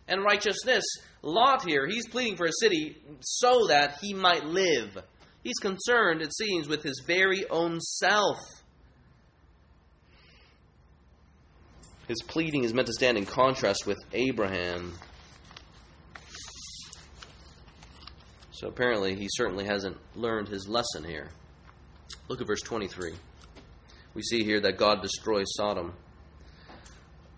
and 0.08 0.24
righteousness. 0.24 0.84
Lot 1.22 1.64
here, 1.66 1.86
he's 1.86 2.08
pleading 2.08 2.36
for 2.36 2.46
a 2.46 2.52
city 2.60 2.96
so 3.20 3.66
that 3.68 3.98
he 4.00 4.12
might 4.12 4.44
live. 4.44 4.98
He's 5.42 5.58
concerned, 5.60 6.22
it 6.22 6.34
seems, 6.34 6.68
with 6.68 6.82
his 6.82 7.02
very 7.06 7.48
own 7.48 7.80
self. 7.80 8.38
His 12.08 12.22
pleading 12.26 12.64
is 12.64 12.72
meant 12.72 12.86
to 12.86 12.92
stand 12.92 13.18
in 13.18 13.26
contrast 13.26 13.86
with 13.86 13.98
Abraham. 14.12 14.94
So 18.52 18.68
apparently, 18.68 19.14
he 19.14 19.28
certainly 19.30 19.64
hasn't 19.64 19.96
learned 20.14 20.48
his 20.48 20.68
lesson 20.68 21.04
here. 21.04 21.30
Look 22.28 22.40
at 22.40 22.46
verse 22.46 22.62
23 22.62 23.14
we 24.16 24.22
see 24.22 24.42
here 24.42 24.60
that 24.60 24.78
God 24.78 25.02
destroys 25.02 25.44
Sodom. 25.50 25.92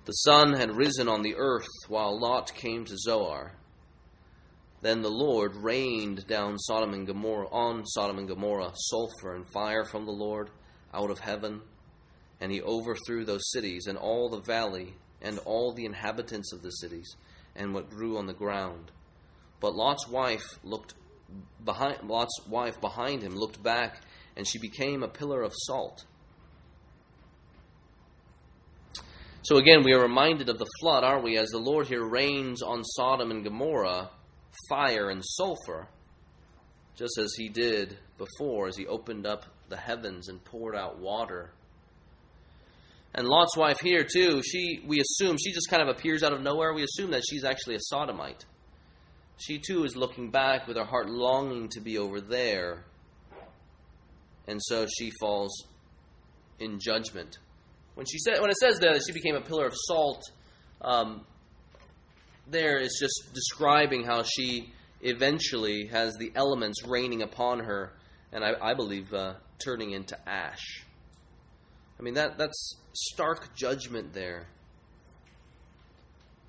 The 0.05 0.13
sun 0.13 0.53
had 0.53 0.77
risen 0.77 1.09
on 1.09 1.23
the 1.23 1.35
earth 1.37 1.67
while 1.89 2.19
Lot 2.19 2.55
came 2.55 2.85
to 2.85 2.97
Zoar. 2.97 3.53
Then 4.81 5.03
the 5.03 5.11
Lord 5.11 5.57
rained 5.57 6.29
down 6.29 6.57
Sodom 6.57 6.95
and 6.95 7.05
Gomorrah 7.05 7.49
on 7.51 7.85
Sodom 7.85 8.19
and 8.19 8.29
Gomorrah 8.29 8.71
sulfur 8.75 9.35
and 9.35 9.45
fire 9.53 9.85
from 9.85 10.07
the 10.07 10.13
Lord 10.13 10.51
out 10.95 11.11
of 11.11 11.19
heaven, 11.19 11.63
and 12.41 12.53
he 12.53 12.63
overthrew 12.63 13.25
those 13.25 13.51
cities 13.51 13.87
and 13.87 13.99
all 13.99 14.29
the 14.29 14.41
valley 14.41 14.95
and 15.21 15.39
all 15.41 15.73
the 15.73 15.85
inhabitants 15.85 16.53
of 16.53 16.63
the 16.63 16.71
cities 16.71 17.17
and 17.57 17.75
what 17.75 17.91
grew 17.91 18.19
on 18.19 18.27
the 18.27 18.33
ground. 18.33 18.91
But 19.61 19.75
Lot's 19.75 20.09
wife 20.09 20.59
looked 20.63 20.95
behind 21.65 22.09
Lot's 22.09 22.41
wife 22.49 22.81
behind 22.81 23.23
him 23.23 23.35
looked 23.35 23.63
back, 23.63 24.01
and 24.37 24.47
she 24.47 24.59
became 24.59 25.03
a 25.03 25.09
pillar 25.09 25.43
of 25.43 25.53
salt 25.55 26.05
So 29.49 29.57
again, 29.57 29.83
we 29.83 29.95
are 29.95 30.03
reminded 30.03 30.51
of 30.51 30.59
the 30.59 30.69
flood, 30.79 31.05
aren't 31.05 31.25
we? 31.25 31.39
As 31.39 31.49
the 31.49 31.57
Lord 31.57 31.87
here 31.87 32.05
rains 32.05 32.61
on 32.61 32.85
Sodom 32.85 33.31
and 33.31 33.43
Gomorrah 33.43 34.11
fire 34.69 35.09
and 35.09 35.25
sulfur, 35.25 35.89
just 36.97 37.17
as 37.17 37.33
he 37.35 37.49
did 37.49 37.97
before, 38.19 38.69
as 38.69 38.77
he 38.77 38.87
opened 38.87 39.27
up 39.27 39.47
the 39.71 39.79
heavens 39.79 40.29
and 40.29 40.45
poured 40.45 40.77
out 40.77 40.99
water. 40.99 41.53
And 43.19 43.27
Lot's 43.27 43.57
wife 43.57 43.81
here, 43.81 44.05
too, 44.05 44.43
she 44.45 44.81
we 44.87 45.01
assume 45.01 45.37
she 45.39 45.53
just 45.53 45.69
kind 45.69 45.83
of 45.83 45.89
appears 45.89 46.23
out 46.23 46.33
of 46.33 46.41
nowhere. 46.41 46.73
We 46.73 46.85
assume 46.85 47.11
that 47.11 47.25
she's 47.29 47.43
actually 47.43 47.75
a 47.75 47.81
sodomite. 47.81 48.45
She 49.39 49.59
too 49.59 49.83
is 49.83 49.97
looking 49.97 50.31
back 50.31 50.69
with 50.69 50.77
her 50.77 50.85
heart 50.85 51.11
longing 51.11 51.69
to 51.71 51.81
be 51.81 51.99
over 51.99 52.21
there. 52.21 52.85
And 54.47 54.61
so 54.63 54.87
she 54.87 55.11
falls 55.21 55.67
in 56.61 56.79
judgment 56.79 57.39
when 57.99 58.07
she 58.07 58.19
said 58.19 58.41
when 58.41 58.49
it 58.49 58.57
says 58.59 58.79
that 58.79 59.03
she 59.05 59.13
became 59.13 59.35
a 59.35 59.41
pillar 59.41 59.67
of 59.67 59.75
salt, 59.75 60.23
um, 60.81 61.27
there 62.47 62.79
is 62.79 62.97
just 63.01 63.35
describing 63.35 64.05
how 64.05 64.23
she 64.23 64.73
eventually 65.01 65.87
has 65.87 66.15
the 66.21 66.31
elements 66.37 66.87
raining 66.87 67.23
upon 67.23 67.59
her, 67.59 67.95
and 68.31 68.45
I, 68.45 68.53
I 68.63 68.75
believe 68.75 69.13
uh, 69.13 69.35
turning 69.59 69.91
into 69.91 70.17
ash. 70.29 70.85
I 71.99 72.03
mean 72.03 72.15
that 72.15 72.39
that's 72.39 72.77
stark 72.93 73.55
judgment 73.57 74.13
there. 74.13 74.47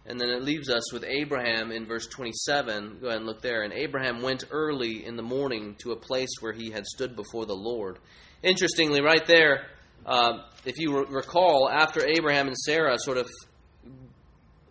And 0.05 0.19
then 0.19 0.29
it 0.29 0.43
leaves 0.43 0.69
us 0.69 0.91
with 0.91 1.03
Abraham 1.03 1.71
in 1.71 1.85
verse 1.85 2.07
27. 2.07 2.97
Go 2.99 3.07
ahead 3.07 3.17
and 3.17 3.27
look 3.27 3.41
there. 3.41 3.61
And 3.61 3.71
Abraham 3.73 4.21
went 4.21 4.43
early 4.49 5.05
in 5.05 5.15
the 5.15 5.23
morning 5.23 5.75
to 5.83 5.91
a 5.91 5.95
place 5.95 6.29
where 6.39 6.53
he 6.53 6.71
had 6.71 6.85
stood 6.85 7.15
before 7.15 7.45
the 7.45 7.55
Lord. 7.55 7.99
Interestingly, 8.41 9.01
right 9.01 9.25
there, 9.27 9.67
uh, 10.05 10.39
if 10.65 10.79
you 10.79 11.05
recall, 11.05 11.69
after 11.69 12.03
Abraham 12.07 12.47
and 12.47 12.57
Sarah 12.57 12.97
sort 12.97 13.17
of 13.17 13.29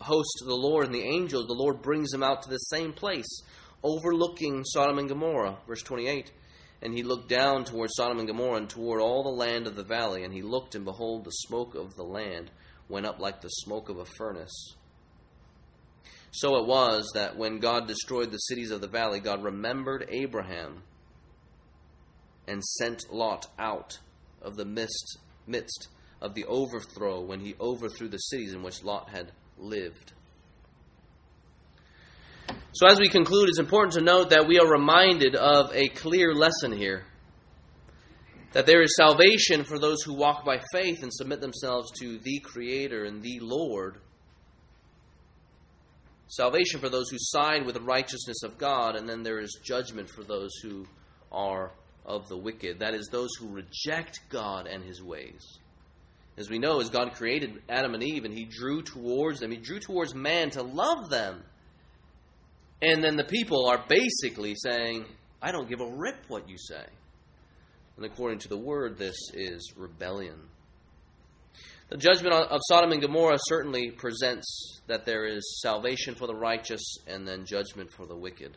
host 0.01 0.43
the 0.45 0.55
Lord 0.55 0.87
and 0.87 0.95
the 0.95 1.05
angels, 1.05 1.47
the 1.47 1.55
Lord 1.55 1.83
brings 1.83 2.11
them 2.11 2.24
out 2.24 2.43
to 2.43 2.51
the 2.51 2.57
same 2.57 2.93
place, 2.93 3.43
overlooking 3.85 4.64
Sodom 4.64 4.99
and 4.99 5.09
Gomorrah. 5.09 5.59
Verse 5.68 5.83
28. 5.83 6.33
And 6.81 6.95
he 6.95 7.03
looked 7.03 7.29
down 7.29 7.64
toward 7.64 7.91
Sodom 7.93 8.18
and 8.18 8.29
Gomorrah 8.29 8.59
and 8.59 8.70
toward 8.70 9.01
all 9.01 9.22
the 9.22 9.31
land 9.31 9.66
of 9.66 9.74
the 9.74 9.83
valley. 9.83 10.22
And 10.24 10.33
he 10.33 10.43
looked, 10.43 10.74
and 10.74 10.85
behold, 10.85 11.24
the 11.24 11.31
smoke 11.31 11.74
of 11.74 11.97
the 11.97 12.05
land 12.05 12.51
went 12.89 13.07
up 13.07 13.18
like 13.18 13.41
the 13.41 13.49
smoke 13.49 13.89
of 13.89 13.99
a 13.99 14.05
furnace. 14.05 14.74
So 16.31 16.57
it 16.57 16.66
was 16.66 17.11
that 17.14 17.37
when 17.37 17.59
God 17.59 17.89
destroyed 17.89 18.31
the 18.31 18.39
cities 18.39 18.70
of 18.70 18.81
the 18.81 18.87
valley, 18.87 19.18
God 19.18 19.43
remembered 19.43 20.07
Abraham 20.09 20.83
and 22.47 22.62
sent 22.62 23.12
Lot 23.12 23.47
out 23.59 23.99
of 24.41 24.57
the 24.57 24.64
mist, 24.64 25.18
midst 25.47 25.89
of 26.20 26.35
the 26.35 26.45
overthrow 26.45 27.20
when 27.20 27.41
he 27.41 27.55
overthrew 27.61 28.09
the 28.09 28.18
cities 28.18 28.53
in 28.53 28.62
which 28.62 28.85
Lot 28.85 29.11
had 29.11 29.33
lived. 29.57 30.12
So, 32.79 32.87
as 32.87 33.01
we 33.01 33.09
conclude, 33.09 33.49
it's 33.49 33.59
important 33.59 33.95
to 33.95 34.01
note 34.01 34.31
that 34.31 34.47
we 34.47 34.61
are 34.61 34.70
reminded 34.70 35.35
of 35.35 35.74
a 35.74 35.89
clear 35.89 36.33
lesson 36.33 36.70
here 36.70 37.07
that 38.53 38.66
there 38.66 38.83
is 38.83 38.95
salvation 38.95 39.64
for 39.64 39.81
those 39.81 40.01
who 40.05 40.14
walk 40.14 40.45
by 40.45 40.61
faith 40.72 41.03
and 41.03 41.12
submit 41.12 41.41
themselves 41.41 41.91
to 41.99 42.20
the 42.20 42.39
Creator 42.39 43.03
and 43.03 43.20
the 43.20 43.41
Lord. 43.41 43.97
salvation 46.29 46.79
for 46.79 46.89
those 46.89 47.11
who 47.11 47.16
side 47.18 47.66
with 47.66 47.74
the 47.74 47.81
righteousness 47.81 48.45
of 48.45 48.59
God, 48.59 48.95
and 48.95 49.09
then 49.09 49.24
there 49.24 49.41
is 49.41 49.59
judgment 49.64 50.09
for 50.09 50.22
those 50.22 50.53
who 50.62 50.87
are 51.33 51.72
of 52.07 52.29
the 52.29 52.39
wicked. 52.39 52.79
That 52.79 52.95
is, 52.95 53.09
those 53.11 53.35
who 53.41 53.49
reject 53.49 54.20
God 54.29 54.68
and 54.68 54.85
his 54.85 55.03
ways. 55.03 55.59
As 56.37 56.49
we 56.49 56.61
know, 56.61 56.81
as 56.81 56.91
God 56.91 57.14
created 57.14 57.61
Adam 57.68 57.95
and 57.95 58.05
Eve 58.05 58.24
and 58.24 58.33
he 58.33 58.45
drew 58.45 58.83
towards 58.83 59.41
them, 59.41 59.51
he 59.51 59.57
drew 59.57 59.81
towards 59.81 60.14
man 60.14 60.51
to 60.51 60.62
love 60.62 61.11
them. 61.11 61.43
And 62.81 63.03
then 63.03 63.16
the 63.16 63.24
people 63.24 63.66
are 63.66 63.85
basically 63.89 64.55
saying, 64.57 65.07
I 65.43 65.53
don't 65.53 65.68
give 65.68 65.81
a 65.81 65.91
rip 65.91 66.24
what 66.29 66.49
you 66.49 66.57
say. 66.57 66.85
And 67.97 68.05
according 68.05 68.39
to 68.41 68.49
the 68.49 68.57
word, 68.57 68.97
this 68.97 69.16
is 69.35 69.72
rebellion. 69.76 70.39
The 71.91 71.97
judgment 71.97 72.35
of 72.35 72.61
Sodom 72.68 72.93
and 72.93 73.01
Gomorrah 73.01 73.39
certainly 73.47 73.91
presents 73.91 74.81
that 74.87 75.07
there 75.07 75.24
is 75.24 75.61
salvation 75.62 76.14
for 76.14 76.26
the 76.26 76.35
righteous 76.35 76.97
and 77.07 77.26
then 77.26 77.47
judgment 77.47 77.91
for 77.91 78.07
the 78.07 78.14
wicked. 78.14 78.57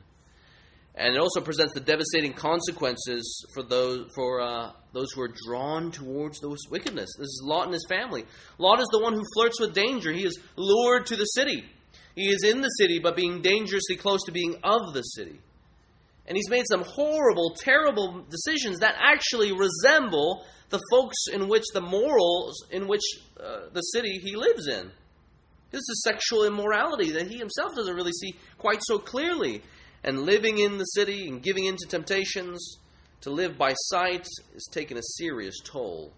And 0.93 1.15
it 1.15 1.19
also 1.19 1.39
presents 1.39 1.73
the 1.73 1.79
devastating 1.79 2.33
consequences 2.33 3.45
for 3.53 3.63
those 3.63 4.11
for 4.13 4.41
uh, 4.41 4.71
those 4.91 5.13
who 5.13 5.21
are 5.21 5.33
drawn 5.47 5.91
towards 5.91 6.41
those 6.41 6.59
wickedness. 6.69 7.09
This 7.17 7.27
is 7.27 7.41
Lot 7.45 7.65
and 7.65 7.73
his 7.73 7.85
family. 7.87 8.25
Lot 8.57 8.81
is 8.81 8.87
the 8.91 8.99
one 8.99 9.13
who 9.13 9.23
flirts 9.33 9.59
with 9.61 9.73
danger. 9.73 10.11
He 10.11 10.25
is 10.25 10.37
lured 10.57 11.05
to 11.05 11.15
the 11.15 11.23
city. 11.23 11.63
He 12.15 12.27
is 12.27 12.43
in 12.43 12.61
the 12.61 12.69
city, 12.69 12.99
but 12.99 13.15
being 13.15 13.41
dangerously 13.41 13.95
close 13.95 14.23
to 14.25 14.31
being 14.31 14.55
of 14.63 14.93
the 14.93 15.01
city. 15.01 15.39
And 16.27 16.37
he's 16.37 16.49
made 16.49 16.65
some 16.67 16.83
horrible, 16.83 17.55
terrible 17.57 18.25
decisions 18.29 18.79
that 18.79 18.95
actually 18.99 19.51
resemble 19.51 20.45
the 20.69 20.81
folks 20.89 21.17
in 21.31 21.47
which 21.47 21.65
the 21.73 21.81
morals 21.81 22.63
in 22.71 22.87
which 22.87 23.01
uh, 23.39 23.69
the 23.73 23.81
city 23.81 24.19
he 24.23 24.35
lives 24.35 24.67
in. 24.67 24.91
This 25.71 25.81
is 25.81 26.03
sexual 26.03 26.45
immorality 26.45 27.11
that 27.11 27.27
he 27.27 27.37
himself 27.37 27.75
doesn't 27.75 27.95
really 27.95 28.11
see 28.11 28.35
quite 28.57 28.81
so 28.83 28.99
clearly. 28.99 29.61
And 30.03 30.21
living 30.21 30.57
in 30.57 30.77
the 30.77 30.85
city 30.85 31.27
and 31.27 31.43
giving 31.43 31.65
in 31.65 31.75
to 31.77 31.87
temptations 31.87 32.77
to 33.21 33.29
live 33.29 33.57
by 33.57 33.73
sight 33.73 34.25
is 34.55 34.67
taking 34.71 34.97
a 34.97 35.03
serious 35.17 35.59
toll, 35.63 36.11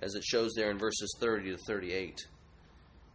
as 0.00 0.14
it 0.14 0.22
shows 0.22 0.52
there 0.54 0.70
in 0.70 0.78
verses 0.78 1.14
30 1.20 1.52
to 1.52 1.58
38. 1.66 2.26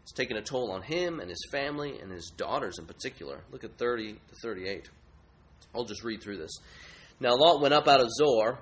It's 0.09 0.17
taken 0.17 0.37
a 0.37 0.41
toll 0.41 0.71
on 0.71 0.81
him 0.81 1.19
and 1.19 1.29
his 1.29 1.45
family 1.51 1.99
and 1.99 2.11
his 2.11 2.31
daughters 2.35 2.79
in 2.79 2.87
particular. 2.87 3.43
Look 3.51 3.63
at 3.63 3.77
30 3.77 4.13
to 4.13 4.35
38. 4.41 4.89
I'll 5.75 5.85
just 5.85 6.03
read 6.03 6.23
through 6.23 6.37
this. 6.37 6.49
Now 7.19 7.35
Lot 7.35 7.61
went 7.61 7.75
up 7.75 7.87
out 7.87 8.01
of 8.01 8.09
Zoar 8.17 8.57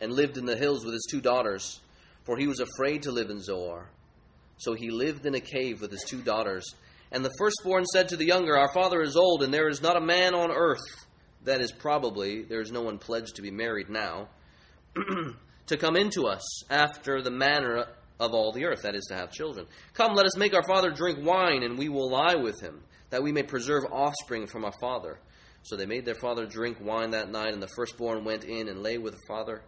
and 0.00 0.12
lived 0.12 0.38
in 0.38 0.46
the 0.46 0.56
hills 0.56 0.84
with 0.84 0.94
his 0.94 1.08
two 1.10 1.20
daughters, 1.20 1.80
for 2.22 2.36
he 2.36 2.46
was 2.46 2.60
afraid 2.60 3.02
to 3.02 3.10
live 3.10 3.28
in 3.28 3.42
Zoar. 3.42 3.90
So 4.58 4.74
he 4.74 4.90
lived 4.90 5.26
in 5.26 5.34
a 5.34 5.40
cave 5.40 5.80
with 5.80 5.90
his 5.90 6.04
two 6.06 6.22
daughters. 6.22 6.64
And 7.10 7.24
the 7.24 7.34
firstborn 7.38 7.84
said 7.86 8.08
to 8.10 8.16
the 8.16 8.26
younger, 8.26 8.56
Our 8.56 8.72
father 8.72 9.02
is 9.02 9.16
old, 9.16 9.42
and 9.42 9.52
there 9.52 9.68
is 9.68 9.82
not 9.82 9.96
a 9.96 10.00
man 10.00 10.32
on 10.32 10.52
earth, 10.52 10.78
that 11.42 11.60
is 11.60 11.72
probably, 11.72 12.42
there 12.42 12.60
is 12.60 12.70
no 12.70 12.82
one 12.82 12.98
pledged 12.98 13.34
to 13.34 13.42
be 13.42 13.50
married 13.50 13.90
now, 13.90 14.28
to 15.66 15.76
come 15.76 15.96
into 15.96 16.28
us 16.28 16.70
after 16.70 17.20
the 17.20 17.32
manner 17.32 17.86
of 18.22 18.34
all 18.34 18.52
the 18.52 18.64
earth, 18.64 18.82
that 18.82 18.94
is, 18.94 19.04
to 19.06 19.14
have 19.14 19.32
children. 19.32 19.66
Come, 19.94 20.14
let 20.14 20.26
us 20.26 20.36
make 20.36 20.54
our 20.54 20.62
father 20.62 20.90
drink 20.90 21.18
wine, 21.22 21.62
and 21.62 21.76
we 21.76 21.88
will 21.88 22.10
lie 22.10 22.36
with 22.36 22.60
him, 22.60 22.82
that 23.10 23.22
we 23.22 23.32
may 23.32 23.42
preserve 23.42 23.84
offspring 23.90 24.46
from 24.46 24.64
our 24.64 24.72
father. 24.80 25.18
So 25.64 25.76
they 25.76 25.86
made 25.86 26.04
their 26.04 26.14
father 26.14 26.46
drink 26.46 26.78
wine 26.80 27.10
that 27.10 27.30
night, 27.30 27.52
and 27.52 27.62
the 27.62 27.68
firstborn 27.76 28.24
went 28.24 28.44
in 28.44 28.68
and 28.68 28.82
lay 28.82 28.98
with 28.98 29.14
the 29.14 29.26
father. 29.26 29.62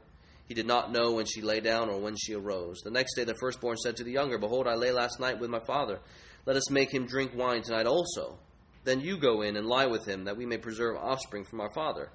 He 0.47 0.55
did 0.55 0.67
not 0.67 0.93
know 0.93 1.13
when 1.13 1.27
she 1.27 1.41
lay 1.41 1.61
down 1.61 1.89
or 1.89 2.01
when 2.01 2.17
she 2.17 2.35
arose. 2.35 2.81
The 2.85 2.91
next 2.91 3.15
day 3.15 3.25
the 3.25 3.35
firstborn 3.41 3.77
said 3.77 3.97
to 3.97 4.05
the 4.05 4.13
younger, 4.13 4.39
Behold, 4.39 4.69
I 4.69 4.75
lay 4.75 4.93
last 4.93 5.19
night 5.19 5.41
with 5.41 5.51
my 5.51 5.61
father. 5.67 6.01
Let 6.47 6.57
us 6.57 6.71
make 6.71 6.93
him 6.93 7.07
drink 7.07 7.33
wine 7.35 7.63
tonight 7.63 7.87
also. 7.87 8.39
Then 8.85 9.01
you 9.01 9.17
go 9.17 9.41
in 9.41 9.57
and 9.57 9.67
lie 9.67 9.87
with 9.87 10.07
him, 10.07 10.25
that 10.25 10.37
we 10.37 10.45
may 10.45 10.59
preserve 10.59 10.97
offspring 10.97 11.45
from 11.45 11.61
our 11.61 11.73
father. 11.73 12.11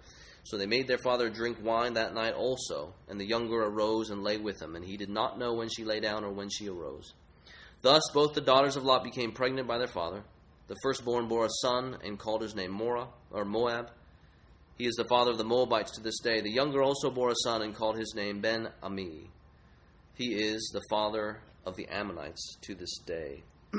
So 0.50 0.58
they 0.58 0.66
made 0.66 0.88
their 0.88 0.98
father 0.98 1.30
drink 1.30 1.60
wine 1.62 1.94
that 1.94 2.16
night 2.16 2.34
also. 2.34 2.96
And 3.08 3.20
the 3.20 3.28
younger 3.28 3.62
arose 3.62 4.10
and 4.10 4.24
lay 4.24 4.38
with 4.38 4.60
him, 4.60 4.76
and 4.76 4.84
he 4.84 4.98
did 4.98 5.10
not 5.10 5.38
know 5.38 5.54
when 5.54 5.70
she 5.70 5.84
lay 5.84 6.00
down 6.00 6.24
or 6.24 6.32
when 6.32 6.50
she 6.50 6.68
arose. 6.68 7.14
Thus 7.84 8.02
both 8.16 8.34
the 8.34 8.42
daughters 8.42 8.76
of 8.76 8.84
Lot 8.84 9.04
became 9.04 9.32
pregnant 9.32 9.68
by 9.68 9.78
their 9.78 9.86
father. 9.86 10.24
The 10.68 10.76
firstborn 10.82 11.28
bore 11.28 11.46
a 11.46 11.50
son 11.62 12.00
and 12.04 12.18
called 12.18 12.42
his 12.42 12.56
name 12.56 12.76
Morah, 12.76 13.10
or 13.30 13.46
Moab. 13.46 13.92
He 14.76 14.88
is 14.88 14.96
the 14.96 15.06
father 15.08 15.30
of 15.30 15.38
the 15.38 15.44
Moabites 15.44 15.92
to 15.92 16.02
this 16.02 16.18
day. 16.18 16.42
The 16.42 16.50
younger 16.50 16.82
also 16.82 17.12
bore 17.12 17.30
a 17.30 17.36
son 17.44 17.62
and 17.62 17.76
called 17.76 18.00
his 18.00 18.16
name 18.16 18.42
Ben 18.42 18.70
Ami. 18.82 19.30
He 20.16 20.34
is 20.34 20.72
the 20.74 20.82
father 20.90 21.42
of 21.64 21.76
the 21.76 21.88
Ammonites 21.90 22.58
to 22.62 22.74
this 22.74 22.98
day. 23.06 23.44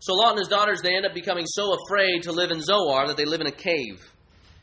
so 0.00 0.12
Lot 0.12 0.32
and 0.32 0.38
his 0.38 0.48
daughters, 0.48 0.82
they 0.82 0.94
end 0.94 1.06
up 1.06 1.14
becoming 1.14 1.46
so 1.46 1.74
afraid 1.82 2.24
to 2.24 2.32
live 2.32 2.50
in 2.50 2.60
Zoar 2.60 3.06
that 3.06 3.16
they 3.16 3.24
live 3.24 3.40
in 3.40 3.46
a 3.46 3.52
cave. 3.52 4.11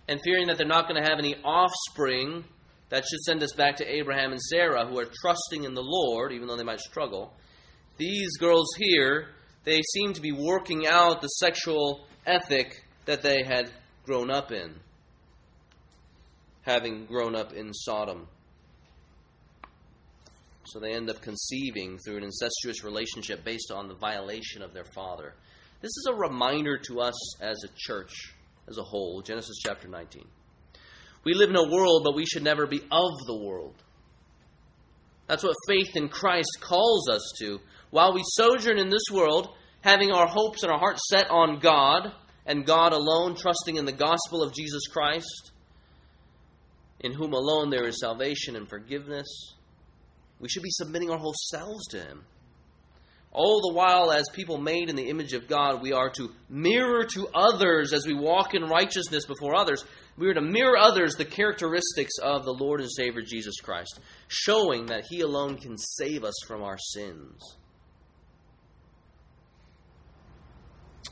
And 0.10 0.20
fearing 0.24 0.47
that 0.47 0.57
they're 0.57 0.66
not 0.66 0.89
going 0.89 0.99
to 1.01 1.07
have 1.07 1.20
any 1.20 1.36
offspring, 1.45 2.43
that 2.89 3.05
should 3.07 3.20
send 3.20 3.43
us 3.43 3.53
back 3.53 3.76
to 3.76 3.86
Abraham 3.86 4.32
and 4.32 4.41
Sarah, 4.41 4.88
who 4.88 4.97
are 4.99 5.05
trusting 5.22 5.66
in 5.66 5.76
the 5.76 5.84
Lord, 5.84 6.32
even 6.34 6.47
though 6.47 6.57
they 6.57 6.64
might 6.64 6.80
struggle. 6.80 7.32
These 7.97 8.38
girls 8.38 8.68
here, 8.76 9.28
they 9.66 9.80
seem 9.93 10.14
to 10.14 10.22
be 10.22 10.32
working 10.32 10.88
out 10.88 11.22
the 11.22 11.28
sexual 11.28 12.07
ethic 12.26 12.84
that 13.05 13.22
they 13.22 13.43
had 13.43 13.70
grown 14.03 14.32
up 14.32 14.51
in, 14.51 14.74
having 16.64 17.05
grown 17.05 17.36
up 17.36 17.53
in 17.53 17.72
Sodom. 17.72 18.28
So 20.66 20.80
they 20.80 20.93
end 20.93 21.12
up 21.12 21.22
conceiving 21.22 21.99
through 21.99 22.18
an 22.18 22.24
incestuous 22.24 22.84
relationship 22.84 23.43
based 23.43 23.72
on 23.72 23.88
the 23.88 23.95
violation 23.95 24.64
of 24.64 24.74
their 24.74 24.86
father. 24.86 25.36
This 25.82 25.89
is 25.89 26.07
a 26.10 26.16
reminder 26.16 26.80
to 26.88 27.01
us 27.01 27.41
as 27.41 27.64
a 27.64 27.70
church, 27.78 28.12
as 28.70 28.78
a 28.78 28.84
whole. 28.84 29.22
Genesis 29.22 29.57
chapter 29.63 29.88
19. 29.88 30.26
We 31.24 31.34
live 31.34 31.49
in 31.49 31.55
a 31.55 31.70
world, 31.70 32.03
but 32.03 32.15
we 32.15 32.26
should 32.26 32.43
never 32.43 32.65
be 32.65 32.82
of 32.91 33.11
the 33.28 33.36
world. 33.36 33.76
That's 35.28 35.43
what 35.43 35.55
faith 35.67 35.95
in 35.95 36.09
Christ 36.09 36.57
calls 36.61 37.09
us 37.09 37.34
to. 37.39 37.59
While 37.91 38.13
we 38.13 38.24
sojourn 38.26 38.78
in 38.78 38.89
this 38.89 39.03
world, 39.11 39.49
having 39.82 40.11
our 40.11 40.28
hopes 40.28 40.63
and 40.63 40.72
our 40.72 40.80
hearts 40.80 41.01
set 41.09 41.30
on 41.30 41.59
God, 41.59 42.11
and 42.45 42.65
God 42.65 42.93
alone, 42.93 43.36
trusting 43.36 43.76
in 43.76 43.86
the 43.86 43.91
gospel 43.91 44.41
of 44.41 44.53
Jesus 44.53 44.88
Christ, 44.91 45.51
in 46.99 47.13
whom 47.13 47.34
alone 47.34 47.70
there 47.70 47.88
is 47.88 47.99
salvation 47.99 48.55
and 48.55 48.67
forgiveness, 48.67 49.28
we 50.39 50.49
should 50.49 50.63
be 50.63 50.72
submitting 50.72 51.11
our 51.11 51.20
whole 51.20 51.36
selves 51.51 51.86
to 51.89 51.99
Him. 52.01 52.26
All 53.32 53.62
the 53.62 53.74
while, 53.76 54.12
as 54.12 54.28
people 54.34 54.58
made 54.58 54.90
in 54.90 54.96
the 54.96 55.10
image 55.10 55.34
of 55.34 55.48
God, 55.48 55.82
we 55.82 55.94
are 55.94 56.10
to 56.12 56.32
mirror 56.50 57.06
to 57.14 57.28
others 57.34 57.94
as 57.94 58.08
we 58.08 58.16
walk 58.16 58.56
in 58.56 58.64
righteousness 58.64 59.26
before 59.26 59.56
others. 59.56 59.86
We 60.18 60.28
are 60.30 60.34
to 60.34 60.42
mirror 60.42 60.78
others 60.78 61.14
the 61.16 61.26
characteristics 61.26 62.18
of 62.22 62.44
the 62.44 62.54
Lord 62.54 62.82
and 62.82 62.90
Savior 62.92 63.22
Jesus 63.22 63.60
Christ, 63.62 64.00
showing 64.28 64.88
that 64.88 65.06
He 65.10 65.22
alone 65.22 65.58
can 65.58 65.78
save 65.78 66.24
us 66.24 66.36
from 66.48 66.64
our 66.64 66.78
sins. 66.80 67.58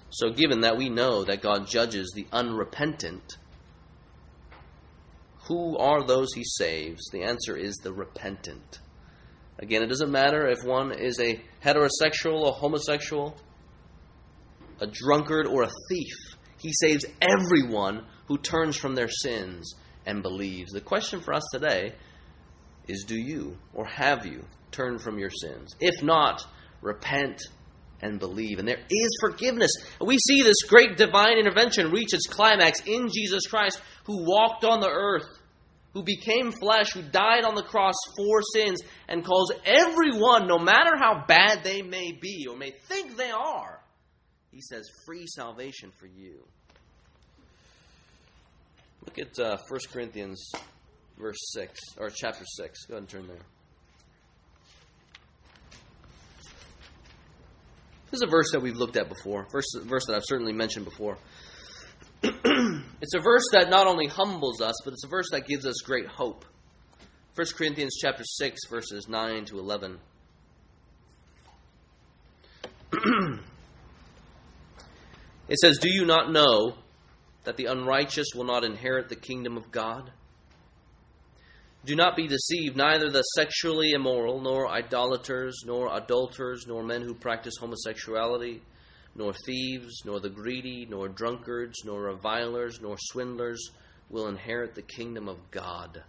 So, 0.09 0.31
given 0.31 0.61
that 0.61 0.77
we 0.77 0.89
know 0.89 1.23
that 1.23 1.43
God 1.43 1.67
judges 1.67 2.11
the 2.15 2.25
unrepentant, 2.31 3.37
who 5.47 5.77
are 5.77 6.03
those 6.03 6.33
he 6.33 6.43
saves? 6.43 7.07
The 7.11 7.23
answer 7.23 7.55
is 7.55 7.75
the 7.77 7.93
repentant. 7.93 8.79
Again, 9.59 9.81
it 9.81 9.87
doesn't 9.87 10.11
matter 10.11 10.47
if 10.47 10.63
one 10.63 10.91
is 10.91 11.19
a 11.19 11.41
heterosexual, 11.63 12.47
a 12.47 12.51
homosexual, 12.51 13.35
a 14.79 14.87
drunkard, 14.87 15.47
or 15.47 15.63
a 15.63 15.71
thief. 15.89 16.13
He 16.59 16.71
saves 16.73 17.05
everyone 17.21 18.05
who 18.27 18.37
turns 18.37 18.75
from 18.75 18.95
their 18.95 19.09
sins 19.09 19.73
and 20.05 20.21
believes. 20.21 20.71
The 20.71 20.81
question 20.81 21.21
for 21.21 21.33
us 21.33 21.43
today 21.51 21.93
is 22.87 23.03
do 23.03 23.19
you 23.19 23.57
or 23.73 23.85
have 23.85 24.25
you 24.25 24.45
turned 24.71 25.01
from 25.01 25.17
your 25.17 25.31
sins? 25.31 25.75
If 25.79 26.03
not, 26.03 26.45
repent 26.81 27.41
and 28.01 28.19
believe. 28.19 28.59
And 28.59 28.67
there 28.67 28.79
is 28.89 29.17
forgiveness. 29.21 29.71
We 29.99 30.17
see 30.17 30.41
this 30.43 30.63
great 30.67 30.97
divine 30.97 31.37
intervention 31.37 31.91
reach 31.91 32.13
its 32.13 32.27
climax 32.27 32.81
in 32.85 33.09
Jesus 33.09 33.47
Christ, 33.47 33.81
who 34.05 34.23
walked 34.23 34.63
on 34.63 34.79
the 34.79 34.89
earth, 34.89 35.27
who 35.97 36.03
became 36.03 36.51
flesh, 36.51 36.93
who 36.93 37.01
died 37.01 37.43
on 37.43 37.55
the 37.55 37.63
cross 37.63 37.95
for 38.15 38.43
sins, 38.53 38.79
and 39.07 39.25
calls 39.25 39.51
everyone, 39.65 40.47
no 40.47 40.59
matter 40.59 40.91
how 40.95 41.23
bad 41.27 41.63
they 41.63 41.81
may 41.81 42.11
be 42.11 42.45
or 42.47 42.55
may 42.55 42.69
think 42.87 43.17
they 43.17 43.31
are, 43.31 43.79
he 44.51 44.61
says, 44.61 44.87
free 45.07 45.25
salvation 45.25 45.91
for 45.99 46.05
you. 46.05 46.43
Look 49.05 49.17
at 49.17 49.39
uh, 49.39 49.57
1 49.67 49.79
Corinthians 49.91 50.51
verse 51.17 51.39
6, 51.53 51.79
or 51.97 52.11
chapter 52.11 52.45
6. 52.45 52.85
Go 52.85 52.93
ahead 52.93 53.01
and 53.01 53.09
turn 53.09 53.27
there. 53.27 53.37
This 58.11 58.19
is 58.19 58.21
a 58.21 58.27
verse 58.27 58.51
that 58.51 58.61
we've 58.61 58.77
looked 58.77 58.97
at 58.97 59.09
before, 59.09 59.47
verse, 59.51 59.65
verse 59.81 60.05
that 60.05 60.15
I've 60.15 60.25
certainly 60.25 60.53
mentioned 60.53 60.85
before. 60.85 61.17
It's 63.01 63.13
a 63.15 63.19
verse 63.19 63.43
that 63.53 63.69
not 63.69 63.87
only 63.87 64.07
humbles 64.07 64.61
us, 64.61 64.75
but 64.83 64.93
it's 64.93 65.03
a 65.03 65.09
verse 65.09 65.27
that 65.31 65.47
gives 65.47 65.65
us 65.65 65.81
great 65.83 66.07
hope. 66.07 66.45
1 67.35 67.47
Corinthians 67.55 67.97
chapter 68.01 68.23
6, 68.23 68.59
verses 68.69 69.07
9 69.07 69.45
to 69.45 69.59
11. 69.59 69.99
It 75.47 75.57
says, 75.59 75.77
Do 75.77 75.89
you 75.89 76.05
not 76.05 76.31
know 76.31 76.75
that 77.45 77.57
the 77.57 77.65
unrighteous 77.65 78.27
will 78.35 78.43
not 78.43 78.63
inherit 78.63 79.09
the 79.09 79.15
kingdom 79.15 79.57
of 79.57 79.71
God? 79.71 80.11
Do 81.85 81.95
not 81.95 82.17
be 82.17 82.27
deceived, 82.27 82.75
neither 82.75 83.09
the 83.09 83.21
sexually 83.21 83.91
immoral, 83.91 84.41
nor 84.41 84.67
idolaters, 84.67 85.61
nor 85.65 85.95
adulterers, 85.95 86.65
nor 86.67 86.83
men 86.83 87.01
who 87.01 87.13
practice 87.13 87.53
homosexuality, 87.59 88.61
nor 89.17 89.33
thieves, 89.33 90.03
nor 90.05 90.19
the 90.19 90.29
greedy, 90.29 90.87
nor 90.89 91.09
drunkards, 91.09 91.83
nor 91.83 92.03
revilers, 92.03 92.79
nor 92.81 92.95
swindlers 92.97 93.71
will 94.09 94.27
inherit 94.27 94.75
the 94.75 94.81
kingdom 94.81 95.27
of 95.27 95.37
God. 95.51 96.03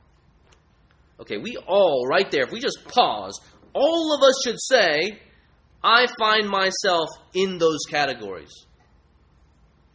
Okay, 1.20 1.38
we 1.38 1.56
all, 1.56 2.06
right 2.06 2.30
there, 2.30 2.44
if 2.44 2.52
we 2.52 2.60
just 2.60 2.84
pause, 2.86 3.40
all 3.74 4.14
of 4.14 4.22
us 4.22 4.40
should 4.44 4.60
say, 4.60 5.18
I 5.82 6.06
find 6.18 6.48
myself 6.48 7.08
in 7.34 7.58
those 7.58 7.80
categories. 7.88 8.52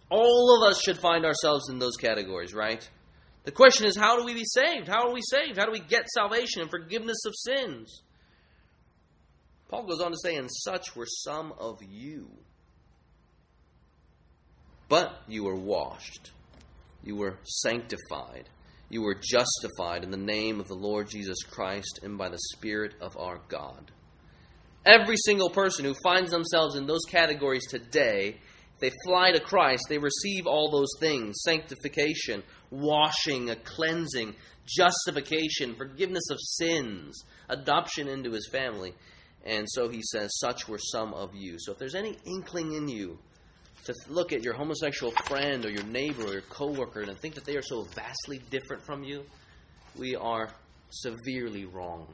All 0.09 0.61
of 0.61 0.69
us 0.69 0.81
should 0.81 0.97
find 0.97 1.25
ourselves 1.25 1.69
in 1.69 1.79
those 1.79 1.95
categories, 1.95 2.53
right? 2.53 2.87
The 3.45 3.51
question 3.51 3.87
is, 3.87 3.95
how 3.95 4.17
do 4.17 4.25
we 4.25 4.33
be 4.33 4.45
saved? 4.45 4.87
How 4.87 5.07
are 5.07 5.13
we 5.13 5.21
saved? 5.21 5.57
How 5.57 5.65
do 5.65 5.71
we 5.71 5.79
get 5.79 6.07
salvation 6.09 6.61
and 6.61 6.69
forgiveness 6.69 7.25
of 7.25 7.33
sins? 7.35 8.01
Paul 9.69 9.85
goes 9.85 10.01
on 10.01 10.11
to 10.11 10.17
say, 10.21 10.35
and 10.35 10.49
such 10.51 10.95
were 10.95 11.07
some 11.07 11.53
of 11.57 11.79
you. 11.81 12.29
But 14.93 15.23
you 15.27 15.45
were 15.45 15.55
washed, 15.55 16.29
you 17.03 17.15
were 17.15 17.39
sanctified, 17.45 18.47
you 18.89 19.01
were 19.01 19.15
justified 19.15 20.03
in 20.03 20.11
the 20.11 20.17
name 20.17 20.59
of 20.59 20.67
the 20.67 20.75
Lord 20.75 21.09
Jesus 21.09 21.41
Christ 21.41 22.01
and 22.03 22.15
by 22.15 22.29
the 22.29 22.37
Spirit 22.53 22.93
of 23.01 23.17
our 23.17 23.39
God. 23.47 23.89
Every 24.85 25.15
single 25.17 25.49
person 25.49 25.83
who 25.83 25.95
finds 26.03 26.29
themselves 26.29 26.75
in 26.75 26.85
those 26.85 27.05
categories 27.09 27.65
today, 27.67 28.37
if 28.75 28.79
they 28.81 28.91
fly 29.03 29.31
to 29.31 29.39
Christ, 29.39 29.85
they 29.89 29.97
receive 29.97 30.45
all 30.45 30.69
those 30.69 30.93
things 30.99 31.41
sanctification, 31.43 32.43
washing, 32.69 33.49
a 33.49 33.55
cleansing, 33.55 34.35
justification, 34.67 35.73
forgiveness 35.73 36.29
of 36.29 36.37
sins, 36.39 37.19
adoption 37.49 38.07
into 38.07 38.29
his 38.29 38.47
family. 38.51 38.93
And 39.43 39.65
so 39.67 39.89
he 39.89 40.03
says, 40.03 40.29
Such 40.37 40.67
were 40.67 40.77
some 40.77 41.15
of 41.15 41.33
you. 41.33 41.55
So 41.57 41.71
if 41.71 41.79
there's 41.79 41.95
any 41.95 42.15
inkling 42.27 42.73
in 42.73 42.87
you 42.87 43.17
to 43.85 43.93
look 44.07 44.31
at 44.31 44.43
your 44.43 44.53
homosexual 44.53 45.11
friend 45.25 45.65
or 45.65 45.69
your 45.69 45.83
neighbor 45.83 46.23
or 46.23 46.33
your 46.33 46.41
coworker 46.43 47.01
and 47.01 47.17
think 47.19 47.35
that 47.35 47.45
they 47.45 47.57
are 47.57 47.61
so 47.61 47.85
vastly 47.95 48.41
different 48.49 48.83
from 48.83 49.03
you, 49.03 49.23
we 49.97 50.15
are 50.15 50.49
severely 50.89 51.65
wrong. 51.65 52.07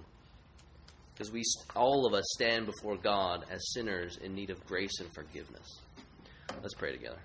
Because 1.14 1.32
we 1.32 1.44
all 1.76 2.06
of 2.06 2.14
us 2.14 2.24
stand 2.36 2.66
before 2.66 2.96
God 2.98 3.46
as 3.52 3.60
sinners 3.74 4.18
in 4.18 4.34
need 4.34 4.50
of 4.50 4.66
grace 4.66 5.00
and 5.00 5.14
forgiveness. 5.14 5.80
Let's 6.62 6.74
pray 6.74 6.94
together. 6.94 7.20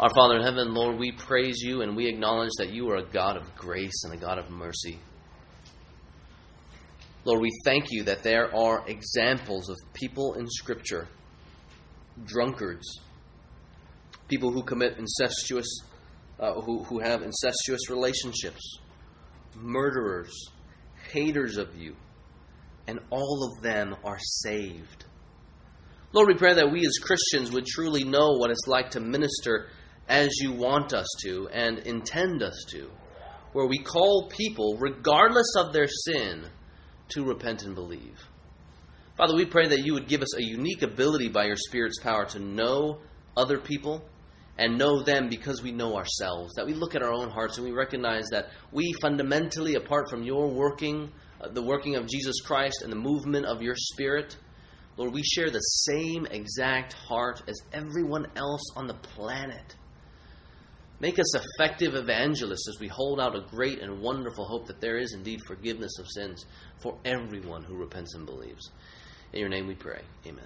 Our 0.00 0.10
Father 0.12 0.38
in 0.38 0.42
heaven, 0.42 0.74
Lord, 0.74 0.98
we 0.98 1.12
praise 1.12 1.60
you 1.60 1.82
and 1.82 1.94
we 1.94 2.08
acknowledge 2.08 2.50
that 2.58 2.70
you 2.70 2.90
are 2.90 2.96
a 2.96 3.04
God 3.04 3.36
of 3.36 3.54
grace 3.54 4.02
and 4.02 4.12
a 4.12 4.16
God 4.16 4.38
of 4.38 4.50
mercy. 4.50 4.98
Lord, 7.24 7.40
we 7.40 7.50
thank 7.64 7.92
you 7.92 8.02
that 8.02 8.24
there 8.24 8.52
are 8.54 8.82
examples 8.88 9.68
of 9.68 9.76
people 9.92 10.34
in 10.34 10.48
Scripture, 10.48 11.06
drunkards, 12.24 13.02
people 14.26 14.50
who 14.50 14.64
commit 14.64 14.98
incestuous, 14.98 15.68
uh, 16.40 16.54
who, 16.54 16.82
who 16.82 16.98
have 16.98 17.22
incestuous 17.22 17.88
relationships, 17.88 18.78
murderers, 19.54 20.50
haters 21.12 21.56
of 21.56 21.76
you, 21.76 21.94
and 22.88 22.98
all 23.10 23.48
of 23.48 23.62
them 23.62 23.94
are 24.02 24.18
saved. 24.18 25.04
Lord, 26.12 26.26
we 26.26 26.34
pray 26.34 26.54
that 26.54 26.72
we 26.72 26.84
as 26.84 26.98
Christians 26.98 27.52
would 27.52 27.66
truly 27.66 28.02
know 28.02 28.32
what 28.32 28.50
it's 28.50 28.66
like 28.66 28.90
to 28.90 29.00
minister 29.00 29.68
as 30.08 30.30
you 30.40 30.52
want 30.52 30.92
us 30.92 31.06
to 31.22 31.48
and 31.48 31.78
intend 31.80 32.42
us 32.42 32.64
to, 32.70 32.90
where 33.52 33.66
we 33.66 33.78
call 33.78 34.28
people, 34.28 34.76
regardless 34.78 35.54
of 35.56 35.72
their 35.72 35.88
sin, 35.88 36.46
to 37.08 37.24
repent 37.24 37.62
and 37.62 37.74
believe. 37.74 38.18
Father, 39.16 39.36
we 39.36 39.44
pray 39.44 39.68
that 39.68 39.84
you 39.84 39.94
would 39.94 40.08
give 40.08 40.22
us 40.22 40.36
a 40.36 40.42
unique 40.42 40.82
ability 40.82 41.28
by 41.28 41.44
your 41.44 41.56
Spirit's 41.56 42.00
power 42.00 42.24
to 42.26 42.40
know 42.40 42.98
other 43.36 43.58
people 43.58 44.04
and 44.58 44.78
know 44.78 45.02
them 45.02 45.28
because 45.28 45.62
we 45.62 45.72
know 45.72 45.96
ourselves. 45.96 46.54
That 46.54 46.66
we 46.66 46.74
look 46.74 46.94
at 46.94 47.02
our 47.02 47.12
own 47.12 47.30
hearts 47.30 47.56
and 47.56 47.66
we 47.66 47.72
recognize 47.72 48.24
that 48.30 48.48
we 48.72 48.92
fundamentally, 49.00 49.74
apart 49.74 50.10
from 50.10 50.22
your 50.22 50.48
working, 50.48 51.10
uh, 51.40 51.48
the 51.48 51.62
working 51.62 51.96
of 51.96 52.08
Jesus 52.08 52.40
Christ 52.40 52.82
and 52.82 52.90
the 52.90 52.96
movement 52.96 53.46
of 53.46 53.62
your 53.62 53.76
Spirit, 53.76 54.36
Lord, 54.96 55.12
we 55.12 55.22
share 55.22 55.50
the 55.50 55.58
same 55.58 56.26
exact 56.26 56.92
heart 56.92 57.42
as 57.48 57.60
everyone 57.72 58.26
else 58.36 58.62
on 58.76 58.86
the 58.86 58.94
planet. 58.94 59.74
Make 61.00 61.18
us 61.18 61.34
effective 61.34 61.94
evangelists 61.94 62.68
as 62.68 62.80
we 62.80 62.88
hold 62.88 63.20
out 63.20 63.36
a 63.36 63.40
great 63.40 63.80
and 63.80 64.00
wonderful 64.00 64.44
hope 64.44 64.66
that 64.68 64.80
there 64.80 64.96
is 64.96 65.12
indeed 65.12 65.40
forgiveness 65.46 65.98
of 65.98 66.06
sins 66.08 66.46
for 66.82 66.96
everyone 67.04 67.64
who 67.64 67.76
repents 67.76 68.14
and 68.14 68.24
believes. 68.24 68.70
In 69.32 69.40
your 69.40 69.48
name 69.48 69.66
we 69.66 69.74
pray. 69.74 70.02
Amen. 70.26 70.44